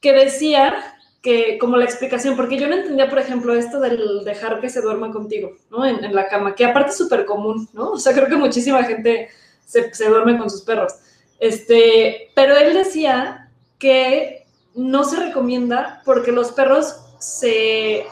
que 0.00 0.12
decía 0.12 0.74
que, 1.22 1.58
como 1.58 1.76
la 1.76 1.84
explicación, 1.84 2.34
porque 2.34 2.58
yo 2.58 2.66
no 2.66 2.74
entendía, 2.74 3.08
por 3.08 3.20
ejemplo, 3.20 3.54
esto 3.54 3.78
del 3.78 4.24
dejar 4.24 4.60
que 4.60 4.68
se 4.68 4.80
duerma 4.80 5.12
contigo, 5.12 5.52
¿no? 5.70 5.86
En, 5.86 6.12
la 6.12 6.26
cama, 6.26 6.56
que 6.56 6.64
aparte 6.64 6.90
es 6.90 6.96
súper 6.96 7.24
común, 7.24 7.68
¿no? 7.72 7.92
O 7.92 7.98
sea, 8.00 8.12
creo 8.12 8.26
que 8.28 8.34
muchísima 8.34 8.82
gente 8.82 9.28
se, 9.64 9.88
duerme 10.08 10.38
con 10.38 10.50
sus 10.50 10.62
perros. 10.62 10.92
Este, 11.38 12.32
pero 12.34 12.56
él 12.56 12.74
decía 12.74 13.48
que 13.78 14.44
no 14.74 15.04
se 15.04 15.20
recomienda 15.20 16.02
porque 16.04 16.32
los 16.32 16.50
perros 16.50 16.96
se 17.20 18.06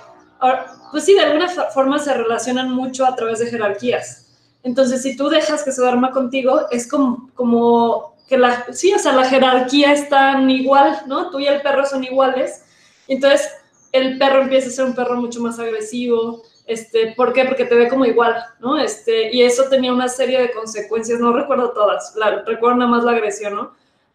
pues 0.94 1.06
sí, 1.06 1.14
de 1.14 1.22
alguna 1.22 1.48
forma 1.48 1.98
se 1.98 2.14
relacionan 2.14 2.70
mucho 2.70 3.04
a 3.04 3.16
través 3.16 3.40
de 3.40 3.46
jerarquías. 3.46 4.28
Entonces, 4.62 5.02
si 5.02 5.16
tú 5.16 5.28
dejas 5.28 5.64
que 5.64 5.72
se 5.72 5.82
duerma 5.82 6.12
contigo, 6.12 6.68
es 6.70 6.86
como, 6.86 7.32
como 7.34 8.14
que 8.28 8.38
la, 8.38 8.64
sí, 8.72 8.94
o 8.94 8.98
sea, 9.00 9.12
la 9.12 9.28
jerarquía 9.28 9.92
está 9.92 10.40
igual, 10.40 11.02
¿no? 11.08 11.32
Tú 11.32 11.40
y 11.40 11.48
el 11.48 11.62
perro 11.62 11.84
son 11.84 12.04
iguales. 12.04 12.62
Entonces, 13.08 13.50
el 13.90 14.18
perro 14.18 14.42
empieza 14.42 14.68
a 14.68 14.70
ser 14.70 14.84
un 14.84 14.94
perro 14.94 15.16
mucho 15.16 15.40
más 15.40 15.58
agresivo. 15.58 16.44
Este, 16.64 17.12
¿Por 17.16 17.32
qué? 17.32 17.44
Porque 17.44 17.64
te 17.64 17.74
ve 17.74 17.88
como 17.88 18.04
igual, 18.04 18.44
¿no? 18.60 18.78
Este, 18.78 19.34
y 19.34 19.42
eso 19.42 19.64
tenía 19.64 19.92
una 19.92 20.08
serie 20.08 20.40
de 20.40 20.52
consecuencias, 20.52 21.18
no 21.18 21.32
recuerdo 21.32 21.72
todas, 21.72 22.14
recuerdo 22.46 22.76
nada 22.76 22.90
más 22.92 23.02
la 23.02 23.10
agresión, 23.10 23.56
¿no? 23.56 23.72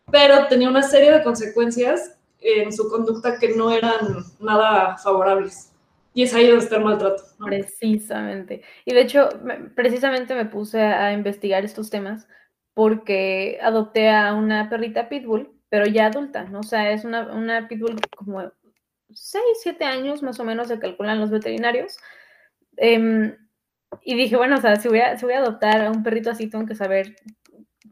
Pero 0.10 0.48
tenía 0.48 0.70
una 0.70 0.84
serie 0.84 1.12
de 1.12 1.24
consecuencias 1.24 2.14
en 2.40 2.72
su 2.72 2.88
conducta 2.88 3.38
que 3.38 3.50
no 3.50 3.70
eran 3.70 4.24
nada 4.40 4.98
favorables. 4.98 5.69
Y 6.20 6.24
es 6.24 6.34
ahí 6.34 6.48
donde 6.48 6.66
está 6.66 6.76
el 6.76 6.84
maltrato. 6.84 7.24
Precisamente. 7.46 8.62
Y 8.84 8.94
de 8.94 9.00
hecho, 9.00 9.30
precisamente 9.74 10.36
me 10.36 10.44
puse 10.44 10.82
a 10.82 11.14
investigar 11.14 11.64
estos 11.64 11.90
temas 11.90 12.28
porque 12.74 13.58
adopté 13.62 14.10
a 14.10 14.34
una 14.34 14.70
perrita 14.70 15.08
pitbull, 15.08 15.50
pero 15.70 15.86
ya 15.86 16.08
adulta, 16.08 16.44
¿no? 16.44 16.60
O 16.60 16.64
sea, 16.64 16.92
es 16.92 17.06
una, 17.06 17.32
una 17.34 17.70
pitbull 17.70 18.02
como 18.18 18.52
6, 19.10 19.44
7 19.64 19.86
años 19.86 20.22
más 20.22 20.38
o 20.42 20.44
menos 20.44 20.68
se 20.68 20.78
calculan 20.78 21.22
los 21.22 21.30
veterinarios. 21.30 21.98
Em, 22.76 23.38
y 24.04 24.16
dije, 24.18 24.36
bueno, 24.36 24.58
o 24.58 24.62
sea, 24.62 24.76
si 24.76 24.90
voy, 24.90 25.00
a, 25.00 25.18
si 25.18 25.24
voy 25.24 25.36
a 25.36 25.40
adoptar 25.40 25.86
a 25.86 25.90
un 25.90 26.04
perrito 26.04 26.32
así, 26.32 26.50
tengo 26.50 26.66
que 26.66 26.76
saber 26.76 27.16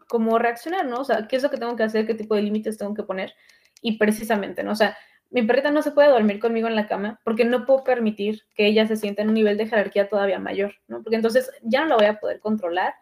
cómo 0.09 0.37
reaccionar, 0.37 0.85
¿no? 0.85 0.97
O 0.97 1.05
sea, 1.05 1.29
qué 1.29 1.37
es 1.37 1.43
lo 1.43 1.49
que 1.49 1.57
tengo 1.57 1.77
que 1.77 1.83
hacer, 1.83 2.05
qué 2.05 2.13
tipo 2.13 2.35
de 2.35 2.41
límites 2.41 2.77
tengo 2.77 2.93
que 2.93 3.03
poner. 3.03 3.33
Y 3.81 3.97
precisamente, 3.97 4.63
¿no? 4.63 4.73
O 4.73 4.75
sea, 4.75 4.97
mi 5.29 5.43
perrita 5.43 5.71
no 5.71 5.81
se 5.81 5.91
puede 5.91 6.09
dormir 6.09 6.39
conmigo 6.39 6.67
en 6.67 6.75
la 6.75 6.87
cama 6.87 7.19
porque 7.23 7.45
no 7.45 7.65
puedo 7.65 7.83
permitir 7.83 8.43
que 8.55 8.67
ella 8.67 8.87
se 8.87 8.95
sienta 8.95 9.21
en 9.21 9.29
un 9.29 9.33
nivel 9.33 9.57
de 9.57 9.67
jerarquía 9.67 10.09
todavía 10.09 10.39
mayor, 10.39 10.75
¿no? 10.87 11.03
Porque 11.03 11.17
entonces 11.17 11.51
ya 11.63 11.81
no 11.81 11.89
la 11.89 11.95
voy 11.95 12.05
a 12.05 12.19
poder 12.19 12.39
controlar. 12.39 12.93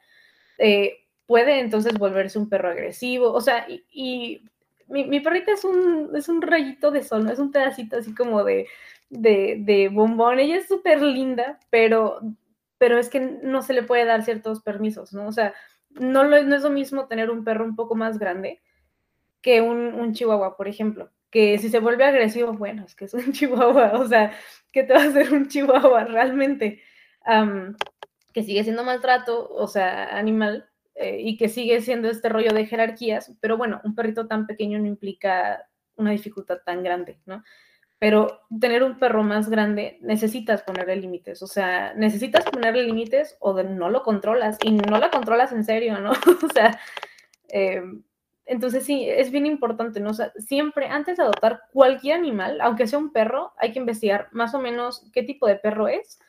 Eh, 0.58 1.06
puede 1.28 1.60
entonces 1.60 1.98
volverse 1.98 2.40
un 2.40 2.50
perro 2.50 2.70
agresivo, 2.70 3.32
o 3.32 3.42
sea, 3.42 3.68
y, 3.70 4.44
mi, 4.88 5.20
perrita 5.20 5.52
es 5.52 5.66
un, 5.66 6.12
es 6.16 6.30
un 6.30 6.42
rayito 6.44 6.92
de 6.92 7.04
sol, 7.04 7.26
¿no? 7.26 7.32
Es 7.32 7.40
un 7.40 7.52
pedacito 7.52 7.98
así 7.98 8.14
como 8.14 8.44
de, 8.44 8.68
de, 9.10 9.90
bombón. 9.92 10.40
Ella 10.40 10.58
es 10.58 10.68
súper 10.68 11.02
linda, 11.02 11.60
pero, 11.72 12.20
pero 12.78 13.00
es 13.00 13.10
que 13.10 13.20
no 13.20 13.64
se 13.64 13.74
le 13.74 13.84
puede 13.84 14.06
dar 14.06 14.24
ciertos 14.24 14.62
permisos, 14.62 15.12
¿no? 15.14 15.28
O 15.28 15.32
sea, 15.32 15.56
no, 15.90 16.24
no 16.24 16.56
es 16.56 16.62
lo 16.64 16.70
mismo 16.70 17.08
tener 17.08 17.32
un 17.32 17.44
perro 17.44 17.66
un 17.66 17.76
poco 17.76 17.96
más 17.96 18.20
grande 18.20 18.62
que 19.42 19.62
un, 19.62 19.96
un 19.96 20.14
chihuahua, 20.14 20.56
por 20.56 20.68
ejemplo 20.68 21.12
que 21.36 21.58
si 21.58 21.68
se 21.68 21.80
vuelve 21.80 22.06
agresivo, 22.06 22.54
bueno, 22.54 22.86
es 22.86 22.96
que 22.96 23.04
es 23.04 23.14
un 23.14 23.34
chihuahua, 23.34 23.92
o 23.96 24.08
sea, 24.08 24.32
¿qué 24.72 24.84
te 24.84 24.94
va 24.94 25.02
a 25.02 25.08
hacer 25.08 25.34
un 25.34 25.50
chihuahua 25.50 26.06
realmente? 26.06 26.82
que 28.32 28.44
sigue 28.44 28.64
siendo 28.64 28.86
maltrato, 28.86 29.50
o 29.50 29.68
sea, 29.68 30.18
animal, 30.18 30.70
eh, 30.94 31.18
y 31.20 31.36
que 31.36 31.50
sigue 31.50 31.82
siendo 31.82 32.10
este 32.10 32.30
rollo 32.30 32.54
de 32.54 32.66
jerarquías, 32.66 33.36
pero 33.42 33.58
bueno, 33.58 33.82
un 33.84 33.96
perrito 33.96 34.28
tan 34.28 34.48
pequeño 34.48 34.80
no 34.80 34.86
implica 34.86 35.68
una 35.98 36.12
dificultad 36.12 36.60
tan 36.66 36.84
grande, 36.84 37.20
¿no? 37.26 37.44
pero 38.00 38.42
tener 38.62 38.84
un 38.84 38.98
perro 38.98 39.22
más 39.24 39.50
grande 39.50 39.98
necesitas 40.02 40.62
ponerle 40.64 40.96
límites, 40.96 41.42
o 41.42 41.48
sea, 41.48 41.94
necesitas 41.96 42.46
ponerle 42.46 42.84
límites 42.84 43.36
o 43.42 43.62
no 43.62 43.90
lo 43.90 44.04
controlas 44.04 44.58
y 44.64 44.72
no 44.72 45.00
la 45.00 45.10
controlas 45.10 45.52
en 45.52 45.66
serio, 45.66 46.00
¿no? 46.00 46.12
o 46.44 46.54
sea, 46.54 46.80
eh, 47.50 47.82
entonces 48.46 48.86
sí, 48.86 49.08
es 49.10 49.32
bien 49.32 49.46
importante, 49.46 50.00
¿no? 50.00 50.12
Siempre 50.38 50.88
antes 50.88 51.18
de 51.18 51.24
adoptar 51.24 51.62
cualquier 51.72 52.16
animal, 52.16 52.62
aunque 52.62 52.88
sea 52.88 53.00
un 53.00 53.12
perro, 53.12 53.54
hay 53.58 53.72
que 53.72 53.80
investigar 53.80 54.30
más 54.32 54.54
o 54.54 54.60
menos 54.60 55.06
qué 55.14 55.24
tipo 55.24 55.48
de 55.48 55.56
perro 55.56 55.88
es. 55.88 56.20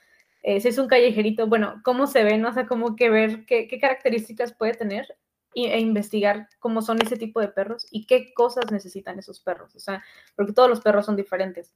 Eh, 0.43 0.61
si 0.61 0.69
es 0.69 0.79
un 0.79 0.89
callejerito, 0.89 1.47
bueno, 1.47 1.81
cómo 1.85 2.07
se 2.07 2.25
ve, 2.25 2.39
¿no? 2.39 2.51
O 2.51 2.53
sea, 2.53 2.67
como 2.67 2.97
que 2.97 3.11
ver 3.11 3.45
qué, 3.47 3.69
qué 3.69 3.79
características 3.79 4.55
puede 4.55 4.75
tener 4.75 5.17
e 5.55 5.81
investigar 5.81 6.49
cómo 6.59 6.83
son 6.83 7.01
ese 7.01 7.17
tipo 7.17 7.41
de 7.41 7.49
perros 7.49 7.87
y 7.91 8.07
qué 8.07 8.35
cosas 8.35 8.71
necesitan 8.71 9.19
esos 9.19 9.41
perros, 9.41 9.75
o 9.75 9.81
sea, 9.81 10.05
porque 10.35 10.53
todos 10.53 10.69
los 10.69 10.83
perros 10.83 11.07
son 11.07 11.17
diferentes. 11.17 11.75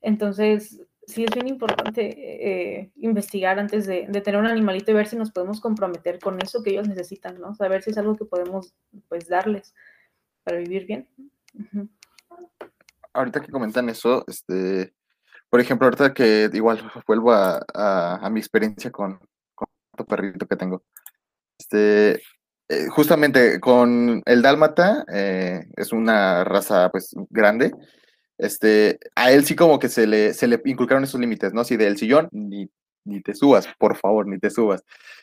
Entonces, 0.00 0.80
sí 1.10 1.24
es 1.24 1.34
bien 1.34 1.48
importante 1.48 2.80
eh, 2.80 2.90
investigar 2.96 3.58
antes 3.58 3.86
de, 3.86 4.06
tener 4.22 4.40
un 4.40 4.46
animalito 4.46 4.90
y 4.90 4.94
ver 4.94 5.06
si 5.06 5.16
nos 5.16 5.30
podemos 5.30 5.60
comprometer 5.60 6.18
con 6.18 6.40
eso 6.40 6.62
que 6.62 6.70
ellos 6.70 6.88
necesitan, 6.88 7.40
¿no? 7.40 7.54
Saber 7.54 7.82
si 7.82 7.90
es 7.90 7.98
algo 7.98 8.16
que 8.16 8.24
podemos, 8.24 8.74
pues, 9.08 9.28
darles 9.28 9.74
para 10.44 10.58
vivir 10.58 10.86
bien. 10.86 11.08
Ahorita 13.12 13.40
que 13.40 13.50
comentan 13.50 13.88
eso, 13.88 14.24
este, 14.26 14.94
por 15.48 15.60
ejemplo, 15.60 15.86
ahorita 15.86 16.14
que 16.14 16.48
igual 16.52 16.90
vuelvo 17.06 17.32
a, 17.32 18.28
mi 18.30 18.40
experiencia 18.40 18.90
con, 18.90 19.18
con 19.54 19.68
el 19.98 20.06
perrito 20.06 20.46
que 20.46 20.56
tengo, 20.56 20.84
este, 21.58 22.22
eh, 22.68 22.86
justamente 22.88 23.58
con 23.58 24.22
el 24.24 24.42
dálmata, 24.42 25.04
eh, 25.12 25.66
es 25.76 25.92
una 25.92 26.44
raza 26.44 26.88
pues 26.90 27.12
grande, 27.28 27.72
este, 28.40 28.98
a 29.14 29.32
él 29.32 29.44
sí 29.44 29.54
como 29.54 29.78
que 29.78 29.88
se 29.88 30.06
le, 30.06 30.34
se 30.34 30.46
le 30.46 30.60
inculcaron 30.64 31.04
esos 31.04 31.20
límites, 31.20 31.52
¿no? 31.52 31.64
Si 31.64 31.76
del 31.76 31.98
sillón, 31.98 32.28
ni, 32.32 32.70
ni 33.04 33.20
te 33.22 33.34
subas, 33.34 33.68
por 33.78 33.96
favor, 33.96 34.26
ni 34.26 34.38
te 34.38 34.50
subas. 34.50 34.82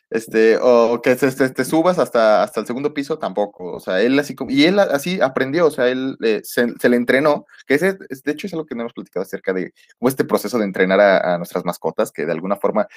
Este, 0.09 0.57
o 0.61 1.01
que 1.01 1.15
te, 1.17 1.49
te, 1.49 1.65
subas 1.65 1.99
hasta, 1.99 2.41
hasta 2.41 2.61
el 2.61 2.65
segundo 2.65 2.93
piso, 2.93 3.19
tampoco. 3.19 3.73
O 3.73 3.79
sea, 3.79 4.01
él 4.01 4.17
así 4.19 4.35
como, 4.35 4.51
y 4.51 4.65
él 4.65 4.79
así 4.79 5.19
aprendió, 5.21 5.67
o 5.67 5.71
sea, 5.71 5.89
él 5.89 6.17
eh, 6.23 6.41
se, 6.43 6.67
le 6.89 6.95
entrenó, 6.95 7.45
que 7.65 7.75
ese, 7.75 7.93
de 7.97 8.31
hecho 8.31 8.47
es 8.47 8.53
algo 8.53 8.65
que 8.65 8.75
no 8.75 8.81
hemos 8.81 8.93
platicado 8.93 9.23
acerca 9.23 9.53
de 9.53 9.73
este 10.01 10.23
proceso 10.23 10.57
de 10.59 10.65
entrenar 10.65 11.01
a, 11.01 11.37
nuestras 11.37 11.65
mascotas, 11.65 12.11
que 12.11 12.25
de 12.25 12.31
alguna 12.31 12.55
forma 12.55 12.87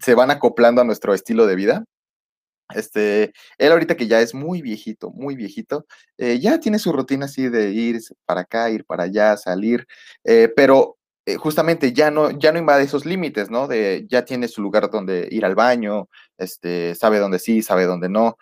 se 0.00 0.14
van 0.14 0.30
acoplando 0.30 0.80
a 0.80 0.84
nuestro 0.84 1.14
estilo 1.14 1.46
de 1.46 1.56
vida. 1.56 1.84
Este, 2.74 3.32
él 3.56 3.72
ahorita 3.72 3.96
que 3.96 4.06
ya 4.06 4.20
es 4.20 4.34
muy 4.34 4.60
viejito, 4.62 5.10
muy 5.10 5.36
viejito, 5.36 5.86
eh, 6.18 6.38
ya 6.38 6.60
tiene 6.60 6.78
su 6.78 6.92
rutina 6.92 7.24
así 7.26 7.48
de 7.48 7.70
ir 7.70 8.00
para 8.26 8.42
acá, 8.42 8.70
ir 8.70 8.84
para 8.84 9.04
allá, 9.04 9.36
salir, 9.36 9.86
eh, 10.24 10.52
pero 10.54 10.98
eh, 11.26 11.36
justamente 11.36 11.92
ya 11.92 12.10
no, 12.10 12.30
ya 12.30 12.52
no 12.52 12.58
invade 12.58 12.84
esos 12.84 13.06
límites, 13.06 13.50
¿no? 13.50 13.68
De 13.68 14.06
ya 14.08 14.24
tiene 14.24 14.48
su 14.48 14.60
lugar 14.62 14.90
donde 14.90 15.28
ir 15.30 15.44
al 15.44 15.54
baño, 15.54 16.08
este, 16.36 16.94
sabe 16.94 17.18
dónde 17.18 17.38
sí, 17.38 17.62
sabe 17.62 17.84
dónde 17.84 18.08
no, 18.08 18.36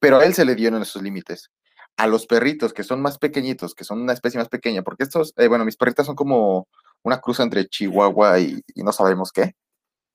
pero 0.00 0.18
a 0.18 0.24
él 0.24 0.34
se 0.34 0.44
le 0.44 0.54
dieron 0.54 0.82
esos 0.82 1.02
límites. 1.02 1.50
A 1.96 2.06
los 2.08 2.26
perritos 2.26 2.72
que 2.74 2.82
son 2.82 3.00
más 3.00 3.18
pequeñitos, 3.18 3.74
que 3.74 3.84
son 3.84 4.00
una 4.02 4.12
especie 4.12 4.38
más 4.38 4.48
pequeña, 4.48 4.82
porque 4.82 5.04
estos, 5.04 5.32
bueno, 5.36 5.64
mis 5.64 5.76
perritas 5.76 6.06
son 6.06 6.16
como 6.16 6.68
una 7.02 7.20
cruz 7.20 7.40
entre 7.40 7.66
Chihuahua 7.68 8.40
y, 8.40 8.60
y 8.74 8.82
no 8.82 8.92
sabemos 8.92 9.32
qué, 9.32 9.54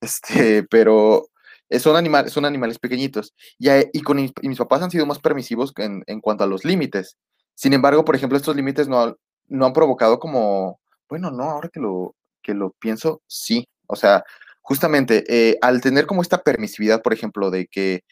este, 0.00 0.64
pero 0.64 1.29
son, 1.78 1.96
animales, 1.96 2.32
son 2.32 2.44
animales 2.44 2.78
pequeñitos. 2.78 3.34
Y, 3.58 3.68
y 3.92 4.02
con 4.02 4.16
mis, 4.16 4.58
papás 4.58 4.82
han 4.82 4.90
sido 4.90 5.06
más 5.06 5.18
permisivos 5.18 5.72
en, 5.76 6.02
en, 6.06 6.20
cuanto 6.20 6.44
a 6.44 6.46
los 6.46 6.64
límites. 6.64 7.16
Sin 7.54 7.72
embargo, 7.72 8.04
por 8.04 8.16
ejemplo, 8.16 8.36
estos 8.36 8.56
límites 8.56 8.88
no, 8.88 9.16
no 9.48 9.66
han 9.66 9.72
provocado 9.72 10.18
como, 10.18 10.80
bueno, 11.08 11.30
no, 11.30 11.44
ahora 11.44 11.68
que 11.72 11.80
lo, 11.80 12.14
que 12.42 12.54
lo 12.54 12.72
pienso, 12.78 13.22
sí. 13.26 13.68
O 13.86 13.96
sea, 13.96 14.24
justamente 14.62 15.24
eh, 15.28 15.58
al 15.60 15.80
tener 15.80 16.06
como 16.06 16.22
esta 16.22 16.42
permisividad, 16.42 17.02
por 17.02 17.12
ejemplo, 17.12 17.50
de 17.50 17.66
que 17.66 18.02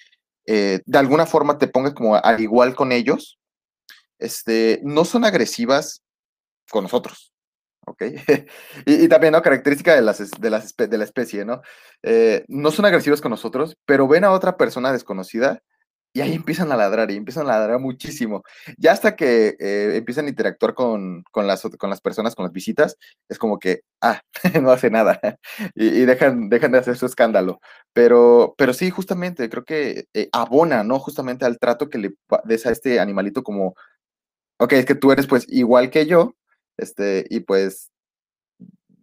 eh, 0.46 0.80
de 0.84 0.98
alguna 0.98 1.26
forma 1.26 1.58
te 1.58 1.68
pongas 1.68 1.94
como 1.94 2.16
al 2.16 2.40
igual 2.40 2.74
con 2.74 2.92
ellos, 2.92 3.38
este, 4.18 4.80
no 4.82 5.04
son 5.04 5.24
agresivas 5.24 6.02
con 6.70 6.84
nosotros. 6.84 7.32
¿Ok? 7.90 8.02
y, 8.86 9.08
también, 9.08 9.32
¿no? 9.32 9.42
Característica 9.42 9.94
de, 9.94 10.02
las, 10.02 10.30
de, 10.30 10.50
las, 10.50 10.76
de 10.76 10.98
la 10.98 11.04
especie, 11.04 11.44
¿no? 11.44 11.62
Eh, 12.02 12.44
no 12.48 12.70
son 12.70 12.84
agresivos 12.84 13.20
con 13.20 13.30
nosotros, 13.30 13.76
pero 13.84 14.08
ven 14.08 14.24
a 14.24 14.32
otra 14.32 14.56
persona 14.56 14.92
desconocida 14.92 15.62
y 16.12 16.20
ahí 16.20 16.34
empiezan 16.34 16.72
a 16.72 16.76
ladrar 16.76 17.10
y 17.10 17.16
empiezan 17.16 17.44
a 17.46 17.50
ladrar 17.50 17.78
muchísimo. 17.78 18.42
Ya 18.76 18.92
hasta 18.92 19.14
que 19.14 19.56
eh, 19.60 19.96
empiezan 19.96 20.26
a 20.26 20.30
interactuar 20.30 20.74
con, 20.74 21.22
con, 21.30 21.46
las, 21.46 21.62
con 21.78 21.90
las 21.90 22.00
personas, 22.00 22.34
con 22.34 22.44
las 22.44 22.52
visitas, 22.52 22.96
es 23.28 23.38
como 23.38 23.58
que, 23.58 23.82
ah, 24.00 24.20
no 24.62 24.70
hace 24.70 24.90
nada 24.90 25.20
y, 25.74 26.04
dejan, 26.06 26.48
dejan 26.48 26.72
de 26.72 26.78
hacer 26.78 26.96
su 26.96 27.06
escándalo. 27.06 27.60
Pero, 27.92 28.54
pero 28.58 28.72
sí, 28.72 28.90
justamente, 28.90 29.48
creo 29.48 29.64
que 29.64 30.06
eh, 30.14 30.28
abona, 30.32 30.82
¿no? 30.82 30.98
Justamente 30.98 31.44
al 31.44 31.58
trato 31.58 31.88
que 31.88 31.98
le 31.98 32.14
des 32.44 32.66
a 32.66 32.70
este 32.72 33.00
animalito 33.00 33.42
como, 33.42 33.74
ok, 34.58 34.72
es 34.74 34.86
que 34.86 34.94
tú 34.94 35.12
eres 35.12 35.26
pues 35.26 35.46
igual 35.48 35.90
que 35.90 36.06
yo, 36.06 36.34
este, 36.78 37.26
y 37.28 37.40
pues 37.40 37.90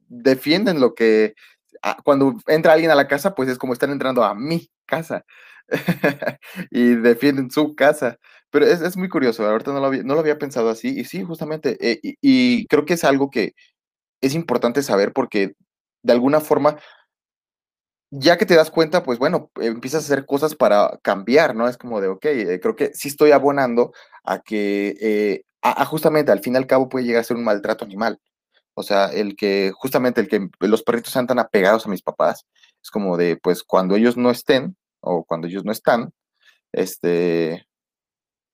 defienden 0.07 0.79
lo 0.79 0.95
que 0.95 1.35
ah, 1.81 1.97
cuando 2.03 2.35
entra 2.47 2.73
alguien 2.73 2.91
a 2.91 2.95
la 2.95 3.07
casa, 3.07 3.35
pues 3.35 3.49
es 3.49 3.57
como 3.57 3.73
están 3.73 3.91
entrando 3.91 4.23
a 4.23 4.35
mi 4.35 4.69
casa 4.85 5.25
y 6.71 6.95
defienden 6.95 7.51
su 7.51 7.75
casa. 7.75 8.17
Pero 8.51 8.65
es, 8.65 8.95
muy 8.97 9.09
curioso, 9.09 9.45
ahorita 9.45 9.73
no 9.73 9.79
lo, 9.81 9.87
había, 9.87 10.03
no 10.03 10.13
lo 10.13 10.21
había 10.21 10.37
pensado 10.37 10.69
así 10.69 10.97
y 10.99 11.03
sí, 11.03 11.23
justamente, 11.23 11.77
eh, 11.81 11.99
y, 12.21 12.65
creo 12.67 12.85
que 12.85 12.93
es 12.93 13.03
algo 13.03 13.29
que 13.29 13.53
es 14.21 14.33
importante 14.35 14.81
saber 14.83 15.13
porque 15.13 15.55
de 16.03 16.13
alguna 16.13 16.39
forma, 16.39 16.77
ya 18.11 18.37
que 18.37 18.45
te 18.45 18.55
das 18.55 18.71
cuenta, 18.71 19.03
pues 19.03 19.19
bueno, 19.19 19.51
empiezas 19.55 20.03
a 20.03 20.05
hacer 20.13 20.25
cosas 20.25 20.55
para 20.55 20.99
cambiar, 21.03 21.55
¿no? 21.55 21.67
Es 21.67 21.77
como 21.77 21.99
de, 21.99 22.07
ok, 22.07 22.25
eh, 22.25 22.59
creo 22.61 22.75
que 22.75 22.93
sí 22.93 23.09
estoy 23.09 23.31
abonando 23.31 23.91
a 24.23 24.39
que 24.39 24.95
eh, 25.01 25.44
justamente 25.85 26.31
al 26.31 26.41
fin 26.41 26.53
y 26.53 26.57
al 26.57 26.67
cabo 26.67 26.89
puede 26.89 27.05
llegar 27.05 27.21
a 27.21 27.23
ser 27.23 27.37
un 27.37 27.43
maltrato 27.43 27.85
animal. 27.85 28.19
O 28.75 28.83
sea, 28.83 29.07
el 29.07 29.35
que, 29.35 29.71
justamente 29.73 30.21
el 30.21 30.27
que 30.27 30.49
los 30.59 30.83
perritos 30.83 31.13
sean 31.13 31.27
tan 31.27 31.39
apegados 31.39 31.85
a 31.85 31.89
mis 31.89 32.01
papás, 32.01 32.45
es 32.83 32.91
como 32.91 33.17
de, 33.17 33.37
pues 33.37 33.63
cuando 33.63 33.95
ellos 33.95 34.17
no 34.17 34.31
estén 34.31 34.75
o 35.01 35.23
cuando 35.25 35.47
ellos 35.47 35.63
no 35.65 35.71
están, 35.71 36.11
este, 36.73 37.65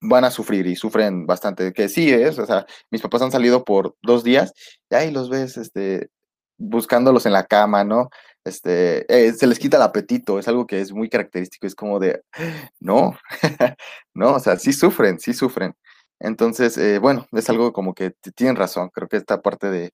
van 0.01 0.25
a 0.25 0.31
sufrir 0.31 0.67
y 0.67 0.75
sufren 0.75 1.25
bastante. 1.27 1.73
Que 1.73 1.89
sí 1.89 2.11
es, 2.11 2.39
o 2.39 2.45
sea, 2.45 2.65
mis 2.91 3.01
papás 3.01 3.21
han 3.23 3.31
salido 3.31 3.63
por 3.65 3.95
dos 4.01 4.23
días 4.23 4.53
y 4.89 4.95
ahí 4.95 5.11
los 5.11 5.29
ves, 5.29 5.57
este, 5.57 6.09
buscándolos 6.57 7.25
en 7.25 7.33
la 7.33 7.45
cama, 7.45 7.83
¿no? 7.83 8.09
Este, 8.43 9.05
eh, 9.13 9.33
se 9.33 9.47
les 9.47 9.59
quita 9.59 9.77
el 9.77 9.83
apetito, 9.83 10.39
es 10.39 10.47
algo 10.47 10.65
que 10.67 10.81
es 10.81 10.91
muy 10.93 11.09
característico, 11.09 11.67
es 11.67 11.75
como 11.75 11.99
de, 11.99 12.23
no, 12.79 13.15
no, 14.13 14.35
o 14.35 14.39
sea, 14.39 14.57
sí 14.57 14.73
sufren, 14.73 15.19
sí 15.19 15.33
sufren. 15.33 15.75
Entonces, 16.23 16.77
eh, 16.77 16.99
bueno, 16.99 17.27
es 17.31 17.49
algo 17.49 17.73
como 17.73 17.93
que 17.93 18.11
tienen 18.35 18.55
razón, 18.55 18.89
creo 18.89 19.07
que 19.07 19.17
esta 19.17 19.41
parte 19.41 19.71
de, 19.71 19.91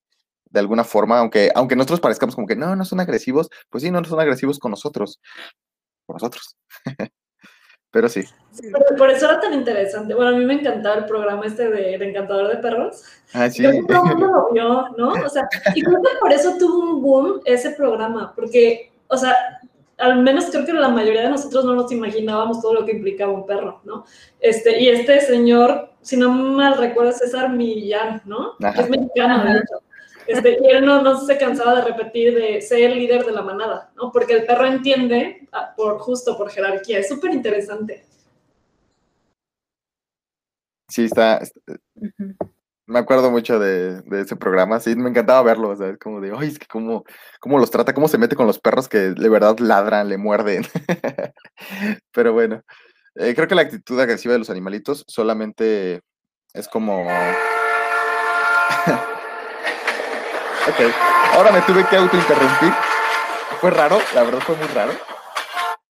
de 0.50 0.60
alguna 0.60 0.84
forma, 0.84 1.18
aunque, 1.18 1.50
aunque 1.54 1.76
nosotros 1.76 2.00
parezcamos 2.00 2.34
como 2.34 2.46
que 2.46 2.56
no, 2.56 2.76
no 2.76 2.84
son 2.84 3.00
agresivos, 3.00 3.48
pues 3.70 3.82
sí, 3.82 3.90
no, 3.90 4.04
son 4.04 4.20
agresivos 4.20 4.58
con 4.58 4.70
nosotros, 4.70 5.20
con 6.06 6.14
nosotros. 6.14 6.56
Pero 7.90 8.08
sí. 8.10 8.22
por, 8.98 9.10
eso 9.10 9.24
era 9.24 9.40
tan 9.40 9.54
interesante. 9.54 10.14
Bueno, 10.14 10.36
a 10.36 10.38
mí 10.38 10.44
me 10.44 10.54
encantaba 10.54 10.96
el 10.96 11.06
programa 11.06 11.46
este 11.46 11.70
de, 11.70 11.94
Encantador 11.94 12.48
de 12.48 12.56
Perros. 12.58 13.02
Ah, 13.32 13.48
sí. 13.48 13.62
todo 13.62 13.70
el 13.70 14.10
mundo 14.10 14.26
lo 14.26 14.52
vio, 14.52 14.88
¿no? 14.98 15.12
O 15.24 15.28
sea, 15.28 15.48
y 15.74 15.82
creo 15.82 16.02
que 16.02 16.18
por 16.20 16.30
eso 16.30 16.58
tuvo 16.58 16.80
un 16.80 17.02
boom 17.02 17.40
ese 17.46 17.70
programa, 17.70 18.34
porque, 18.36 18.92
o 19.06 19.16
sea, 19.16 19.34
al 19.96 20.22
menos 20.22 20.46
creo 20.50 20.66
que 20.66 20.72
la 20.74 20.90
mayoría 20.90 21.22
de 21.22 21.30
nosotros 21.30 21.64
no 21.64 21.74
nos 21.74 21.90
imaginábamos 21.90 22.60
todo 22.60 22.74
lo 22.74 22.84
que 22.84 22.92
implicaba 22.92 23.32
un 23.32 23.46
perro, 23.46 23.80
¿no? 23.84 24.04
Este, 24.38 24.80
y 24.80 24.88
este 24.88 25.20
señor, 25.20 25.90
si 26.08 26.16
no 26.16 26.30
mal 26.30 26.78
recuerdo, 26.78 27.12
César 27.12 27.50
Millán, 27.50 28.22
¿no? 28.24 28.54
Es 28.58 28.88
mexicano, 28.88 29.44
de 29.44 29.58
hecho. 29.58 29.82
Este, 30.26 30.58
y 30.58 30.66
él 30.70 30.82
no, 30.82 31.02
no, 31.02 31.20
se 31.20 31.36
cansaba 31.36 31.74
de 31.74 31.82
repetir 31.82 32.34
de 32.34 32.62
ser 32.62 32.92
el 32.92 32.98
líder 32.98 33.26
de 33.26 33.32
la 33.32 33.42
manada, 33.42 33.90
¿no? 33.94 34.10
Porque 34.10 34.32
el 34.32 34.46
perro 34.46 34.64
entiende 34.64 35.46
ah, 35.52 35.74
por 35.76 35.98
justo 35.98 36.38
por 36.38 36.50
jerarquía. 36.50 37.00
Es 37.00 37.08
súper 37.10 37.34
interesante. 37.34 38.06
Sí, 40.88 41.04
está. 41.04 41.42
Me 42.86 42.98
acuerdo 42.98 43.30
mucho 43.30 43.58
de, 43.58 44.02
ese 44.12 44.34
programa, 44.34 44.80
sí, 44.80 44.96
me 44.96 45.10
encantaba 45.10 45.42
verlo, 45.42 45.76
¿sabes? 45.76 45.98
Como 45.98 46.22
de, 46.22 46.32
ay, 46.34 46.48
es 46.48 46.58
que 46.58 46.66
cómo, 46.66 47.04
cómo 47.38 47.58
los 47.58 47.70
trata, 47.70 47.92
cómo 47.92 48.08
se 48.08 48.16
mete 48.16 48.34
con 48.34 48.46
los 48.46 48.58
perros 48.58 48.88
que 48.88 49.10
de 49.10 49.28
verdad 49.28 49.58
ladran, 49.58 50.08
le 50.08 50.16
muerden. 50.16 50.62
Pero 52.12 52.32
bueno, 52.32 52.62
eh, 53.18 53.34
creo 53.34 53.48
que 53.48 53.56
la 53.56 53.62
actitud 53.62 53.98
agresiva 54.00 54.32
de 54.32 54.38
los 54.38 54.48
animalitos 54.48 55.04
solamente 55.08 56.00
es 56.54 56.68
como... 56.68 57.02
ok, 60.68 60.80
ahora 61.34 61.50
me 61.50 61.60
tuve 61.62 61.84
que 61.88 61.96
autointerrumpir. 61.96 62.72
Fue 63.60 63.70
raro, 63.70 63.98
la 64.14 64.22
verdad 64.22 64.38
fue 64.40 64.54
muy 64.56 64.68
raro. 64.68 64.92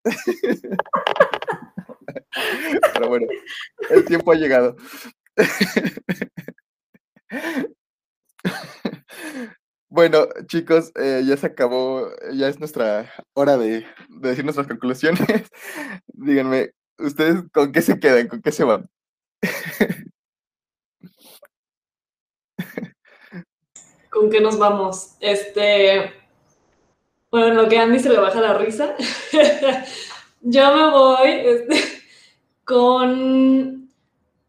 Pero 2.95 3.09
bueno, 3.09 3.27
el 3.91 4.07
tiempo 4.07 4.33
ha 4.33 4.37
llegado. 4.37 4.75
Bueno, 9.91 10.29
chicos, 10.47 10.93
eh, 10.97 11.23
ya 11.25 11.39
se 11.39 11.47
acabó, 11.47 12.11
ya 12.35 12.49
es 12.49 12.59
nuestra 12.59 13.11
hora 13.33 13.57
de, 13.57 13.87
de 14.11 14.29
decir 14.29 14.45
nuestras 14.45 14.67
conclusiones. 14.67 15.49
Díganme, 16.09 16.73
¿ustedes 16.99 17.45
con 17.53 17.73
qué 17.73 17.83
se 17.83 17.99
quedan? 17.99 18.29
¿Con 18.29 18.43
qué 18.43 18.53
se 18.53 18.65
van? 18.65 18.89
¿Con 24.11 24.31
qué 24.31 24.41
nos 24.41 24.59
vamos? 24.59 25.15
Este. 25.21 26.13
Bueno, 27.31 27.49
en 27.49 27.57
lo 27.57 27.69
que 27.69 27.79
Andy 27.79 27.99
se 27.99 28.09
le 28.09 28.19
baja 28.19 28.41
la 28.41 28.55
risa. 28.55 28.97
Yo 30.41 30.75
me 30.75 30.91
voy 30.91 31.31
este, 31.31 31.85
con. 32.65 33.91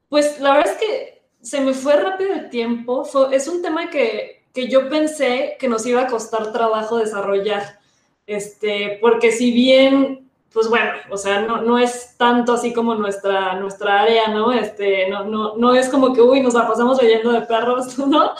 Pues 0.07 0.39
la 0.39 0.53
verdad 0.53 0.73
es 0.73 0.79
que 0.79 1.21
se 1.41 1.61
me 1.61 1.73
fue 1.73 1.95
rápido 1.95 2.33
el 2.33 2.49
tiempo. 2.49 3.03
Es 3.31 3.47
un 3.47 3.61
tema 3.61 3.89
que, 3.89 4.43
que 4.53 4.67
yo 4.67 4.89
pensé 4.89 5.55
que 5.59 5.67
nos 5.67 5.85
iba 5.85 6.01
a 6.01 6.07
costar 6.07 6.51
trabajo 6.51 6.97
desarrollar. 6.97 7.79
Este, 8.25 8.97
porque 9.01 9.31
si 9.31 9.51
bien, 9.51 10.28
pues 10.51 10.67
bueno, 10.67 10.91
o 11.11 11.17
sea, 11.17 11.41
no, 11.41 11.61
no 11.61 11.77
es 11.77 12.15
tanto 12.17 12.53
así 12.53 12.73
como 12.73 12.95
nuestra, 12.95 13.53
nuestra 13.55 14.01
área, 14.01 14.29
¿no? 14.29 14.51
Este, 14.51 15.07
no, 15.09 15.25
no, 15.25 15.55
no 15.57 15.75
es 15.75 15.89
como 15.89 16.13
que, 16.13 16.21
uy, 16.21 16.41
nos 16.41 16.55
la 16.55 16.67
pasamos 16.67 17.01
leyendo 17.01 17.31
de 17.31 17.41
perros, 17.41 17.97
¿no? 18.07 18.31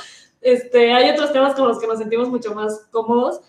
Este, 0.42 0.94
hay 0.94 1.10
otros 1.12 1.32
temas 1.32 1.54
con 1.54 1.68
los 1.68 1.80
que 1.80 1.88
nos 1.88 2.00
sentimos 2.00 2.30
mucho 2.30 2.56
más 2.56 2.88
cómodos, 2.92 3.42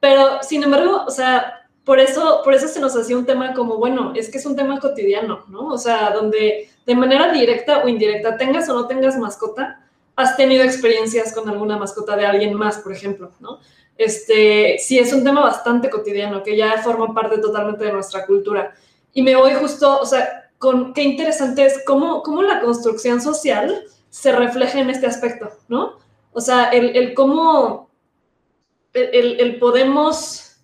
pero 0.00 0.42
sin 0.42 0.62
embargo, 0.62 1.04
o 1.06 1.10
sea, 1.10 1.68
por 1.84 2.00
eso, 2.00 2.40
por 2.42 2.54
eso 2.54 2.68
se 2.68 2.80
nos 2.80 2.96
hacía 2.96 3.16
un 3.16 3.26
tema 3.26 3.54
como, 3.54 3.76
bueno, 3.76 4.12
es 4.14 4.30
que 4.30 4.38
es 4.38 4.46
un 4.46 4.56
tema 4.56 4.80
cotidiano, 4.80 5.44
¿no? 5.48 5.68
O 5.68 5.78
sea, 5.78 6.10
donde 6.10 6.70
de 6.84 6.94
manera 6.94 7.32
directa 7.32 7.82
o 7.84 7.88
indirecta, 7.88 8.36
tengas 8.36 8.68
o 8.68 8.74
no 8.74 8.86
tengas 8.86 9.16
mascota, 9.18 9.84
has 10.16 10.36
tenido 10.36 10.64
experiencias 10.64 11.34
con 11.34 11.48
alguna 11.48 11.76
mascota 11.76 12.16
de 12.16 12.26
alguien 12.26 12.54
más, 12.54 12.78
por 12.78 12.92
ejemplo, 12.92 13.32
¿no? 13.40 13.60
Este, 13.98 14.78
sí, 14.78 14.98
es 14.98 15.12
un 15.12 15.24
tema 15.24 15.40
bastante 15.40 15.88
cotidiano, 15.88 16.42
que 16.42 16.56
ya 16.56 16.82
forma 16.82 17.14
parte 17.14 17.38
totalmente 17.38 17.84
de 17.84 17.92
nuestra 17.92 18.26
cultura. 18.26 18.74
Y 19.12 19.22
me 19.22 19.36
voy 19.36 19.54
justo, 19.54 19.98
o 19.98 20.04
sea, 20.04 20.50
con 20.58 20.92
qué 20.92 21.02
interesante 21.02 21.64
es 21.64 21.82
cómo, 21.84 22.22
cómo 22.22 22.42
la 22.42 22.60
construcción 22.60 23.20
social 23.20 23.84
se 24.10 24.32
refleja 24.32 24.80
en 24.80 24.90
este 24.90 25.06
aspecto, 25.06 25.50
¿no? 25.68 25.98
O 26.32 26.40
sea, 26.40 26.70
el, 26.70 26.96
el 26.96 27.14
cómo, 27.14 27.90
el, 28.92 29.40
el, 29.40 29.58
podemos, 29.58 30.58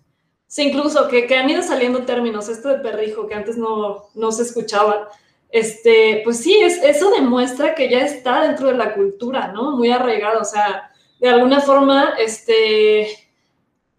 sí, 0.47 0.69
incluso 0.69 1.07
que, 1.07 1.25
que, 1.25 1.35
han 1.35 1.49
ido 1.49 1.63
saliendo 1.63 2.03
términos, 2.03 2.49
esto 2.49 2.69
de 2.69 2.79
perrijo, 2.79 3.27
que 3.27 3.35
antes 3.35 3.57
no, 3.57 4.09
no 4.13 4.31
se 4.31 4.43
escuchaba, 4.43 5.09
este, 5.49 6.21
pues 6.23 6.37
sí, 6.37 6.59
es, 6.61 6.81
eso 6.83 7.11
demuestra 7.11 7.75
que 7.75 7.89
ya 7.89 7.99
está 7.99 8.41
dentro 8.41 8.67
de 8.67 8.73
la 8.73 8.93
cultura, 8.93 9.49
¿no? 9.49 9.77
Muy 9.77 9.91
arraigado, 9.91 10.41
o 10.41 10.45
sea, 10.45 10.91
de 11.19 11.29
alguna 11.29 11.61
forma, 11.61 12.15
este, 12.19 13.22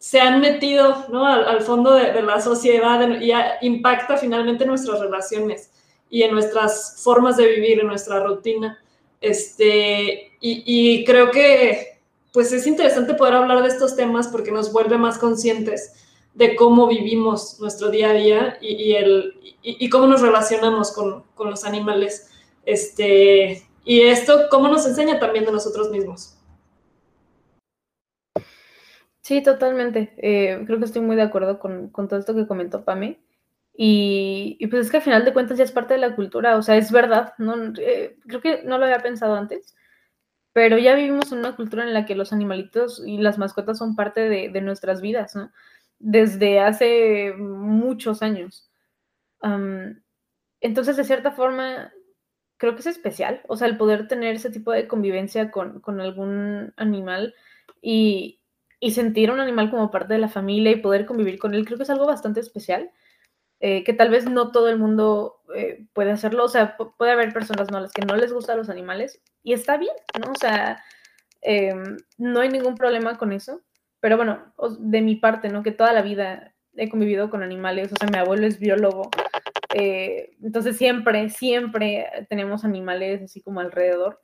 se 0.04 0.20
han 0.20 0.42
metido, 0.42 1.06
¿no? 1.10 1.26
Al, 1.26 1.62
fondo 1.62 1.94
de, 1.94 2.20
la 2.20 2.38
sociedad 2.38 3.08
y 3.22 3.32
impacta 3.66 4.18
finalmente 4.18 4.66
nuestras 4.66 5.00
relaciones 5.00 5.70
y 6.10 6.24
en 6.24 6.32
nuestras 6.32 7.00
formas 7.02 7.38
de 7.38 7.46
vivir, 7.46 7.80
en 7.80 7.86
nuestra 7.86 8.22
rutina. 8.22 8.78
Este, 9.22 10.32
y, 10.42 11.02
creo 11.06 11.30
que 11.30 12.00
pues 12.34 12.52
es 12.52 12.66
interesante 12.66 13.14
poder 13.14 13.32
hablar 13.32 13.62
de 13.62 13.68
estos 13.68 13.96
temas 13.96 14.28
porque 14.28 14.52
nos 14.52 14.74
vuelve 14.74 14.98
más 14.98 15.16
conscientes 15.16 15.94
de 16.34 16.54
cómo 16.54 16.86
vivimos 16.86 17.58
nuestro 17.58 17.88
día 17.88 18.10
a 18.10 18.12
día 18.12 18.58
y, 18.60 18.92
el, 18.92 19.32
y, 19.62 19.88
cómo 19.88 20.06
nos 20.06 20.20
relacionamos 20.20 20.92
con, 20.92 21.24
con, 21.34 21.48
los 21.48 21.64
animales. 21.64 22.28
Este, 22.66 23.66
y 23.86 24.02
esto, 24.02 24.48
cómo 24.50 24.68
nos 24.68 24.84
enseña 24.84 25.18
también 25.18 25.46
de 25.46 25.52
nosotros 25.52 25.88
mismos. 25.90 26.33
Sí, 29.24 29.42
totalmente. 29.42 30.12
Eh, 30.18 30.64
creo 30.66 30.78
que 30.78 30.84
estoy 30.84 31.00
muy 31.00 31.16
de 31.16 31.22
acuerdo 31.22 31.58
con, 31.58 31.88
con 31.88 32.08
todo 32.08 32.20
esto 32.20 32.34
que 32.34 32.46
comentó 32.46 32.84
Pame. 32.84 33.22
Y, 33.74 34.58
pues 34.70 34.86
es 34.86 34.90
que 34.90 34.98
al 34.98 35.02
final 35.02 35.24
de 35.24 35.32
cuentas 35.32 35.56
ya 35.58 35.64
es 35.64 35.72
parte 35.72 35.94
de 35.94 36.00
la 36.00 36.14
cultura, 36.14 36.56
o 36.58 36.62
sea, 36.62 36.76
es 36.76 36.92
verdad, 36.92 37.32
¿no? 37.38 37.54
Eh, 37.78 38.16
creo 38.28 38.40
que 38.40 38.62
no 38.64 38.78
lo 38.78 38.84
había 38.84 39.00
pensado 39.00 39.34
antes, 39.34 39.74
pero 40.52 40.78
ya 40.78 40.94
vivimos 40.96 41.32
en 41.32 41.40
una 41.40 41.56
cultura 41.56 41.84
en 41.84 41.94
la 41.94 42.06
que 42.06 42.14
los 42.16 42.32
animalitos 42.32 43.02
y 43.06 43.18
las 43.18 43.38
mascotas 43.38 43.78
son 43.78 43.96
parte 43.96 44.22
de, 44.28 44.50
de 44.50 44.60
nuestras 44.62 45.00
vidas, 45.02 45.36
¿no? 45.36 45.52
Desde 46.00 46.60
hace 46.60 47.34
muchos 47.38 48.22
años. 48.22 48.70
Entonces, 50.60 50.96
de 50.96 51.04
cierta 51.04 51.32
forma, 51.32 51.92
creo 52.58 52.74
que 52.74 52.80
es 52.80 52.86
especial, 52.86 53.42
o 53.48 53.56
sea, 53.56 53.68
el 53.68 53.76
poder 53.76 54.08
tener 54.08 54.36
ese 54.36 54.50
tipo 54.50 54.72
de 54.72 54.88
convivencia 54.88 55.50
con, 55.50 55.80
con 55.80 56.00
algún 56.00 56.72
animal 56.76 57.34
y, 57.82 58.40
y 58.84 58.90
sentir 58.90 59.30
a 59.30 59.32
un 59.32 59.40
animal 59.40 59.70
como 59.70 59.90
parte 59.90 60.12
de 60.12 60.18
la 60.18 60.28
familia 60.28 60.70
y 60.70 60.76
poder 60.76 61.06
convivir 61.06 61.38
con 61.38 61.54
él, 61.54 61.64
creo 61.64 61.78
que 61.78 61.84
es 61.84 61.90
algo 61.90 62.04
bastante 62.04 62.40
especial. 62.40 62.90
Eh, 63.60 63.82
que 63.82 63.94
tal 63.94 64.10
vez 64.10 64.28
no 64.28 64.52
todo 64.52 64.68
el 64.68 64.78
mundo 64.78 65.40
eh, 65.54 65.86
puede 65.94 66.10
hacerlo, 66.10 66.44
o 66.44 66.48
sea, 66.48 66.76
puede 66.76 67.12
haber 67.12 67.32
personas 67.32 67.70
¿no? 67.70 67.78
a 67.78 67.80
las 67.80 67.92
que 67.92 68.04
no 68.04 68.14
les 68.14 68.30
gustan 68.30 68.58
los 68.58 68.68
animales 68.68 69.22
y 69.42 69.54
está 69.54 69.78
bien, 69.78 69.94
¿no? 70.20 70.32
O 70.32 70.34
sea, 70.34 70.84
eh, 71.40 71.72
no 72.18 72.40
hay 72.40 72.50
ningún 72.50 72.74
problema 72.74 73.16
con 73.16 73.32
eso, 73.32 73.62
pero 74.00 74.18
bueno, 74.18 74.52
de 74.78 75.00
mi 75.00 75.16
parte, 75.16 75.48
¿no? 75.48 75.62
Que 75.62 75.72
toda 75.72 75.94
la 75.94 76.02
vida 76.02 76.52
he 76.76 76.90
convivido 76.90 77.30
con 77.30 77.42
animales, 77.42 77.90
o 77.90 77.96
sea, 77.96 78.10
mi 78.10 78.18
abuelo 78.18 78.46
es 78.46 78.58
biólogo, 78.58 79.08
eh, 79.74 80.36
entonces 80.42 80.76
siempre, 80.76 81.30
siempre 81.30 82.06
tenemos 82.28 82.66
animales 82.66 83.22
así 83.22 83.40
como 83.40 83.60
alrededor. 83.60 84.20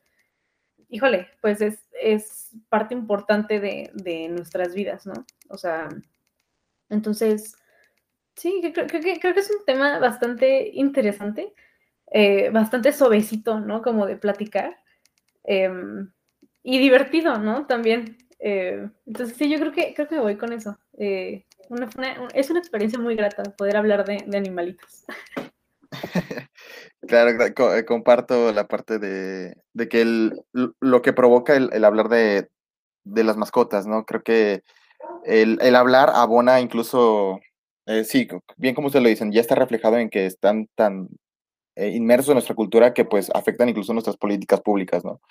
Híjole, 0.90 1.28
pues 1.40 1.60
es, 1.60 1.78
es 2.02 2.50
parte 2.68 2.94
importante 2.94 3.60
de, 3.60 3.90
de 3.94 4.28
nuestras 4.28 4.74
vidas, 4.74 5.06
¿no? 5.06 5.14
O 5.48 5.56
sea, 5.56 5.88
entonces 6.88 7.56
Sí, 8.36 8.60
creo, 8.72 8.86
creo, 8.86 9.02
que, 9.02 9.20
creo 9.20 9.34
que 9.34 9.40
es 9.40 9.50
un 9.50 9.64
tema 9.66 9.98
bastante 9.98 10.70
interesante, 10.74 11.52
eh, 12.10 12.50
bastante 12.50 12.92
suavecito, 12.92 13.60
¿no? 13.60 13.82
Como 13.82 14.06
de 14.06 14.16
platicar. 14.16 14.78
Eh, 15.44 15.70
y 16.62 16.78
divertido, 16.78 17.38
¿no? 17.38 17.66
También. 17.66 18.18
Eh, 18.38 18.88
entonces, 19.06 19.36
sí, 19.36 19.50
yo 19.50 19.58
creo 19.60 19.72
que, 19.72 19.94
creo 19.94 20.08
que 20.08 20.18
voy 20.20 20.36
con 20.36 20.52
eso. 20.52 20.78
Una, 21.68 21.88
una, 21.96 22.28
es 22.34 22.50
una 22.50 22.60
experiencia 22.60 22.98
muy 22.98 23.14
grata 23.16 23.42
poder 23.56 23.76
hablar 23.76 24.04
de, 24.06 24.24
de 24.26 24.38
animalitos. 24.38 25.04
Claro, 27.08 27.32
comparto 27.86 28.52
la 28.52 28.68
parte 28.68 28.98
de, 28.98 29.54
de 29.72 29.88
que 29.88 30.02
el, 30.02 30.42
lo 30.52 31.02
que 31.02 31.14
provoca 31.14 31.56
el, 31.56 31.70
el 31.72 31.84
hablar 31.84 32.10
de, 32.10 32.48
de, 33.04 33.24
las 33.24 33.38
mascotas, 33.38 33.86
¿no? 33.86 34.04
Creo 34.04 34.22
que 34.22 34.62
el, 35.24 35.58
el 35.62 35.76
hablar 35.76 36.10
abona 36.14 36.60
incluso 36.60 37.40
eh, 37.86 38.04
sí, 38.04 38.28
bien 38.56 38.74
como 38.74 38.86
ustedes 38.86 39.02
lo 39.02 39.08
dicen, 39.08 39.32
ya 39.32 39.40
está 39.40 39.56
reflejado 39.56 39.98
en 39.98 40.10
que 40.10 40.26
están 40.26 40.68
tan 40.76 41.08
eh, 41.80 41.96
inmersos 41.96 42.28
en 42.28 42.34
nuestra 42.34 42.54
cultura 42.54 42.92
que 42.92 43.06
pues 43.06 43.30
afectan 43.32 43.70
incluso 43.70 43.94
nuestras 43.94 44.18
políticas 44.18 44.60
públicas, 44.60 45.02
¿no? 45.02 45.22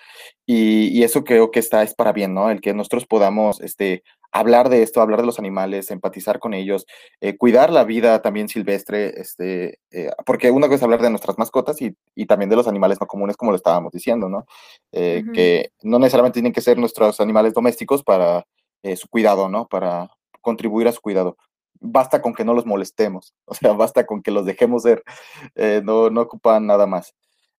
Y, 0.48 0.88
y, 0.88 1.04
eso 1.04 1.24
creo 1.24 1.52
que 1.52 1.60
está, 1.60 1.84
es 1.84 1.94
para 1.94 2.12
bien, 2.12 2.34
¿no? 2.34 2.50
El 2.50 2.60
que 2.60 2.74
nosotros 2.74 3.06
podamos 3.06 3.62
este, 3.62 4.02
hablar 4.32 4.70
de 4.70 4.82
esto, 4.82 5.00
hablar 5.00 5.20
de 5.20 5.28
los 5.28 5.38
animales, 5.38 5.92
empatizar 5.92 6.40
con 6.40 6.56
ellos, 6.56 6.88
eh, 7.22 7.38
cuidar 7.38 7.70
la 7.70 7.84
vida 7.84 8.24
también 8.24 8.50
silvestre, 8.50 9.22
este, 9.22 9.78
eh, 9.92 10.10
porque 10.26 10.50
una 10.50 10.66
cosa 10.66 10.78
es 10.78 10.84
hablar 10.84 11.04
de 11.04 11.12
nuestras 11.12 11.38
mascotas 11.38 11.80
y, 11.84 11.96
y, 12.16 12.26
también 12.26 12.50
de 12.50 12.56
los 12.56 12.68
animales 12.68 13.00
no 13.00 13.06
comunes, 13.06 13.38
como 13.38 13.52
lo 13.52 13.58
estábamos 13.58 13.92
diciendo, 13.92 14.28
¿no? 14.28 14.40
Uh 14.92 14.98
-huh. 14.98 15.32
Que 15.32 15.70
no 15.84 16.00
necesariamente 16.00 16.38
tienen 16.38 16.54
que 16.54 16.62
ser 16.62 16.80
nuestros 16.80 17.20
animales 17.20 17.54
domésticos 17.54 18.04
para 18.04 18.44
su 18.96 19.08
cuidado, 19.08 19.50
¿no? 19.50 19.68
Para 19.68 20.10
contribuir 20.42 20.88
a 20.88 20.94
su 20.94 21.02
cuidado 21.02 21.38
basta 21.80 22.22
con 22.22 22.34
que 22.34 22.46
no 22.46 22.54
los 22.54 22.66
molestemos, 22.66 23.34
o 23.46 23.54
sea, 23.54 23.74
basta 23.74 24.06
con 24.06 24.22
que 24.22 24.32
los 24.32 24.46
dejemos 24.46 24.84
ser, 24.84 25.04
eh, 25.56 25.82
no, 25.84 26.10
no 26.10 26.22
ocupan 26.22 26.68
nada 26.68 26.88
más. 26.88 27.16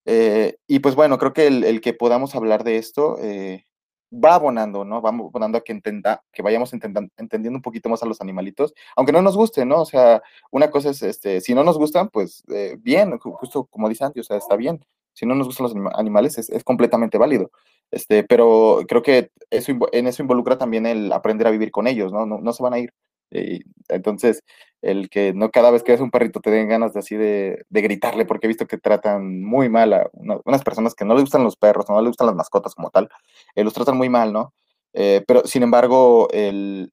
Eh, 0.07 0.57
y 0.67 0.81
pues 0.81 0.95
bueno, 0.95 1.19
creo 1.19 1.33
que 1.33 1.47
el, 1.47 1.65
el, 1.65 1.81
que 1.81 1.93
podamos 1.93 2.35
hablar 2.35 2.65
de 2.65 2.79
esto 2.79 3.19
eh, 3.21 3.65
va 4.13 4.35
abonando, 4.35 4.85
¿no? 4.85 5.03
Va 5.03 5.11
abonando 5.11 5.59
a 5.59 5.61
que, 5.63 5.73
entenda, 5.73 6.23
que 6.33 6.43
vayamos 6.43 6.73
entendiendo 6.73 7.57
un 7.59 7.63
poquito 7.63 7.89
más 7.89 8.03
a 8.03 8.07
los 8.07 8.21
animalitos, 8.21 8.75
aunque 8.97 9.13
no 9.13 9.23
nos 9.23 9.37
guste, 9.37 9.65
¿no? 9.67 9.83
O 9.83 9.87
sea, 9.87 10.23
una 10.51 10.71
cosa 10.71 10.91
es, 10.91 11.03
este, 11.03 11.41
si 11.41 11.55
no 11.55 11.65
nos 11.65 11.79
gustan, 11.79 12.09
pues 12.09 12.43
bien, 12.79 13.19
justo 13.19 13.67
como 13.67 13.89
dice 13.89 14.05
o 14.05 14.23
sea, 14.23 14.37
está 14.39 14.57
bien. 14.57 14.85
Si 15.13 15.27
no 15.27 15.35
nos 15.35 15.49
gustan 15.49 15.65
los 15.65 15.95
animales, 15.95 16.39
es, 16.39 16.51
es 16.51 16.65
completamente 16.65 17.19
válido. 17.19 17.51
Este, 17.91 18.25
pero 18.25 18.81
creo 18.89 19.03
que 19.03 19.31
eso, 19.51 19.73
en 19.93 20.07
eso 20.07 20.23
involucra 20.23 20.57
también 20.57 20.87
el 20.87 21.13
aprender 21.13 21.47
a 21.47 21.51
vivir 21.51 21.71
con 21.71 21.87
ellos, 21.87 22.13
¿no? 22.13 22.27
No, 22.27 22.39
no 22.41 22.53
se 22.53 22.63
van 22.63 22.75
a 22.75 22.79
ir. 22.79 22.95
Y 23.31 23.61
entonces, 23.89 24.43
el 24.83 25.11
que 25.11 25.33
no 25.35 25.51
cada 25.51 25.71
vez 25.71 25.83
que 25.83 25.93
ves 25.93 26.01
un 26.01 26.11
perrito 26.11 26.41
te 26.41 26.51
den 26.51 26.69
ganas 26.69 26.93
de 26.95 27.01
así 27.01 27.17
de, 27.17 27.65
de 27.69 27.83
gritarle, 27.83 28.25
porque 28.27 28.47
he 28.47 28.49
visto 28.49 28.67
que 28.67 28.79
tratan 28.79 29.43
muy 29.43 29.69
mal 29.69 29.93
a 29.93 30.11
una, 30.13 30.39
unas 30.45 30.63
personas 30.63 30.95
que 30.95 31.05
no 31.05 31.15
les 31.15 31.25
gustan 31.25 31.45
los 31.45 31.57
perros, 31.57 31.87
no 31.89 32.01
les 32.01 32.09
gustan 32.11 32.27
las 32.29 32.37
mascotas 32.37 32.75
como 32.75 32.91
tal, 32.91 33.09
eh, 33.55 33.65
los 33.65 33.75
tratan 33.75 33.97
muy 33.97 34.09
mal, 34.09 34.33
¿no? 34.33 34.55
Eh, 34.93 35.23
pero 35.27 35.43
sin 35.47 35.63
embargo, 35.63 36.29
el, 36.33 36.93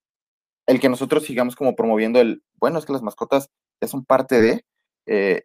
el, 0.68 0.80
que 0.80 0.90
nosotros 0.90 1.24
sigamos 1.26 1.56
como 1.56 1.76
promoviendo 1.76 2.20
el, 2.22 2.44
bueno, 2.56 2.80
es 2.80 2.86
que 2.86 2.94
las 2.94 3.02
mascotas 3.04 3.50
ya 3.82 3.88
son 3.88 4.06
parte 4.06 4.42
de, 4.42 4.66
eh, 5.08 5.44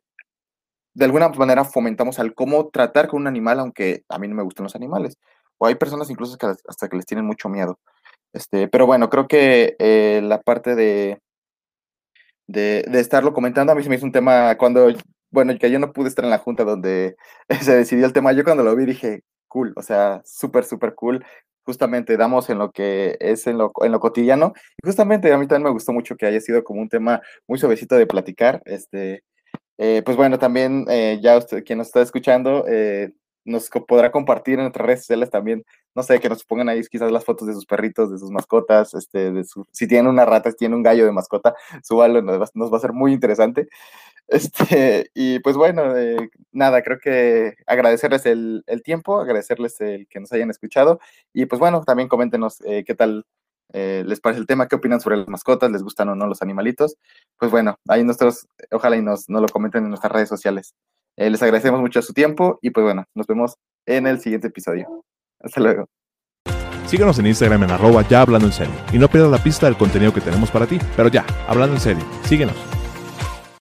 de 0.95 1.05
alguna 1.05 1.29
manera 1.31 1.65
fomentamos 1.65 2.19
al 2.19 2.35
cómo 2.35 2.69
tratar 2.69 3.09
con 3.09 3.23
un 3.23 3.27
animal, 3.27 3.61
aunque 3.61 4.05
a 4.09 4.19
mí 4.19 4.29
no 4.29 4.35
me 4.35 4.43
gustan 4.43 4.65
los 4.65 4.77
animales. 4.77 5.17
O 5.59 5.67
hay 5.67 5.77
personas 5.77 6.11
incluso 6.11 6.37
que 6.37 6.47
hasta 6.47 6.89
que 6.89 6.97
les 6.97 7.07
tienen 7.07 7.25
mucho 7.27 7.49
miedo. 7.49 7.79
Este, 8.33 8.69
pero 8.69 8.87
bueno, 8.87 9.11
creo 9.11 9.29
que 9.29 9.77
eh, 9.79 10.21
la 10.23 10.41
parte 10.41 10.75
de, 10.75 11.19
de, 12.47 12.85
de 12.89 13.01
estarlo 13.01 13.33
comentando, 13.33 13.73
a 13.73 13.77
mí 13.77 13.83
se 13.83 13.89
me 13.89 13.97
hizo 13.97 14.07
un 14.07 14.13
tema 14.13 14.57
cuando, 14.57 14.89
bueno, 15.31 15.57
que 15.59 15.71
yo 15.71 15.79
no 15.79 15.93
pude 15.93 16.09
estar 16.09 16.25
en 16.25 16.31
la 16.31 16.39
junta 16.39 16.65
donde 16.65 17.17
se 17.61 17.77
decidió 17.77 18.07
el 18.07 18.13
tema, 18.13 18.33
yo 18.33 18.45
cuando 18.45 18.63
lo 18.63 18.77
vi 18.77 18.87
dije, 18.87 19.23
cool, 19.49 19.73
o 19.77 19.83
sea, 19.83 20.23
súper, 20.25 20.65
súper 20.65 20.95
cool. 20.95 21.25
Justamente 21.65 22.17
damos 22.17 22.51
en 22.51 22.59
lo 22.59 22.73
que 22.73 23.17
es 23.21 23.47
en 23.47 23.59
lo, 23.59 23.71
en 23.83 23.93
lo 23.93 24.01
cotidiano. 24.01 24.53
Y 24.83 24.87
justamente 24.87 25.33
a 25.33 25.39
mí 25.39 25.47
también 25.47 25.65
me 25.65 25.71
gustó 25.71 25.93
mucho 25.93 26.17
que 26.17 26.27
haya 26.27 26.41
sido 26.41 26.65
como 26.65 26.81
un 26.81 26.89
tema 26.89 27.21
muy 27.47 27.59
suavecito 27.59 27.95
de 27.97 28.07
platicar. 28.07 28.63
Este, 28.65 29.23
eh, 29.79 30.03
pues 30.05 30.17
bueno, 30.17 30.39
también 30.39 30.87
eh, 30.91 31.21
ya 31.23 31.37
usted, 31.39 31.65
quien 31.65 31.79
nos 31.79 31.89
está 31.89 32.03
escuchando, 32.03 32.65
eh, 32.69 33.13
nos 33.45 33.69
podrá 33.69 34.11
compartir 34.13 34.55
en 34.55 34.63
nuestras 34.63 34.87
redes 34.87 35.01
sociales 35.01 35.31
también, 35.31 35.65
no 35.95 36.03
sé, 36.03 36.21
que 36.21 36.29
nos 36.29 36.45
pongan 36.45 36.69
ahí 36.69 36.83
quizás 36.91 37.11
las 37.11 37.25
fotos 37.25 37.49
de 37.49 37.55
sus 37.55 37.67
perritos, 37.67 38.11
de 38.11 38.19
sus 38.19 38.31
mascotas, 38.31 38.95
este, 38.95 39.33
de 39.33 39.45
su, 39.45 39.67
si 39.73 39.87
tienen 39.87 40.07
una 40.07 40.25
rata, 40.25 40.51
si 40.51 40.57
tienen 40.57 40.77
un 40.77 40.83
gallo 40.83 41.05
de 41.05 41.13
mascota, 41.13 41.55
súbalo, 41.83 42.23
nos 42.23 42.41
va, 42.41 42.47
nos 42.55 42.73
va 42.73 42.77
a 42.77 42.81
ser 42.81 42.93
muy 42.93 43.13
interesante. 43.13 43.69
Este, 44.29 45.11
y 45.15 45.41
pues 45.41 45.57
bueno, 45.57 45.97
eh, 45.97 46.31
nada, 46.53 46.83
creo 46.83 46.99
que 46.99 47.55
agradecerles 47.67 48.25
el, 48.25 48.63
el 48.67 48.83
tiempo, 48.83 49.21
agradecerles 49.21 49.79
el 49.81 50.07
que 50.07 50.21
nos 50.21 50.33
hayan 50.33 50.49
escuchado 50.49 51.01
y 51.35 51.45
pues 51.47 51.59
bueno, 51.59 51.83
también 51.85 52.09
coméntenos 52.09 52.63
eh, 52.65 52.85
qué 52.87 52.95
tal 52.95 53.27
eh, 53.73 54.05
les 54.07 54.21
parece 54.21 54.41
el 54.41 54.47
tema, 54.47 54.69
qué 54.69 54.77
opinan 54.77 55.01
sobre 55.01 55.17
las 55.17 55.29
mascotas, 55.29 55.71
les 55.71 55.83
gustan 55.83 56.09
o 56.11 56.15
no 56.15 56.27
los 56.27 56.43
animalitos. 56.43 56.97
Pues 57.39 57.51
bueno, 57.51 57.77
ahí 57.89 58.05
nosotros, 58.05 58.47
ojalá 58.71 58.97
y 58.97 59.03
nos, 59.03 59.29
nos 59.29 59.43
lo 59.43 59.49
comenten 59.49 59.85
en 59.85 59.91
nuestras 59.91 60.13
redes 60.13 60.29
sociales. 60.29 60.75
Eh, 61.17 61.31
les 61.31 61.43
agradecemos 61.43 61.81
mucho 61.81 62.01
su 62.03 62.13
tiempo 62.13 62.59
y 62.63 62.71
pues 62.71 62.85
bueno, 62.85 63.05
nos 63.15 63.27
vemos 63.27 63.57
en 63.87 64.07
el 64.07 64.21
siguiente 64.21 64.49
episodio. 64.49 65.05
Hasta 65.41 65.61
luego. 65.61 65.87
Síguenos 66.87 67.19
en 67.19 67.27
Instagram 67.27 67.65
en 67.65 67.71
arroba 67.71 68.07
ya 68.09 68.21
hablando 68.23 68.47
en 68.47 68.53
serio. 68.53 68.75
Y 68.93 68.99
no 68.99 69.09
pierdas 69.09 69.31
la 69.31 69.43
pista 69.43 69.67
del 69.67 69.77
contenido 69.77 70.13
que 70.13 70.21
tenemos 70.21 70.51
para 70.51 70.67
ti. 70.67 70.79
Pero 70.97 71.09
ya, 71.09 71.25
hablando 71.49 71.75
en 71.75 71.81
serio, 71.81 72.05
síguenos. 72.25 72.82